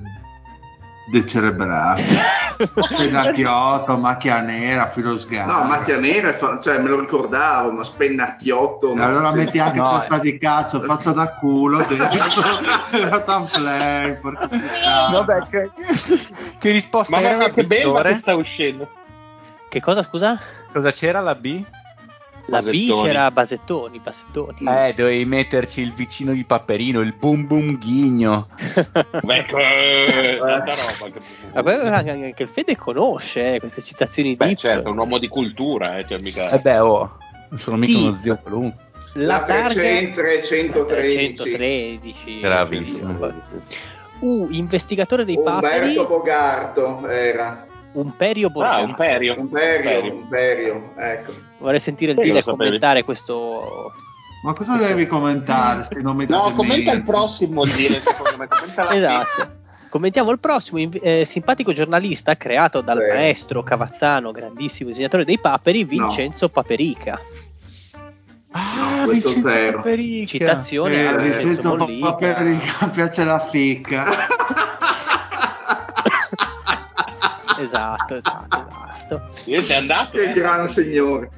[1.08, 2.04] decerebrati.
[2.90, 5.60] Spennacchiotto, macchia nera, filo sgana.
[5.60, 8.92] No, macchia nera, fa- cioè me lo ricordavo, ma spennacchiotto.
[8.92, 9.38] E ma- allora sì.
[9.38, 11.84] metti anche No, testa di cazzo, faccia da culo
[13.52, 15.10] play, porca puttana.
[15.12, 15.72] Vabbè, che,
[16.60, 18.88] che risposta Mamma era la che B, bella che sta uscendo.
[19.70, 20.40] Che cosa, scusa?
[20.72, 21.64] Cosa c'era la B?
[22.48, 23.02] La B Basettoni.
[23.02, 24.58] c'era Basettoni, Basettoni.
[24.68, 28.48] Eh, dovevi metterci il vicino di Paperino, il boom boom ghigno.
[28.76, 31.12] Ecco, eh, tanta roba.
[31.12, 31.20] Che...
[31.54, 34.58] Vabbè, anche il Fede conosce eh, queste citazioni Beh, deep.
[34.60, 36.50] certo, un uomo di cultura, eh, cioè mica...
[36.52, 37.18] Eh beh, oh,
[37.50, 38.84] non sono mica uno zio qualunque.
[39.14, 41.36] La, La targa 300, 313.
[41.36, 42.40] 113.
[42.42, 43.34] Bravissimo.
[44.20, 47.66] U, investigatore dei paperi, Umberto Bogarto era.
[47.94, 48.84] Umperio Ah, Borgato.
[48.86, 49.36] un perio.
[49.36, 51.45] Imperio, Imperio, ecco.
[51.60, 53.94] Vorrei sentire il Dile commentare questo
[54.44, 55.84] Ma cosa devi commentare?
[55.84, 58.48] Sti nomi No, commenta il prossimo, dire, secondo me.
[58.96, 59.64] Esatto.
[59.90, 63.16] Commentiamo il prossimo, eh, simpatico giornalista creato dal Sì.
[63.16, 67.18] maestro Cavazzano, grandissimo disegnatore dei paperi, Vincenzo Paperica.
[68.52, 69.78] Ah, No, questo Vincenzo zero.
[69.78, 70.28] Paperica.
[70.28, 72.12] Citazione Eh, a Vincenzo Vincenzo Mollica.
[72.14, 74.06] Paperica, piace la ficca.
[77.58, 79.22] Esatto, esatto, esatto.
[79.46, 80.18] Io sei andato?
[80.18, 80.34] Che eh?
[80.34, 81.30] gran signore.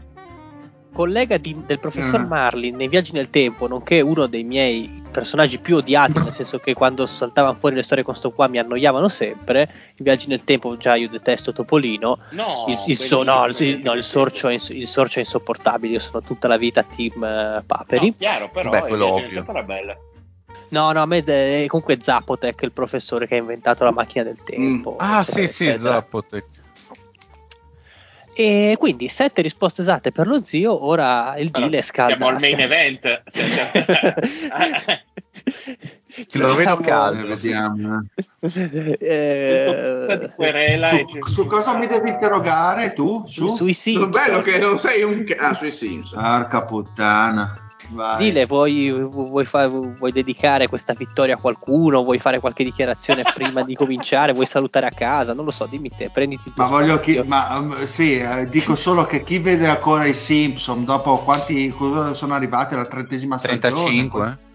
[0.98, 2.26] Collega di- del professor Eh.
[2.26, 6.74] Marlin nei viaggi nel tempo, nonché uno dei miei personaggi più odiati, nel senso che
[6.74, 9.72] quando saltavano fuori le storie con sto qua mi annoiavano sempre.
[9.96, 12.18] I viaggi nel tempo, già io detesto Topolino.
[12.32, 15.94] No, il, il so- no, il, no, il sorcio è il sorcio è insopportabile.
[15.94, 18.08] Io sono tutta la vita team eh, Paperi.
[18.08, 19.46] No, chiaro, però Beh, è quello ovvio.
[19.48, 19.96] era bella.
[20.70, 24.40] No, no, a me è comunque Zapotec, il professore che ha inventato la macchina del
[24.44, 24.96] tempo.
[24.98, 25.92] Ah, eccetera, sì, sì, eccetera.
[25.94, 26.46] Zappotec.
[28.40, 30.86] E quindi sette risposte esatte per lo zio.
[30.86, 32.16] Ora il Però deal è scalda.
[32.16, 33.24] Siamo al main event.
[33.32, 35.02] Cioè,
[36.28, 37.24] Che lo vedo caldo.
[37.24, 38.06] Eh, Vediamo.
[38.40, 43.24] Eh, Cosa di querela e- Su, su cosa mi devi interrogare tu?
[43.28, 43.48] Su?
[43.56, 44.10] sui Sono siti.
[44.10, 45.24] bello che non sei un...
[45.38, 46.22] Ah, sui Simpson.
[46.22, 47.67] Porca puttana.
[47.90, 48.18] Vai.
[48.18, 52.04] Dile, vuoi, vuoi, fa- vuoi dedicare questa vittoria a qualcuno?
[52.04, 54.34] Vuoi fare qualche dichiarazione prima di cominciare?
[54.34, 55.34] Vuoi salutare a casa?
[55.34, 59.06] Non lo so, dimmi te, prenditi Ma voglio chi, ma um, sì, eh, dico solo
[59.06, 64.08] che chi vede ancora i Simpson dopo quanti sono arrivati alla trentesima stagione?
[64.08, 64.46] 35, eh?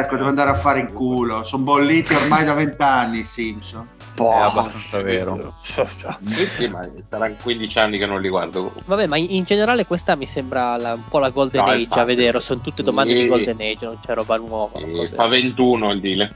[0.00, 1.42] Ecco, devo andare a fare in culo.
[1.42, 3.84] Sono bolliti ormai da vent'anni i Simpson.
[4.14, 5.54] È abbastanza vero.
[6.24, 8.72] Sì, sì, ma saranno 15 anni che non li guardo.
[8.86, 12.00] Vabbè, ma in, generale questa mi sembra la- un po' la Golden No, Age infatti.
[12.00, 12.40] a vedere.
[12.40, 13.20] Sono tutte domande Sì.
[13.22, 14.78] di Golden Age, non c'è roba nuova.
[14.80, 16.28] Cose- fa 21 il deal.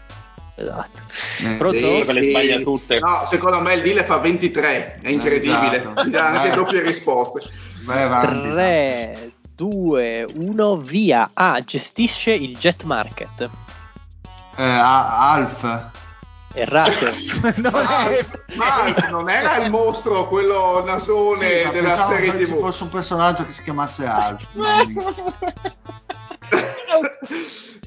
[0.57, 1.01] Esatto.
[1.45, 2.05] Eh, Pronto?
[2.05, 2.99] Sì, le sbaglia tutte.
[3.01, 5.79] No, secondo me il deal fa 23, è incredibile.
[5.81, 6.09] Esatto.
[6.09, 7.41] Dà anche doppie risposte.
[7.85, 8.51] Vai avanti.
[8.51, 11.29] 3, 2, 1, via.
[11.35, 11.61] A.
[11.65, 13.51] Gestisce il jet market.
[14.57, 15.91] Eh, a- Alf.
[16.55, 17.07] Errato.
[18.55, 22.61] Ma non era il mostro, quello nasone Sì, della serie che ci TV.
[22.61, 24.37] fosse un personaggio che si chiamasse mia.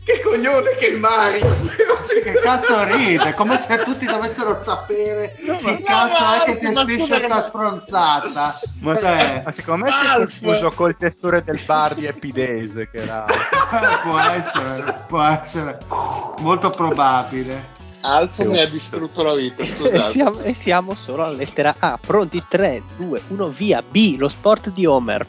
[0.03, 1.55] che coglione che il Mario.
[2.23, 3.33] che cazzo ride?
[3.33, 7.41] Come se tutti dovessero sapere chi ma- cazzo ma è che gestisce scusa, sta ma-
[7.41, 8.59] stronzata.
[8.81, 12.97] Ma, Cioè, ma secondo me si è confuso col testore del bar di Epidese che
[12.97, 13.23] era
[14.03, 15.77] può essere, può essere
[16.39, 17.75] molto probabile.
[18.07, 20.11] Alfa mi ha distrutto la vita, e, scusate.
[20.11, 21.99] siamo, e siamo solo alla lettera A.
[21.99, 22.41] Pronti?
[22.47, 23.81] 3, 2, 1, via.
[23.81, 24.15] B.
[24.17, 25.27] Lo sport di Homer.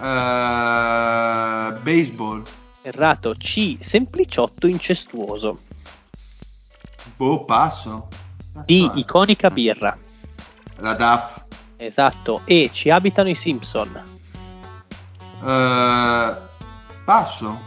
[0.00, 2.42] Eh, baseball.
[2.82, 3.34] Errato.
[3.38, 3.76] C.
[3.78, 5.58] Sempliciotto incestuoso.
[7.16, 8.08] Boh, passo.
[8.64, 8.90] D.
[8.90, 8.98] È?
[8.98, 9.96] Iconica birra.
[10.78, 11.44] La DAF.
[11.76, 12.40] Esatto.
[12.46, 12.70] E.
[12.72, 14.02] Ci abitano i Simpson.
[15.44, 16.34] Eh,
[17.04, 17.58] passo.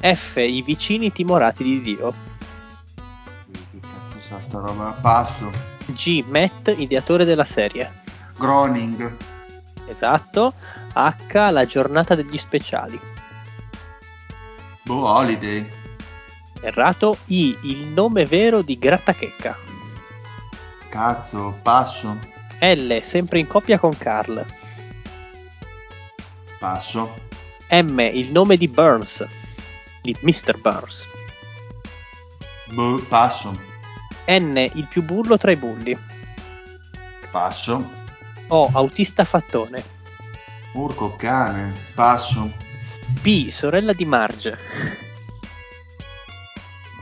[0.00, 0.36] F.
[0.36, 2.32] I vicini timorati di Dio.
[4.34, 4.90] Sa sta roba?
[5.00, 5.48] Passo.
[5.86, 6.24] G.
[6.26, 8.02] Matt, ideatore della serie.
[8.36, 9.16] Groning.
[9.86, 10.54] Esatto.
[10.92, 11.50] H.
[11.52, 12.98] La giornata degli speciali.
[14.82, 15.64] Boh, Holiday.
[16.60, 17.18] Errato.
[17.26, 17.56] I.
[17.62, 19.56] Il nome vero di Grattachecca.
[20.88, 22.18] Cazzo, passo.
[22.58, 22.98] L.
[23.02, 24.44] Sempre in coppia con Carl.
[26.58, 27.14] Passo.
[27.70, 28.00] M.
[28.00, 29.24] Il nome di Burns.
[30.02, 30.58] Di Mr.
[30.58, 31.06] Burns.
[32.72, 33.73] Boh, passo.
[34.28, 34.56] N.
[34.74, 35.96] Il più bullo tra i bulli.
[37.30, 38.02] Passo.
[38.48, 38.70] O.
[38.72, 39.82] Autista fattone.
[40.74, 41.72] Urco cane.
[41.94, 42.50] Passo.
[43.22, 43.50] P.
[43.50, 44.56] Sorella di Marge.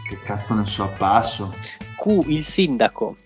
[0.08, 1.54] Che cazzo ne so, passo.
[1.96, 2.24] Q.
[2.26, 3.16] Il sindaco.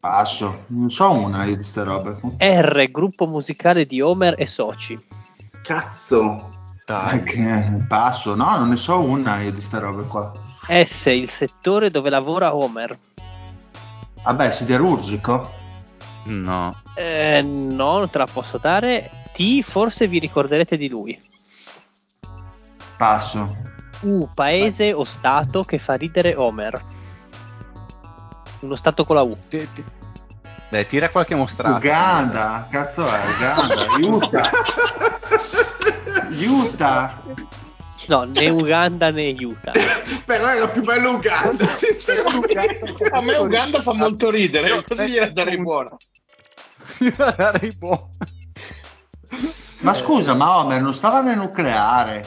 [0.00, 0.64] Passo.
[0.68, 2.18] Non so una io di ste robe.
[2.38, 2.90] R.
[2.90, 4.98] Gruppo musicale di Homer e soci.
[5.62, 6.48] Cazzo.
[6.86, 8.34] Eh, che- Passo.
[8.34, 10.32] No, non ne so una io di ste robe qua.
[10.84, 11.06] S.
[11.06, 12.96] Il settore dove lavora Homer.
[14.22, 15.52] Vabbè, siderurgico.
[16.24, 16.74] No.
[16.94, 19.10] Eh, no, non te la posso dare.
[19.32, 19.62] T.
[19.62, 21.20] Forse vi ricorderete di lui.
[22.96, 23.56] Passo.
[24.02, 24.28] U.
[24.32, 26.84] Paese o stato che fa ridere Homer.
[28.60, 29.36] Uno stato con la U.
[29.48, 29.84] Ti- ti-
[30.68, 31.76] Dai, tira qualche mostrato.
[31.76, 32.66] Uganda.
[32.70, 33.86] Cazzo è Uganda?
[33.98, 34.50] Utah.
[36.30, 37.20] Utah.
[38.08, 39.72] No, né Uganda né Utah.
[40.26, 43.08] Però era più bello Uganda, sinceramente.
[43.10, 45.96] A me Uganda fa molto ridere, così gliela darei buona.
[47.00, 48.10] Io darei buono.
[49.80, 52.22] Ma scusa, ma Homer non stava nel nucleare?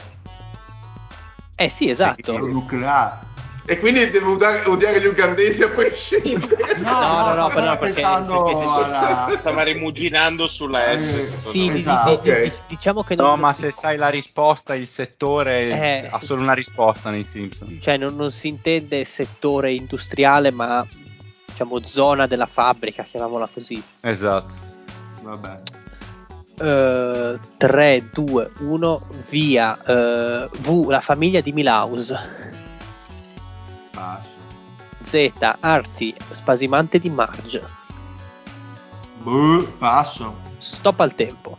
[1.56, 2.32] Eh sì, esatto.
[2.32, 3.32] Nel nucleare.
[3.66, 6.62] E quindi devo odiare, odiare gli ugandesi a prescindere.
[6.84, 9.36] No, no, no, però perché- pensando perché si sono- alla...
[9.40, 11.36] Stava rimuginando sulla Eh, S.
[11.48, 16.08] Sì, Esatto, di- diciamo che non, No, ma se sai la risposta, il settore Eh.
[16.10, 17.78] ha solo una risposta nei Simpson.
[17.80, 20.86] cioè, non, non si intende settore industriale, ma
[21.46, 23.82] diciamo zona della fabbrica, chiamiamola così.
[24.00, 24.54] Esatto.
[25.22, 25.60] Vabbè.
[26.56, 29.78] 3, 2, 1, via.
[29.84, 32.12] eh, v, la famiglia di Milaus.
[35.14, 35.30] Z,
[35.60, 37.62] Arti, spasimante di Marge.
[39.22, 40.34] Boh, passo.
[40.58, 41.56] Stop al tempo.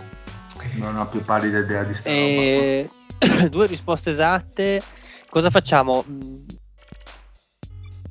[0.74, 2.20] Non ho più pallida idea di sta roba.
[2.20, 2.90] E...
[3.50, 4.82] due risposte esatte.
[5.30, 6.04] Cosa facciamo?
[6.06, 6.44] Mm,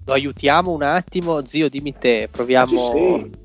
[0.07, 2.67] Lo aiutiamo un attimo, zio, dimmi te, proviamo.
[2.67, 3.44] Sì, sì.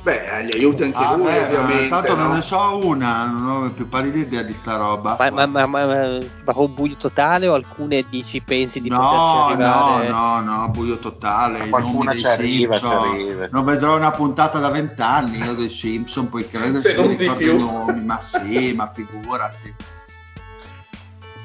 [0.00, 1.88] Beh, gli aiuti anche Ah, lui, beh, ovviamente.
[1.88, 2.22] tanto no?
[2.22, 5.16] non ne so una, non ho più pallida idea di sta roba.
[5.18, 9.16] Ma, ma, ma, ma, ma- ma con buio totale o alcune dici pensi di poterci
[9.16, 10.08] no, arrivare?
[10.08, 11.66] no, no, no, buio totale.
[11.66, 13.10] I Qualcuna nomi dei ci arriva, ci Simpson.
[13.10, 13.48] arriva.
[13.50, 17.42] Non vedrò una puntata da vent'anni io dei Simpson, puoi credere Se se non ricordo
[17.42, 19.74] i nomi, ma sì, ma figurati.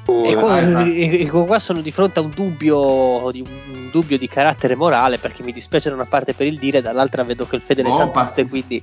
[0.06, 0.96] E, qua, vai.
[0.96, 5.18] e- e qua sono di fronte a un dubbio, di, un dubbio di carattere morale
[5.18, 7.96] perché mi dispiace da una parte per il dire, dall'altra vedo che il fedele Oh,
[7.96, 8.82] sa tutte, quindi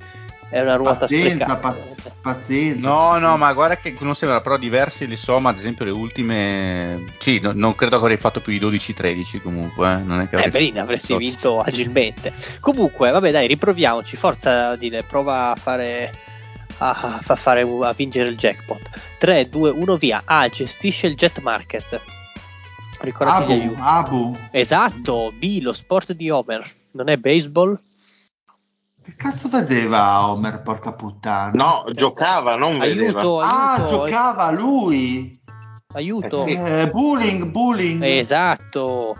[0.50, 1.56] è una ruota Pazienza, sprecata.
[1.60, 2.88] pa- pazienza.
[2.88, 5.92] No, no, ma guarda che non sembra, però diversi li so, ma ad esempio le
[5.92, 7.04] ultime...
[7.20, 10.36] Sì, no- non credo che avrei fatto più di 12-13 comunque, eh, non è che
[10.36, 12.34] Eh, avrei Berina, avresti vinto agilmente.
[12.60, 14.18] Comunque, vabbè, dai, riproviamoci.
[14.18, 16.12] Forza, dire, prova a fare.
[16.84, 18.80] A, a fare a vincere il jackpot.
[19.22, 20.24] 3, 2, 1, via.
[20.26, 22.02] A gestisce il jet market.
[23.02, 23.76] Ricordati Abu.
[23.80, 24.38] Abu.
[24.50, 25.32] Esatto.
[25.38, 26.68] B, lo sport di Homer.
[26.94, 27.80] Non è baseball?
[29.04, 31.52] Che cazzo vedeva Homer, porca puttana?
[31.54, 33.20] No, giocava, non vedeva.
[33.20, 33.90] Aiuto, Ah, aiuto.
[33.90, 35.40] giocava lui.
[35.94, 36.46] Aiuto.
[36.46, 36.54] Eh, sì.
[36.60, 38.02] Eh, bullying, bullying.
[38.04, 39.16] Esatto.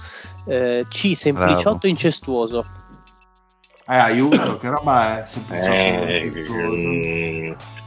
[0.48, 1.88] Eh, C, sempliciotto Bravo.
[1.88, 2.64] incestuoso.
[3.88, 5.24] Eh, aiuto, che roba è?
[5.26, 5.72] Sempliciotto
[6.08, 7.80] Eh, incestuoso.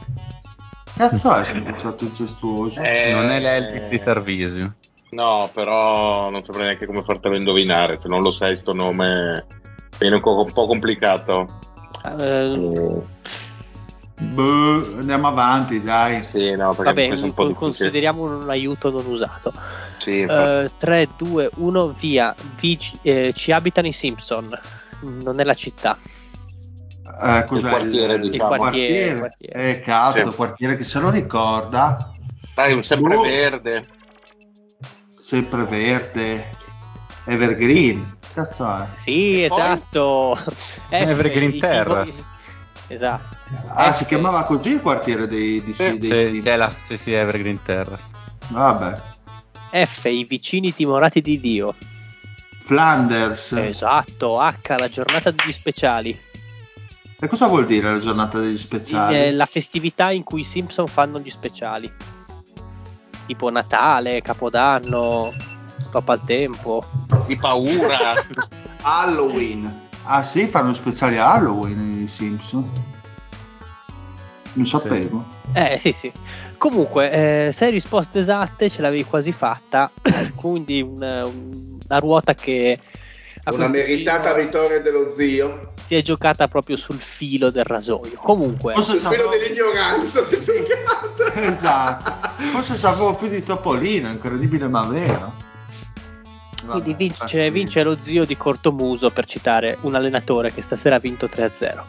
[0.97, 2.81] Cazzo è sempliciotto incestuoso?
[2.81, 4.75] eh, Non è l'Elvis di Tarvisio.
[5.11, 7.99] No, però non saprei neanche come fartelo indovinare.
[8.01, 9.45] Se non lo sai, sto nome
[9.99, 11.45] viene un po', un po' complicato.
[12.19, 13.01] Eh,
[14.17, 16.23] Boh, andiamo avanti, dai.
[16.23, 19.51] sì, no, perché vabbè, è un po' consideriamo un aiuto non usato.
[19.97, 20.73] Sì, infatti.
[20.77, 22.33] 3, 2, 1, via.
[22.59, 24.57] Vi- eh, ci abitano i Simpson.
[25.01, 25.97] Non è la città.
[27.21, 28.53] Eh, cos'è Il quartiere, diciamo.
[28.53, 29.69] Il quartiere, quartiere.
[29.69, 30.35] Eh, cazzo, Sì.
[30.35, 32.11] quartiere che se lo ricorda.
[32.53, 33.21] Dai, un sempre boh.
[33.23, 33.85] verde.
[35.19, 36.49] Sempreverde.
[37.25, 38.17] Evergreen.
[38.33, 38.85] Cazzo è?
[38.97, 39.57] Sì, E poi?
[39.59, 40.37] esatto.
[40.89, 42.23] Evergreen i- i- Terrace.
[42.87, 43.35] Esatto.
[43.69, 47.13] Ah, F- si chiamava così il quartiere dei, di, Sì, dei Sì, la sì, sì,
[47.13, 48.03] Evergreen Terrace.
[48.49, 48.95] Vabbè.
[49.85, 51.75] F, i vicini timorati di Dio.
[52.65, 53.53] Flanders.
[53.53, 54.37] Esatto.
[54.39, 56.17] H, la giornata degli speciali.
[57.25, 59.17] E cosa vuol dire la giornata degli speciali?
[59.17, 61.91] eh, la festività in cui i Simpson fanno gli speciali.
[63.25, 65.33] Tipo Natale, Capodanno,
[65.89, 66.83] Papa al tempo.
[67.25, 68.13] Di paura.
[68.83, 69.87] Halloween.
[70.03, 72.69] Ah sì, fanno speciali a Halloween i Simpson.
[74.53, 75.25] Non sapevo.
[75.53, 76.11] Eh sì sì.
[76.59, 79.89] Comunque, eh, sei risposte esatte, ce l'avevi quasi fatta.
[80.35, 82.79] Quindi un- un- una ruota che
[83.45, 85.73] Una meritata vittoria dello zio.
[85.85, 88.13] Si è giocata proprio sul filo del rasoio.
[88.15, 89.29] Comunque, Forse Sul filo sapevo...
[89.29, 91.41] dell'ignoranza si è giocata.
[91.43, 92.29] Esatto.
[92.51, 95.33] Forse sapevo più di Topolino, incredibile ma vero.
[96.65, 100.95] quindi Vabbè, vince, infatti- vince lo zio di Cortomuso per citare un allenatore che stasera
[100.95, 101.83] ha vinto 3-0.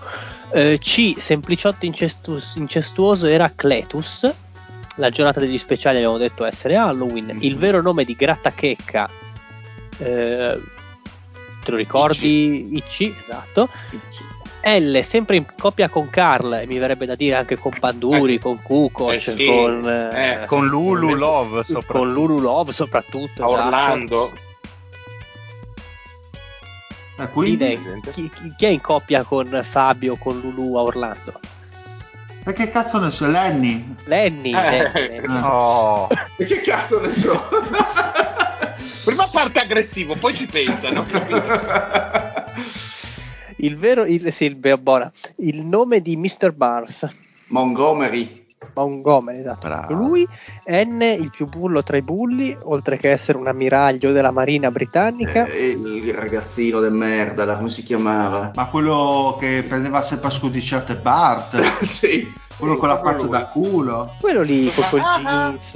[0.53, 4.31] Eh, C, sempliciotto incestu- incestuoso era Cletus.
[4.97, 7.31] La giornata degli speciali abbiamo detto essere Halloween.
[7.33, 7.43] Mhm.
[7.43, 9.09] Il vero nome di Grattachecca,
[9.99, 10.61] eh,
[11.67, 12.71] te lo ricordi?
[12.77, 13.69] IC, esatto.
[14.63, 18.61] L, sempre in coppia con Carl, e mi verrebbe da dire anche con Panduri, con
[18.63, 21.99] Kukoc, Eh sì, con, eh, eh, Con Lulu Love soprattutto.
[21.99, 23.45] con Lulu Love soprattutto.
[23.45, 23.65] A esatto.
[23.65, 24.33] Orlando.
[27.19, 28.01] Eh, quindi, Idee.
[28.13, 31.41] Chi, chi- è in coppia con Fabio, con Lulu a Orlando?
[32.45, 33.95] e che cazzo ne so, Lenny?
[34.05, 34.53] Lenny.
[34.55, 34.91] Eh.
[34.93, 35.41] Lenny.
[35.43, 36.07] Oh,
[36.37, 37.33] E che cazzo ne so?
[39.07, 41.05] Prima parte aggressivo, poi ci pensa, no?
[43.59, 46.51] Il vero, il, sì, il, il nome di Mr.
[46.51, 47.09] Barnes,
[47.47, 48.45] Montgomery.
[48.75, 49.69] Montgomery, esatto.
[49.69, 49.95] Bravo.
[49.95, 50.27] Lui,
[50.67, 55.47] N, il più bullo tra i bulli, oltre che essere un ammiraglio della Marina britannica.
[55.47, 58.51] Eh, il ragazzino del merda, là, come si chiamava?
[58.57, 62.31] Ma quello che prendeva sempre a scudicciate Bart, sì.
[62.59, 64.17] quello con la faccia da culo.
[64.21, 65.75] Quello lì, con quel jeans.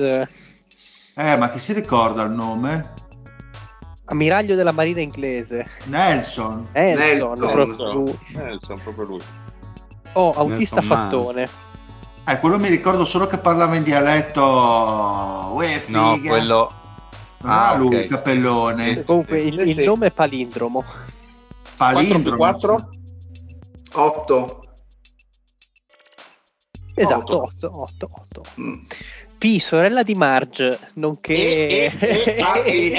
[1.15, 3.00] Eh, ma chi si ricorda il nome?
[4.11, 5.67] Ammiraglio della marina inglese.
[5.87, 6.69] Nelson.
[6.73, 7.39] Nelson, Nelson.
[7.39, 8.19] proprio lui.
[8.35, 9.21] Nelson, proprio lui.
[10.15, 11.49] Oh, autista Nelson fattone.
[12.27, 14.43] Eh, quello mi ricordo solo che parlava in dialetto.
[15.53, 16.29] Uè, No, figa.
[16.29, 16.73] quello...
[17.43, 18.03] Non era Ah, lui, ok.
[18.03, 18.97] il capellone.
[18.99, 19.05] Sì.
[19.07, 19.85] Comunque il, Sì, il sì.
[19.85, 20.81] nome è palindromo.
[20.83, 21.05] 4
[21.77, 22.23] Palindromo.
[22.23, 22.89] più 4?
[23.95, 24.61] 8.
[26.95, 27.71] Esatto, Otto.
[27.71, 28.43] 8, 8, 8.
[28.61, 28.75] Mm.
[29.39, 31.33] P, sorella di Marge, nonché...
[31.33, 32.91] E- e- e- Fatti,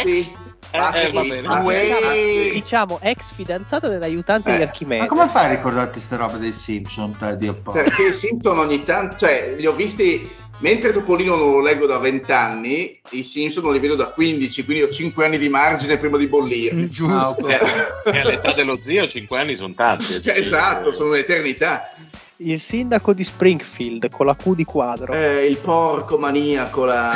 [0.00, 0.32] ex-
[0.72, 1.46] ex- eh, eh, va bene.
[1.48, 1.66] fatti.
[1.66, 2.50] Uè.
[2.52, 5.02] diciamo ex fidanzata dell'aiutante Eh, di Archimede.
[5.02, 7.84] Ma come fai a ricordarti queste robe dei Simpson, te, Dio povero?
[7.84, 10.28] Perché i Simpson ogni tanto, cioè, li ho visti,
[10.58, 14.64] mentre Topolino non lo leggo da 20 anni, i Simpson non li vedo da 15,
[14.64, 16.88] quindi ho 5 anni di margine prima di bollirli.
[16.90, 17.46] Giusto.
[17.46, 18.10] Ah.
[18.10, 20.20] E all'età dello zio 5 anni sono tanti.
[20.24, 20.38] eh.
[20.38, 21.92] Esatto, sono un'eternità.
[22.36, 25.12] Il sindaco di Springfield con la Q di quadro.
[25.12, 27.14] Eh, il porco maniaco, la...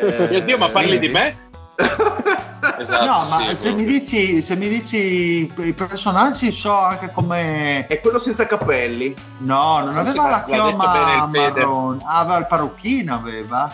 [0.00, 1.42] eh, Mio Dio, ma parli di me?
[2.76, 7.86] Esatto, no, ma sì, se, mi dici, se mi dici i personaggi so anche come...
[7.86, 9.14] È quello senza capelli.
[9.38, 12.02] No, non sì, aveva la chioma marrone.
[12.04, 13.72] Aveva il parrucchino, aveva.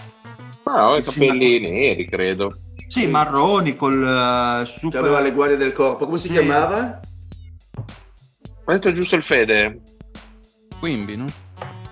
[0.64, 2.56] No, i Sì, capelli neri, credo.
[2.88, 5.00] Sì, marroni col Che super...
[5.00, 6.06] aveva le guardie del corpo.
[6.06, 6.32] Come si Sì.
[6.32, 6.76] chiamava?
[6.76, 7.00] Ma
[8.66, 9.80] ha detto giusto il Fede.
[10.78, 11.26] Quimby, no?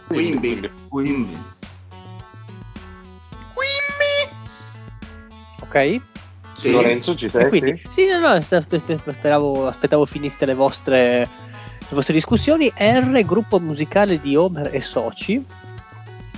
[0.09, 0.71] Quimby.
[0.89, 1.39] Quindi.
[5.69, 6.01] Ok?
[6.55, 6.73] Sì.
[6.73, 7.49] Lorenzo ci E sei?
[7.49, 12.73] quindi, sì, no, no, aspettavo, aspettavo finiste le vostre, le vostre discussioni.
[12.77, 15.45] R, gruppo musicale di Homer e Soci.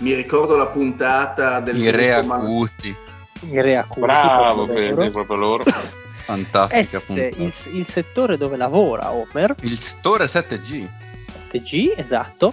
[0.01, 2.97] Mi ricordo la puntata del I re gruppo Man- acuti.
[3.49, 5.65] I re acuti, Bravo, proprio proprio loro.
[6.31, 7.43] Fantastica S, puntata.
[7.43, 9.55] il, il settore dove lavora Homer.
[9.63, 10.87] Il settore 7G.
[11.53, 12.53] G, esatto.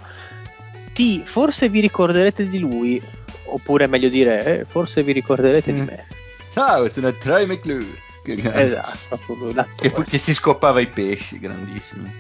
[0.93, 3.01] T, forse vi ricorderete di lui.
[3.49, 5.85] Oppure meglio dire, eh, forse vi ricorderete di Mm.
[5.85, 6.05] me.
[6.57, 7.85] Ciao, sono Troy McClure.
[8.23, 9.19] Che, Esatto,
[9.75, 12.11] che, fu- che si scopava i pesci, grandissimo.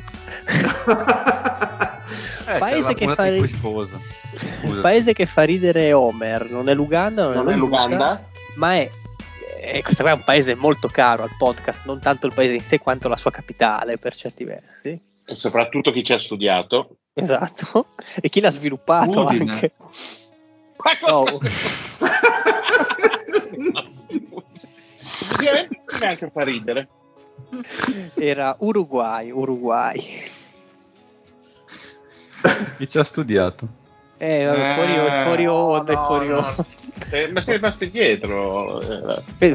[2.45, 3.23] Eh, Paese che fa
[4.81, 8.29] paese che fa ridere Homer non è l'Uganda, non, Non è è l'Uganda?
[8.57, 8.87] ma è,
[9.59, 12.61] eh, questo qua è un paese molto caro al podcast, non tanto il paese in
[12.61, 15.01] sé quanto la sua capitale per certi versi.
[15.25, 16.97] E soprattutto chi ci ha studiato.
[17.15, 17.87] Esatto,
[18.21, 19.51] e chi l'ha sviluppato Udine.
[19.51, 19.71] anche.
[21.07, 21.25] No,
[25.33, 26.87] Ovviamente neanche fa ridere.
[28.15, 30.23] era Uruguay, Uruguay.
[32.77, 33.85] Chi ci ha studiato?
[34.19, 36.37] Eh, vabbè, Eh, fuori, fuori onda, no, fuori no.
[36.37, 36.65] onda.
[37.11, 38.81] Eh, ma sei rimasto indietro.
[38.81, 39.47] eh, Eh,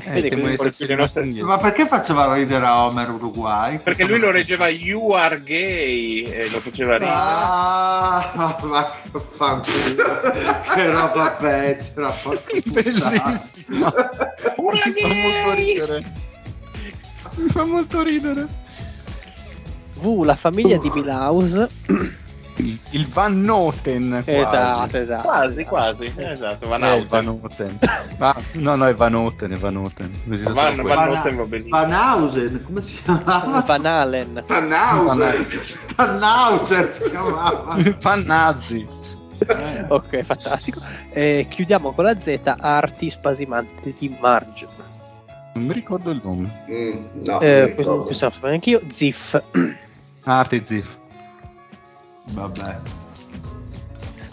[0.95, 1.47] nostre- indietro?
[1.49, 3.79] Ma perché faceva ridere a Homer Uruguay?
[3.79, 7.11] Perché lui lo reggeva You are gay e lo faceva ridere.
[7.13, 9.95] Ah, ma che fanculo.
[10.75, 13.93] che roba pecera, porca Bellissimo.
[14.63, 16.13] Mi fa molto ridere.
[17.35, 18.47] Mi fa molto ridere.
[19.95, 21.69] V, la famiglia di Milhouse.
[22.57, 24.23] Il, il Van Noten.
[24.25, 24.39] Quasi.
[24.41, 25.23] Esatto, esatto.
[25.23, 26.13] Quasi, quasi.
[26.17, 27.25] Esatto, Van Eh, il Van.
[27.25, 27.79] Noten.
[28.19, 30.13] Ma, no, no, è Van Noten, è Van Noten.
[30.27, 31.05] Van- Van quello.
[31.07, 31.77] Noten va benissimo.
[31.79, 33.61] Van Hausen, come si chiamava?
[33.67, 34.45] Van Allen.
[34.47, 35.47] Van Hauser.
[35.97, 37.77] Van Hauser si chiamava.
[37.99, 38.87] Fan nazi.
[39.89, 40.81] Ok, fantastico.
[41.11, 44.69] Eh, chiudiamo con la Z, arti spasimanti di Marge.
[45.55, 46.65] Non mi ricordo il nome.
[46.71, 48.83] Mm, no, Eh, questo non so neanche io.
[48.87, 49.43] Ziff.
[50.23, 50.97] Arti Ziff.
[52.31, 52.79] Vabbè,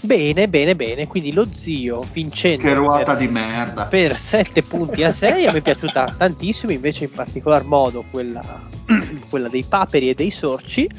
[0.01, 1.07] Bene, bene, bene.
[1.07, 3.85] Quindi lo zio vincendo che ruota per, di merda.
[3.85, 5.45] per 7 punti a 6.
[5.47, 8.41] A me è piaciuta tantissimo, invece in particolar modo quella,
[9.29, 10.89] quella dei paperi e dei sorci.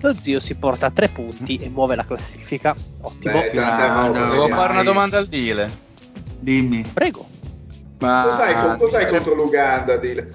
[0.00, 2.74] Lo zio si porta a 3 punti e muove la classifica.
[3.02, 3.32] Ottimo.
[3.34, 5.70] Beh, roba, Devo fare una domanda al Dile.
[6.38, 6.84] Dimmi.
[6.92, 7.28] Prego.
[8.00, 10.30] Ma Cos'hai, con- cos'hai contro l'Uganda, Dile?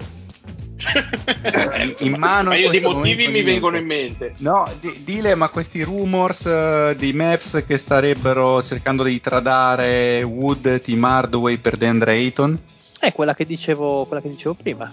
[2.00, 3.50] in mano Ma io di questo motivi mi niente.
[3.50, 4.34] vengono in mente.
[4.38, 10.80] No, di- dile, ma questi rumors eh, di Mavs che starebbero cercando di tradare Wood,
[10.80, 12.58] Tim Hardaway per DeAndre Ayton?
[12.98, 14.92] È quella che dicevo, quella che dicevo prima.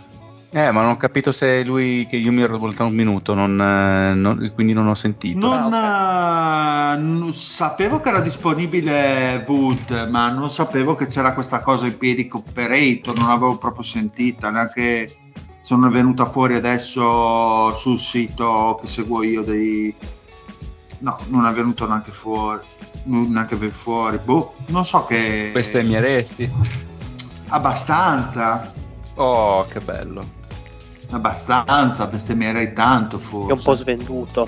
[0.56, 3.60] Eh, ma non ho capito se lui, che io mi ero voltato un minuto, non,
[3.60, 5.48] eh, non- quindi non ho sentito.
[5.48, 11.62] Non, Ah, eh, n- sapevo che era disponibile Wood, ma non sapevo che c'era questa
[11.62, 15.16] cosa in piedi con Pereito, non l'avevo proprio sentita, neanche
[15.64, 19.96] sono venuta fuori adesso sul sito che seguo io dei...
[21.00, 22.62] No, non è venuto neanche fuori,
[23.06, 25.50] non- neanche ben fuori, boh, non so che...
[25.52, 26.52] Queste mie resti.
[27.48, 28.72] Abbastanza,
[29.16, 30.26] Oh, che bello.
[31.12, 33.50] abbastanza, bestemmierei tanto Che forse.
[33.50, 34.48] è un po' svenduto.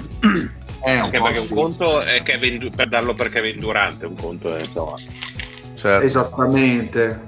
[0.82, 1.54] Eh, un Anche po' perché un sì.
[1.54, 4.96] conto è Kevin Du- per darlo per Kevin Durante, un conto è insomma.
[5.74, 6.06] Certo.
[6.06, 7.24] Esattamente.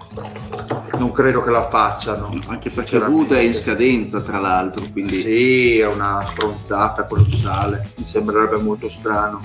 [0.97, 2.31] Non credo che la facciano.
[2.47, 4.85] Anche perché Wood è in scadenza, tra l'altro.
[4.91, 5.21] Quindi...
[5.21, 7.91] Sì, è una stronzata colossale.
[7.95, 9.39] Mi sembrerebbe molto strano.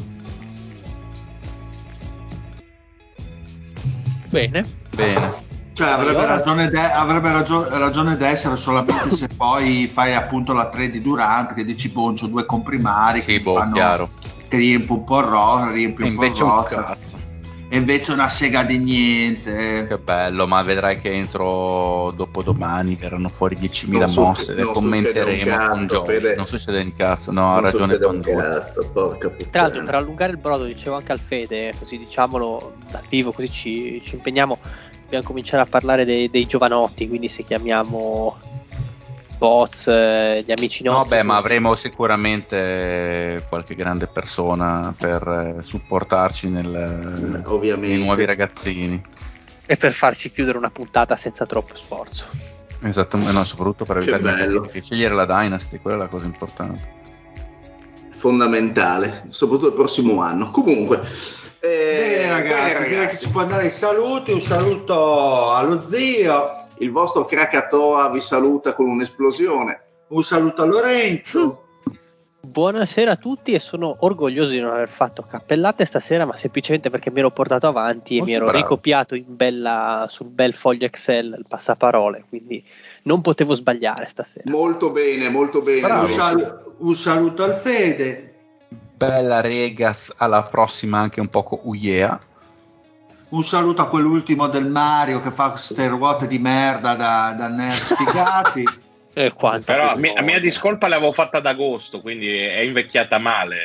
[4.29, 4.65] Bene.
[4.95, 5.51] Bene.
[5.75, 10.91] Cioè, avrebbe, ragione, de- avrebbe ragio- ragione d'essere solamente se poi fai appunto la 3
[10.91, 14.09] di Durant che dici boncio due comprimari sì, che, boh, fanno, chiaro.
[14.49, 16.33] che riempie un po' il ro- riempie un po' il
[16.69, 17.12] cazzo.
[17.73, 19.87] E invece una sega di niente.
[19.89, 25.31] Che bello, ma vedrai che entro dopodomani verranno fuori 10.000 Non su- mosse, le commenteremo
[25.31, 26.05] un con cazzo, gioia.
[26.05, 26.35] Fede.
[26.35, 28.49] Non succede un cazzo, no, ha ragione succede un Pandora.
[28.59, 29.51] cazzo, porca puttana.
[29.51, 33.49] Tra l'altro, per allungare il brodo, dicevo anche al Fede, così diciamolo dal vivo, così
[33.51, 34.59] ci, ci impegniamo.
[35.05, 37.09] Dobbiamo cominciare a parlare dei, dei giovanotti.
[37.09, 38.37] Quindi, se chiamiamo
[39.43, 41.17] bots, eh, gli amici No, nostri.
[41.17, 41.47] beh, ma così.
[41.47, 47.95] avremo sicuramente qualche grande persona per eh, supportarci nel, Ovviamente.
[47.97, 49.03] nei nuovi ragazzini.
[49.67, 52.27] E per farci chiudere una puntata senza troppo sforzo.
[52.85, 57.01] Esattamente, no, soprattutto per Che evitare di scegliere la Dynasty, quella è la cosa importante.
[58.17, 60.51] fondamentale, soprattutto il prossimo anno.
[60.53, 61.01] Comunque,
[61.59, 64.31] eh, Bene, ragazzi, bene, direi che si può andare ai saluti.
[64.33, 69.81] Un saluto allo zio, il vostro Krakatoa vi saluta con un'esplosione.
[70.09, 71.65] un saluto a Lorenzo.
[72.45, 77.11] Buonasera a tutti e sono orgoglioso di non aver fatto cappellate stasera, ma semplicemente perché
[77.11, 78.59] mi ero portato avanti e Molto mi ero bravo.
[78.61, 82.63] ricopiato in bella- sul bel foglio Excel il passaparole, quindi
[83.05, 84.51] non potevo sbagliare stasera.
[84.51, 85.87] Molto bene, molto bene.
[85.87, 88.35] Un, sal- un saluto al Fede.
[88.97, 92.21] Bella Regas, alla prossima anche un poco Uiea.
[93.33, 97.73] Un saluto a quell'ultimo del Mario che fa queste ruote di merda da, da nerd.
[99.15, 103.19] E quanta Però a mia, a mia discolpa l'avevo fatta ad agosto, quindi è invecchiata
[103.19, 103.59] male.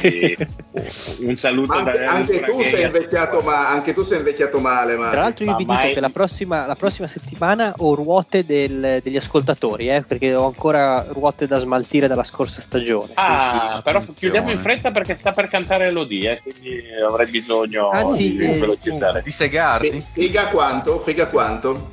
[0.00, 0.36] Quindi
[1.24, 4.96] un saluto anche, da anche tu sei invecchiato, ma anche tu sei invecchiato male.
[4.96, 5.08] Ma...
[5.10, 8.44] Tra l'altro io Ma vi mai- dico che la prossima, la prossima settimana ho ruote
[8.44, 13.12] del- degli ascoltatori, eh, perché ho ancora ruote da smaltire dalla scorsa stagione.
[13.14, 14.18] Ah, però Attenzione.
[14.18, 18.58] chiudiamo in fretta perché sta per cantare Elodie, eh, quindi avrei bisogno Anzi, di eh,
[18.58, 19.22] velocizzare.
[19.22, 19.90] Di segarti?
[19.90, 20.98] Fi- Figa quanto?
[21.00, 21.92] Figa quanto?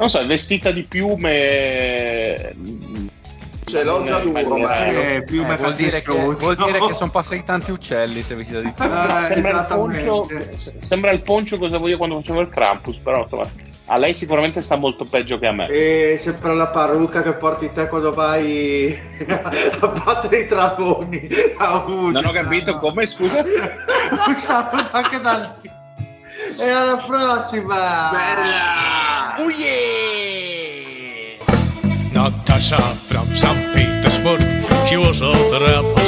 [0.00, 2.54] Non so, è vestita di piume.
[3.66, 4.98] Ce l'ho già duro, Mario.
[4.98, 8.60] Eh, più Eh, vuol, dire che, vuol dire che sono passati tanti uccelli se vestita
[8.60, 8.82] di più.
[8.82, 10.26] Ah, sembra, il poncio,
[10.78, 13.46] sembra il poncio cosa voglio quando facevo il Krampus, però insomma,
[13.84, 15.68] a lei sicuramente sta molto peggio che a me.
[15.68, 18.98] E sempre la parrucca che porti te quando vai
[19.28, 21.28] a battere i dragoni.
[21.58, 23.44] Non ho capito come, scusa?
[23.44, 25.78] Un saluto anche da lì.
[26.58, 28.10] E alla prossima!
[28.12, 29.34] Bella!
[29.38, 29.70] Oh yeah!
[32.12, 33.72] Natasha from St.
[33.74, 34.40] Petersburg,
[34.86, 35.99] she was a trapezist.